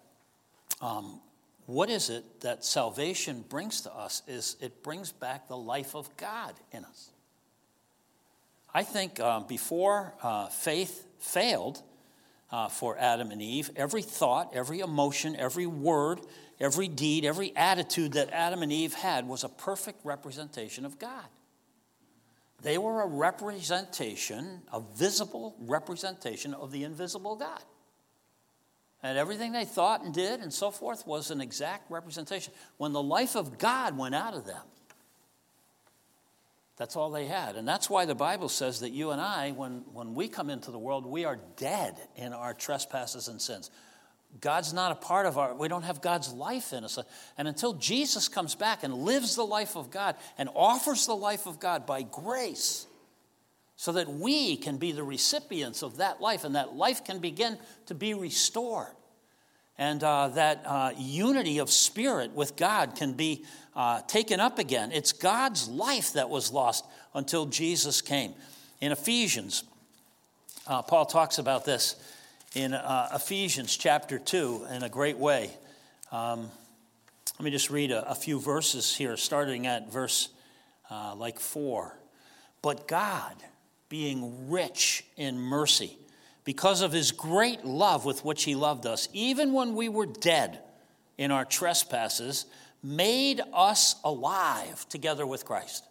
um, 0.81 1.21
what 1.65 1.89
is 1.89 2.09
it 2.09 2.41
that 2.41 2.65
salvation 2.65 3.43
brings 3.47 3.81
to 3.81 3.93
us 3.93 4.21
is 4.27 4.57
it 4.61 4.83
brings 4.83 5.11
back 5.11 5.47
the 5.47 5.57
life 5.57 5.95
of 5.95 6.15
God 6.17 6.53
in 6.71 6.83
us. 6.85 7.09
I 8.73 8.83
think 8.83 9.19
um, 9.19 9.47
before 9.47 10.13
uh, 10.21 10.47
faith 10.47 11.05
failed 11.19 11.81
uh, 12.51 12.67
for 12.69 12.97
Adam 12.97 13.31
and 13.31 13.41
Eve. 13.41 13.69
Every 13.75 14.01
thought, 14.01 14.51
every 14.53 14.79
emotion, 14.79 15.35
every 15.35 15.65
word, 15.65 16.21
every 16.59 16.87
deed, 16.87 17.25
every 17.25 17.55
attitude 17.55 18.13
that 18.13 18.29
Adam 18.31 18.63
and 18.63 18.71
Eve 18.71 18.93
had 18.93 19.27
was 19.27 19.43
a 19.43 19.49
perfect 19.49 20.05
representation 20.05 20.85
of 20.85 20.99
God. 20.99 21.25
They 22.61 22.77
were 22.77 23.01
a 23.01 23.07
representation, 23.07 24.61
a 24.73 24.81
visible 24.95 25.55
representation 25.59 26.53
of 26.53 26.71
the 26.71 26.83
invisible 26.83 27.35
God. 27.35 27.61
And 29.03 29.17
everything 29.17 29.51
they 29.51 29.65
thought 29.65 30.03
and 30.03 30.13
did 30.13 30.39
and 30.39 30.51
so 30.51 30.71
forth 30.71 31.05
was 31.05 31.29
an 31.29 31.39
exact 31.39 31.91
representation. 31.91 32.51
When 32.77 32.93
the 32.93 33.03
life 33.03 33.35
of 33.35 33.59
God 33.59 33.95
went 33.95 34.15
out 34.15 34.33
of 34.33 34.45
them, 34.45 34.63
that's 36.77 36.95
all 36.95 37.09
they 37.09 37.25
had. 37.25 37.55
And 37.55 37.67
that's 37.67 37.89
why 37.89 38.05
the 38.05 38.15
Bible 38.15 38.49
says 38.49 38.81
that 38.81 38.91
you 38.91 39.11
and 39.11 39.19
I, 39.19 39.51
when, 39.51 39.83
when 39.93 40.13
we 40.13 40.27
come 40.27 40.49
into 40.49 40.71
the 40.71 40.79
world, 40.79 41.05
we 41.05 41.25
are 41.25 41.39
dead 41.57 41.97
in 42.15 42.33
our 42.33 42.53
trespasses 42.53 43.27
and 43.27 43.41
sins. 43.41 43.71
God's 44.39 44.73
not 44.73 44.91
a 44.91 44.95
part 44.95 45.25
of 45.25 45.37
our, 45.37 45.55
we 45.55 45.67
don't 45.67 45.83
have 45.83 46.01
God's 46.01 46.31
life 46.31 46.73
in 46.73 46.83
us. 46.83 46.99
And 47.37 47.47
until 47.47 47.73
Jesus 47.73 48.27
comes 48.27 48.53
back 48.53 48.83
and 48.83 48.93
lives 48.93 49.35
the 49.35 49.45
life 49.45 49.75
of 49.75 49.89
God 49.89 50.15
and 50.37 50.49
offers 50.53 51.07
the 51.07 51.15
life 51.15 51.47
of 51.47 51.59
God 51.59 51.85
by 51.85 52.03
grace, 52.03 52.85
so 53.77 53.91
that 53.91 54.09
we 54.09 54.57
can 54.57 54.77
be 54.77 54.91
the 54.91 55.03
recipients 55.03 55.83
of 55.83 55.97
that 55.97 56.19
life 56.19 56.43
and 56.43 56.55
that 56.55 56.73
life 56.73 57.03
can 57.03 57.19
begin 57.19 57.57
to 57.85 57.93
be 57.93 58.15
restored. 58.15 58.87
And 59.77 60.03
uh, 60.03 60.29
that 60.29 60.63
uh, 60.65 60.91
unity 60.97 61.59
of 61.59 61.69
spirit 61.69 62.31
with 62.31 62.55
God 62.55 62.95
can 62.95 63.13
be 63.13 63.45
uh, 63.75 64.01
taken 64.01 64.39
up 64.39 64.57
again. 64.57 64.91
It's 64.91 65.11
God's 65.11 65.67
life 65.67 66.13
that 66.13 66.29
was 66.29 66.51
lost 66.51 66.85
until 67.13 67.45
Jesus 67.45 68.01
came. 68.01 68.33
In 68.81 68.91
Ephesians, 68.91 69.63
uh, 70.65 70.81
Paul 70.81 71.05
talks 71.05 71.37
about 71.37 71.63
this 71.63 71.95
in 72.55 72.73
uh, 72.73 73.09
Ephesians 73.13 73.77
chapter 73.77 74.17
2 74.17 74.67
in 74.71 74.83
a 74.83 74.89
great 74.89 75.17
way. 75.17 75.51
Um, 76.11 76.49
let 77.37 77.43
me 77.43 77.51
just 77.51 77.69
read 77.69 77.91
a, 77.91 78.09
a, 78.09 78.15
few 78.15 78.39
verses 78.39 78.95
here, 78.95 79.15
starting 79.15 79.67
at 79.67 79.91
verse 79.91 80.29
uh, 80.89 81.13
like 81.15 81.39
4. 81.39 81.95
But 82.61 82.87
God, 82.87 83.35
being 83.89 84.49
rich 84.49 85.05
in 85.17 85.37
mercy, 85.37 85.97
because 86.47 86.79
of 86.79 86.93
his 86.93 87.11
great 87.11 87.65
love 87.65 88.05
with 88.05 88.23
which 88.23 88.45
he 88.45 88.55
loved 88.55 88.85
us, 88.85 89.09
even 89.11 89.51
when 89.51 89.75
we 89.75 89.89
were 89.89 90.05
dead 90.05 90.61
in 91.17 91.29
our 91.29 91.43
trespasses, 91.43 92.45
made 92.81 93.41
us 93.53 93.97
alive 94.05 94.87
together 94.87 95.27
with 95.27 95.43
Christ. 95.43 95.83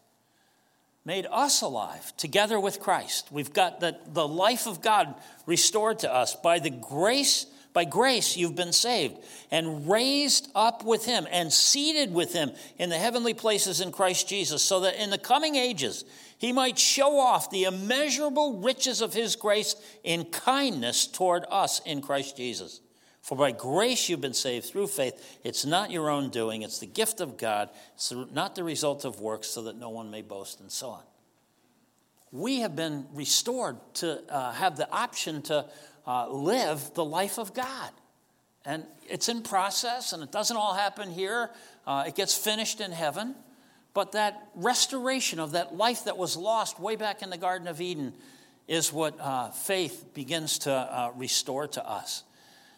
Made 1.05 1.27
us 1.31 1.61
alive 1.61 2.17
together 2.17 2.59
with 2.59 2.81
Christ. 2.81 3.31
We've 3.31 3.53
got 3.53 3.81
the, 3.81 3.99
the 4.15 4.27
life 4.27 4.67
of 4.67 4.81
God 4.81 5.15
restored 5.45 5.99
to 5.99 6.11
us 6.11 6.35
by 6.35 6.59
the 6.59 6.71
grace 6.71 7.45
by 7.77 7.85
grace, 7.85 8.39
you've 8.39 8.57
been 8.57 8.73
saved 8.73 9.19
and 9.51 9.87
raised 9.87 10.49
up 10.55 10.83
with 10.83 11.05
him 11.05 11.27
and 11.31 11.53
seated 11.53 12.11
with 12.11 12.33
him 12.33 12.53
in 12.79 12.89
the 12.89 12.97
heavenly 12.97 13.35
places 13.35 13.83
in 13.83 13.93
Christ 13.93 14.27
Jesus, 14.27 14.63
so 14.63 14.81
that 14.81 14.95
in 14.99 15.11
the 15.11 15.19
coming 15.19 15.57
ages 15.57 16.07
he 16.39 16.55
might 16.55 16.79
show 16.79 17.19
off 17.19 17.51
the 17.51 17.65
immeasurable 17.65 18.63
riches 18.63 19.03
of 19.03 19.13
his 19.13 19.37
grace 19.37 19.77
in 20.03 20.25
kindness 20.25 21.07
toward 21.07 21.45
us 21.51 21.81
in 21.81 22.01
Christ 22.01 22.39
Jesus. 22.39 22.81
For 23.21 23.37
by 23.37 23.53
grace 23.53 24.09
you've 24.09 24.23
been 24.23 24.33
saved 24.33 24.65
through 24.65 24.87
faith. 24.87 25.39
It's 25.45 25.67
not 25.67 25.91
your 25.91 26.09
own 26.09 26.31
doing, 26.31 26.63
it's 26.63 26.79
the 26.79 26.87
gift 26.87 27.21
of 27.21 27.37
God. 27.37 27.69
It's 27.95 28.11
not 28.33 28.55
the 28.55 28.65
result 28.65 29.05
of 29.05 29.21
works, 29.21 29.49
so 29.49 29.65
that 29.65 29.77
no 29.77 29.91
one 29.91 30.11
may 30.11 30.23
boast, 30.23 30.61
and 30.61 30.73
so 30.73 30.89
on. 30.89 31.03
We 32.33 32.61
have 32.61 32.75
been 32.75 33.05
restored 33.13 33.77
to 33.97 34.23
uh, 34.33 34.53
have 34.53 34.79
the 34.79 34.91
option 34.91 35.43
to 35.43 35.67
uh, 36.07 36.29
live 36.31 36.93
the 36.95 37.05
life 37.05 37.39
of 37.39 37.55
God. 37.55 37.91
And 38.65 38.85
it's 39.09 39.29
in 39.29 39.43
process, 39.43 40.13
and 40.13 40.23
it 40.23 40.33
doesn't 40.33 40.57
all 40.57 40.75
happen 40.75 41.11
here. 41.11 41.51
Uh, 41.87 42.05
it 42.07 42.15
gets 42.15 42.37
finished 42.37 42.81
in 42.81 42.93
heaven. 42.93 43.35
But 43.95 44.13
that 44.13 44.49
restoration 44.55 45.41
of 45.41 45.53
that 45.53 45.75
life 45.75 46.05
that 46.05 46.19
was 46.19 46.37
lost 46.37 46.79
way 46.79 46.97
back 46.97 47.23
in 47.23 47.31
the 47.31 47.39
Garden 47.39 47.67
of 47.67 47.81
Eden 47.81 48.13
is 48.69 48.93
what 48.93 49.19
uh, 49.21 49.51
faith 49.51 50.13
begins 50.13 50.59
to 50.61 50.73
uh, 50.73 51.13
restore 51.17 51.67
to 51.69 51.89
us. 51.89 52.25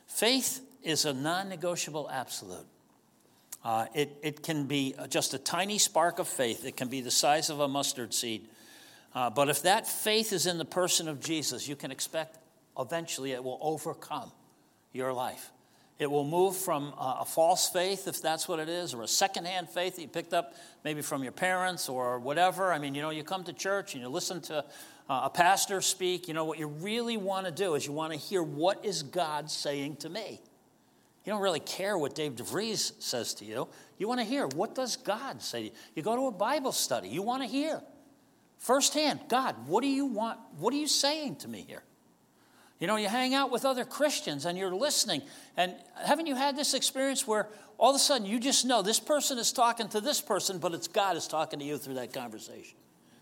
Faith 0.06 0.60
is 0.82 1.04
a 1.04 1.12
non 1.12 1.48
negotiable 1.48 2.08
absolute. 2.10 2.66
Uh, 3.64 3.86
it, 3.94 4.16
it 4.22 4.42
can 4.42 4.66
be 4.66 4.94
just 5.08 5.34
a 5.34 5.38
tiny 5.38 5.78
spark 5.78 6.18
of 6.18 6.28
faith, 6.28 6.64
it 6.64 6.76
can 6.76 6.88
be 6.88 7.00
the 7.00 7.10
size 7.10 7.50
of 7.50 7.60
a 7.60 7.68
mustard 7.68 8.14
seed. 8.14 8.46
Uh, 9.14 9.28
but 9.28 9.48
if 9.48 9.62
that 9.62 9.86
faith 9.86 10.32
is 10.32 10.46
in 10.46 10.58
the 10.58 10.64
person 10.64 11.08
of 11.08 11.18
Jesus, 11.18 11.66
you 11.66 11.74
can 11.74 11.90
expect 11.90 12.38
eventually 12.78 13.32
it 13.32 13.42
will 13.42 13.58
overcome 13.60 14.32
your 14.92 15.12
life. 15.12 15.50
It 15.98 16.08
will 16.08 16.24
move 16.24 16.56
from 16.56 16.94
a 16.96 17.24
false 17.24 17.68
faith, 17.68 18.06
if 18.06 18.22
that's 18.22 18.46
what 18.46 18.60
it 18.60 18.68
is, 18.68 18.94
or 18.94 19.02
a 19.02 19.08
secondhand 19.08 19.68
faith 19.68 19.96
that 19.96 20.02
you 20.02 20.08
picked 20.08 20.32
up 20.32 20.54
maybe 20.84 21.02
from 21.02 21.24
your 21.24 21.32
parents 21.32 21.88
or 21.88 22.20
whatever. 22.20 22.72
I 22.72 22.78
mean, 22.78 22.94
you 22.94 23.02
know, 23.02 23.10
you 23.10 23.24
come 23.24 23.42
to 23.44 23.52
church 23.52 23.94
and 23.94 24.02
you 24.02 24.08
listen 24.08 24.40
to 24.42 24.58
uh, 24.58 25.22
a 25.24 25.30
pastor 25.30 25.80
speak. 25.80 26.28
You 26.28 26.34
know, 26.34 26.44
what 26.44 26.58
you 26.58 26.68
really 26.68 27.16
want 27.16 27.46
to 27.46 27.52
do 27.52 27.74
is 27.74 27.84
you 27.84 27.92
want 27.92 28.12
to 28.12 28.18
hear 28.18 28.44
what 28.44 28.84
is 28.84 29.02
God 29.02 29.50
saying 29.50 29.96
to 29.96 30.08
me. 30.08 30.40
You 31.24 31.32
don't 31.32 31.42
really 31.42 31.60
care 31.60 31.98
what 31.98 32.14
Dave 32.14 32.36
DeVries 32.36 32.92
says 33.02 33.34
to 33.34 33.44
you. 33.44 33.68
You 33.98 34.06
want 34.06 34.20
to 34.20 34.24
hear 34.24 34.46
what 34.46 34.76
does 34.76 34.96
God 34.96 35.42
say 35.42 35.58
to 35.58 35.64
you. 35.66 35.72
You 35.96 36.02
go 36.02 36.14
to 36.14 36.26
a 36.28 36.32
Bible 36.32 36.70
study. 36.70 37.08
You 37.08 37.22
want 37.22 37.42
to 37.42 37.48
hear 37.48 37.82
firsthand, 38.58 39.20
God, 39.28 39.66
what 39.66 39.82
do 39.82 39.88
you 39.88 40.06
want? 40.06 40.38
What 40.58 40.72
are 40.72 40.76
you 40.76 40.86
saying 40.86 41.36
to 41.36 41.48
me 41.48 41.64
here? 41.66 41.82
You 42.78 42.86
know, 42.86 42.96
you 42.96 43.08
hang 43.08 43.34
out 43.34 43.50
with 43.50 43.64
other 43.64 43.84
Christians 43.84 44.44
and 44.44 44.56
you're 44.56 44.74
listening. 44.74 45.22
And 45.56 45.74
haven't 46.04 46.26
you 46.26 46.36
had 46.36 46.56
this 46.56 46.74
experience 46.74 47.26
where 47.26 47.48
all 47.76 47.90
of 47.90 47.96
a 47.96 47.98
sudden 47.98 48.26
you 48.26 48.38
just 48.38 48.64
know 48.64 48.82
this 48.82 49.00
person 49.00 49.38
is 49.38 49.52
talking 49.52 49.88
to 49.88 50.00
this 50.00 50.20
person, 50.20 50.58
but 50.58 50.72
it's 50.74 50.88
God 50.88 51.16
is 51.16 51.26
talking 51.26 51.58
to 51.58 51.64
you 51.64 51.76
through 51.76 51.94
that 51.94 52.12
conversation? 52.12 52.76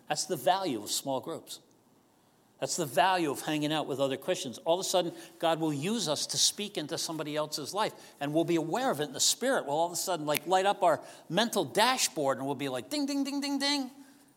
That's 0.08 0.24
the 0.24 0.36
value 0.36 0.82
of 0.82 0.90
small 0.90 1.20
groups. 1.20 1.60
That's 2.60 2.76
the 2.76 2.86
value 2.86 3.30
of 3.30 3.42
hanging 3.42 3.72
out 3.72 3.86
with 3.86 4.00
other 4.00 4.16
Christians. 4.16 4.58
All 4.64 4.80
of 4.80 4.86
a 4.86 4.88
sudden, 4.88 5.12
God 5.38 5.60
will 5.60 5.74
use 5.74 6.08
us 6.08 6.26
to 6.28 6.38
speak 6.38 6.78
into 6.78 6.96
somebody 6.96 7.36
else's 7.36 7.74
life, 7.74 7.92
and 8.18 8.32
we'll 8.32 8.44
be 8.44 8.56
aware 8.56 8.90
of 8.90 9.00
it 9.00 9.04
in 9.04 9.12
the 9.12 9.20
spirit. 9.20 9.66
We'll 9.66 9.76
all 9.76 9.86
of 9.86 9.92
a 9.92 9.96
sudden 9.96 10.24
like 10.24 10.46
light 10.46 10.64
up 10.64 10.82
our 10.82 11.00
mental 11.28 11.64
dashboard, 11.64 12.38
and 12.38 12.46
we'll 12.46 12.54
be 12.54 12.70
like, 12.70 12.88
ding, 12.88 13.04
ding, 13.04 13.24
ding, 13.24 13.42
ding, 13.42 13.58
ding. 13.58 13.90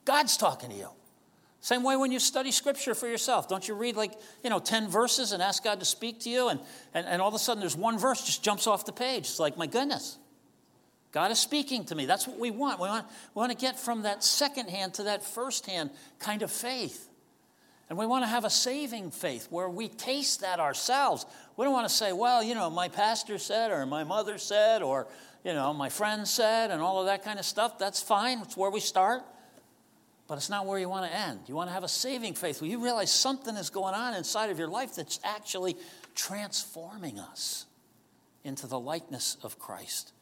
God's 0.04 0.36
talking 0.36 0.70
to 0.70 0.76
you. 0.76 0.90
Same 1.62 1.84
way 1.84 1.98
when 1.98 2.12
you 2.12 2.20
study 2.20 2.52
scripture 2.52 2.96
for 2.96 3.08
yourself. 3.08 3.50
Don't 3.50 3.68
you 3.68 3.74
read 3.74 3.98
like, 3.98 4.14
you 4.44 4.50
know, 4.50 4.60
10 4.60 4.88
verses 4.88 5.34
and 5.34 5.44
ask 5.44 5.64
God 5.64 5.80
to 5.80 5.86
speak 5.86 6.22
to 6.22 6.30
you, 6.30 6.48
and, 6.48 6.60
and, 6.94 7.06
and 7.06 7.22
all 7.22 7.28
of 7.28 7.34
a 7.34 7.40
sudden 7.40 7.60
there's 7.60 7.76
one 7.76 7.98
verse 7.98 8.24
just 8.24 8.44
jumps 8.44 8.66
off 8.66 8.86
the 8.86 8.94
page. 8.94 9.26
It's 9.26 9.40
like, 9.40 9.58
my 9.58 9.68
goodness, 9.68 10.18
God 11.12 11.32
is 11.32 11.40
speaking 11.40 11.84
to 11.86 11.96
me. 11.96 12.06
That's 12.06 12.28
what 12.28 12.40
we 12.40 12.50
want. 12.50 12.80
We 12.80 12.88
want, 12.88 13.06
we 13.36 13.40
want 13.40 13.52
to 13.52 13.58
get 13.58 13.78
from 13.78 14.04
that 14.04 14.24
second 14.24 14.70
hand 14.70 14.94
to 14.96 15.04
that 15.04 15.24
first 15.24 15.66
hand 15.66 15.90
kind 16.20 16.44
of 16.44 16.52
faith. 16.52 17.08
And 17.90 17.98
we 17.98 18.06
want 18.06 18.24
to 18.24 18.28
have 18.28 18.46
a 18.46 18.50
saving 18.52 19.12
faith 19.12 19.48
where 19.50 19.68
we 19.68 19.88
taste 19.90 20.42
that 20.42 20.60
ourselves. 20.60 21.26
We 21.58 21.66
don't 21.66 21.74
want 21.74 21.90
to 21.90 21.94
say, 21.94 22.14
well, 22.14 22.42
you 22.44 22.54
know, 22.54 22.70
my 22.70 22.88
pastor 22.88 23.40
said, 23.40 23.72
or 23.72 23.86
my 23.86 24.04
mother 24.04 24.38
said, 24.38 24.84
or, 24.84 25.08
you 25.44 25.54
know, 25.54 25.74
my 25.74 25.90
friend 25.90 26.28
said, 26.28 26.70
and 26.70 26.82
all 26.84 27.00
of 27.00 27.08
that 27.08 27.26
kind 27.26 27.40
of 27.40 27.46
stuff. 27.46 27.80
That's 27.80 28.02
fine. 28.02 28.42
It's 28.42 28.56
where 28.56 28.70
we 28.70 28.80
start 28.80 29.24
but 30.30 30.38
it's 30.38 30.50
not 30.50 30.68
where 30.68 30.78
you 30.78 30.88
want 30.88 31.12
to 31.12 31.18
end. 31.18 31.40
You 31.48 31.56
want 31.56 31.70
to 31.70 31.74
have 31.74 31.84
a 31.84 31.90
saving 31.90 32.36
faith 32.36 32.62
where 32.62 32.70
you 32.70 32.82
realize 32.82 33.12
something 33.12 33.56
is 33.56 33.72
going 33.72 33.96
on 33.96 34.14
inside 34.14 34.52
of 34.52 34.60
your 34.60 34.68
life 34.68 34.96
that's 34.96 35.20
actually 35.24 35.76
transforming 36.14 37.18
us 37.20 37.66
into 38.44 38.68
the 38.68 38.80
likeness 38.80 39.38
of 39.42 39.58
Christ. 39.58 40.14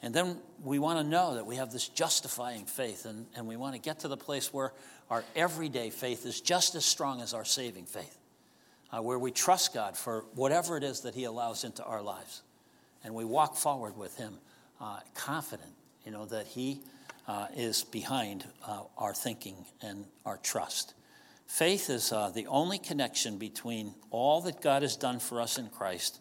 And 0.00 0.14
then 0.14 0.38
we 0.64 0.78
want 0.78 1.00
to 1.00 1.04
know 1.04 1.34
that 1.34 1.44
we 1.44 1.56
have 1.56 1.70
this 1.70 1.86
justifying 1.86 2.64
faith, 2.64 3.04
and, 3.04 3.26
and 3.36 3.46
we 3.46 3.56
want 3.56 3.74
to 3.74 3.78
get 3.78 4.00
to 4.00 4.08
the 4.08 4.16
place 4.16 4.54
where 4.54 4.72
our 5.10 5.22
everyday 5.36 5.90
faith 5.90 6.24
is 6.24 6.40
just 6.40 6.74
as 6.74 6.86
strong 6.86 7.20
as 7.20 7.34
our 7.34 7.44
saving 7.44 7.84
faith, 7.84 8.18
uh, 8.90 9.02
where 9.02 9.18
we 9.18 9.30
trust 9.30 9.74
God 9.74 9.98
for 9.98 10.24
whatever 10.34 10.78
it 10.78 10.82
is 10.82 11.02
that 11.02 11.14
He 11.14 11.24
allows 11.24 11.62
into 11.62 11.84
our 11.84 12.00
lives. 12.00 12.40
And 13.04 13.14
we 13.14 13.26
walk 13.26 13.56
forward 13.56 13.98
with 13.98 14.16
Him 14.16 14.38
uh, 14.80 15.00
confident, 15.14 15.74
you 16.06 16.10
know, 16.10 16.24
that 16.24 16.46
He 16.46 16.80
uh, 17.26 17.46
is 17.56 17.84
behind 17.84 18.44
uh, 18.66 18.82
our 18.98 19.14
thinking 19.14 19.64
and 19.80 20.06
our 20.26 20.38
trust. 20.38 20.94
Faith 21.46 21.90
is 21.90 22.12
uh, 22.12 22.30
the 22.30 22.46
only 22.46 22.78
connection 22.78 23.38
between 23.38 23.94
all 24.10 24.40
that 24.40 24.60
God 24.60 24.82
has 24.82 24.96
done 24.96 25.18
for 25.18 25.40
us 25.40 25.58
in 25.58 25.68
Christ, 25.68 26.20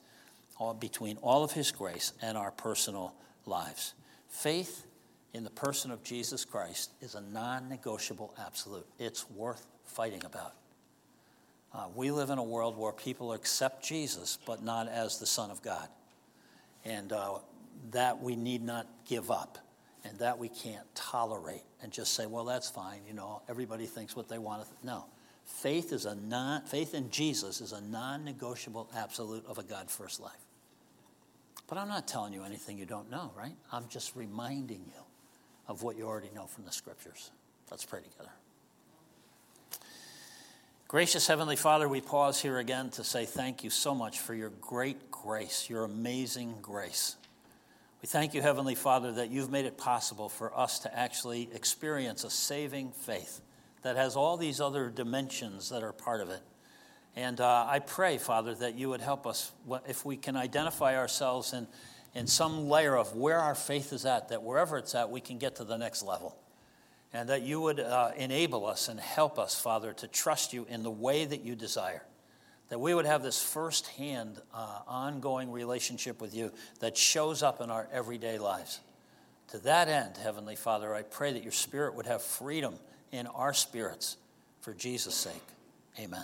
all, 0.58 0.74
between 0.74 1.18
all 1.18 1.44
of 1.44 1.54
His 1.54 1.72
grace 1.72 2.14
and 2.22 2.38
our 2.38 2.52
personal 2.52 3.16
lives. 3.46 3.94
Faith 4.28 4.86
in 5.34 5.44
the 5.44 5.50
person 5.50 5.92
of 5.92 6.04
Jesus 6.04 6.46
Christ 6.46 6.92
is 7.02 7.16
a 7.16 7.22
non 7.22 7.70
negotiable 7.70 8.36
absolute. 8.40 8.86
It's 9.00 9.30
worth 9.30 9.66
fighting 9.86 10.24
about. 10.26 10.54
Uh, 11.74 11.88
we 11.96 12.12
live 12.12 12.30
in 12.30 12.38
a 12.38 12.44
world 12.44 12.78
where 12.78 12.92
people 12.92 13.32
accept 13.32 13.86
Jesus, 13.86 14.38
but 14.46 14.62
not 14.62 14.90
as 14.90 15.20
the 15.20 15.26
Son 15.26 15.50
of 15.50 15.62
God. 15.62 15.88
And 16.84 17.14
uh, 17.14 17.36
that 17.92 18.22
we 18.22 18.36
need 18.36 18.62
not 18.62 18.88
give 19.08 19.32
up 19.32 19.58
and 20.04 20.18
that 20.20 20.38
we 20.38 20.50
can't 20.50 20.86
tolerate 20.96 21.64
and 21.82 21.92
just 21.92 22.14
say, 22.14 22.26
well, 22.26 22.46
that's 22.46 22.70
fine, 22.70 23.02
you 23.08 23.14
know, 23.14 23.42
everybody 23.50 23.86
thinks 23.86 24.16
what 24.16 24.30
they 24.30 24.38
want 24.38 24.64
to. 24.64 24.68
Th-. 24.68 24.84
No. 24.84 25.06
Faith 25.46 25.92
is 25.92 26.06
a 26.06 26.16
non 26.16 26.64
faith 26.64 26.94
in 26.94 27.10
Jesus 27.10 27.62
is 27.62 27.72
a 27.72 27.82
non-negotiable 27.82 28.90
absolute 28.96 29.46
of 29.48 29.58
a 29.58 29.64
God 29.64 29.90
first 29.90 30.20
life. 30.20 30.46
But 31.68 31.78
I'm 31.78 31.88
not 31.88 32.08
telling 32.08 32.34
you 32.34 32.44
anything 32.44 32.78
you 32.78 32.86
don't 32.86 33.10
know, 33.10 33.32
right? 33.36 33.56
I'm 33.72 33.88
just 33.90 34.16
reminding 34.16 34.82
you 34.86 35.02
of 35.68 35.84
what 35.84 35.98
you 35.98 36.06
already 36.06 36.30
know 36.36 36.46
from 36.46 36.66
the 36.66 36.72
scriptures. 36.72 37.32
Let's 37.70 37.86
pray 37.86 38.02
together. 38.02 38.32
Gracious 40.90 41.26
Heavenly 41.26 41.56
Father, 41.56 41.88
we 41.88 42.02
pause 42.02 42.42
here 42.42 42.60
again 42.60 42.90
to 42.90 43.04
say 43.06 43.24
thank 43.24 43.64
you 43.64 43.70
so 43.70 43.96
much 43.96 44.20
for 44.20 44.34
your 44.34 44.50
great 44.60 45.10
grace, 45.10 45.70
your 45.70 45.86
amazing 45.86 46.56
grace. 46.62 47.16
We 48.02 48.08
thank 48.08 48.34
you, 48.34 48.42
Heavenly 48.42 48.74
Father, 48.74 49.12
that 49.12 49.30
you've 49.30 49.52
made 49.52 49.66
it 49.66 49.78
possible 49.78 50.28
for 50.28 50.58
us 50.58 50.80
to 50.80 50.98
actually 50.98 51.50
experience 51.54 52.24
a 52.24 52.32
saving 52.32 52.94
faith 52.94 53.42
that 53.84 53.96
has 53.96 54.16
all 54.16 54.38
these 54.38 54.60
other 54.60 54.90
dimensions 54.90 55.70
that 55.70 55.84
are 55.84 55.94
part 55.94 56.20
of 56.20 56.32
it. 56.32 56.42
And 57.16 57.40
uh, 57.40 57.68
I 57.70 57.78
pray, 57.78 58.18
Father, 58.18 58.56
that 58.56 58.74
you 58.74 58.90
would 58.90 59.02
help 59.02 59.28
us 59.28 59.52
if 59.88 60.04
we 60.04 60.18
can 60.18 60.36
identify 60.36 60.98
ourselves 60.98 61.54
in, 61.54 61.68
in 62.16 62.26
some 62.26 62.70
layer 62.70 62.98
of 62.98 63.16
where 63.16 63.38
our 63.38 63.54
faith 63.54 63.94
is 63.94 64.04
at, 64.06 64.30
that 64.30 64.42
wherever 64.42 64.80
it's 64.80 64.96
at, 64.96 65.12
we 65.12 65.22
can 65.22 65.38
get 65.38 65.58
to 65.58 65.64
the 65.64 65.78
next 65.78 66.02
level. 66.02 66.36
and 67.14 67.30
that 67.30 67.42
you 67.42 67.60
would 67.60 67.80
uh, 67.80 68.12
enable 68.16 68.66
us 68.66 68.88
and 68.88 69.00
help 69.00 69.38
us, 69.38 69.60
Father, 69.60 69.94
to 69.94 70.08
trust 70.08 70.54
you 70.54 70.66
in 70.70 70.84
the 70.84 70.92
way 70.92 71.26
that 71.26 71.42
you 71.42 71.56
desire. 71.56 72.04
That 72.72 72.80
we 72.80 72.94
would 72.94 73.06
have 73.06 73.22
this 73.22 73.44
firsthand, 73.44 74.42
uh, 74.54 74.80
ongoing 74.88 75.52
relationship 75.52 76.22
with 76.22 76.34
you 76.34 76.54
that 76.80 76.96
shows 76.96 77.44
up 77.44 77.60
in 77.60 77.70
our 77.70 77.86
everyday 77.92 78.40
lives. 78.40 78.80
To 79.50 79.58
that 79.60 79.90
end, 79.90 80.16
Heavenly 80.16 80.56
Father, 80.56 80.96
I 80.96 81.02
pray 81.02 81.34
that 81.34 81.44
your 81.44 81.52
Spirit 81.52 81.96
would 81.96 82.06
have 82.06 82.22
freedom 82.22 82.76
in 83.12 83.28
our 83.28 83.54
spirits 83.54 84.16
for 84.62 84.74
Jesus' 84.74 85.16
sake. 85.16 85.44
Amen. 86.00 86.24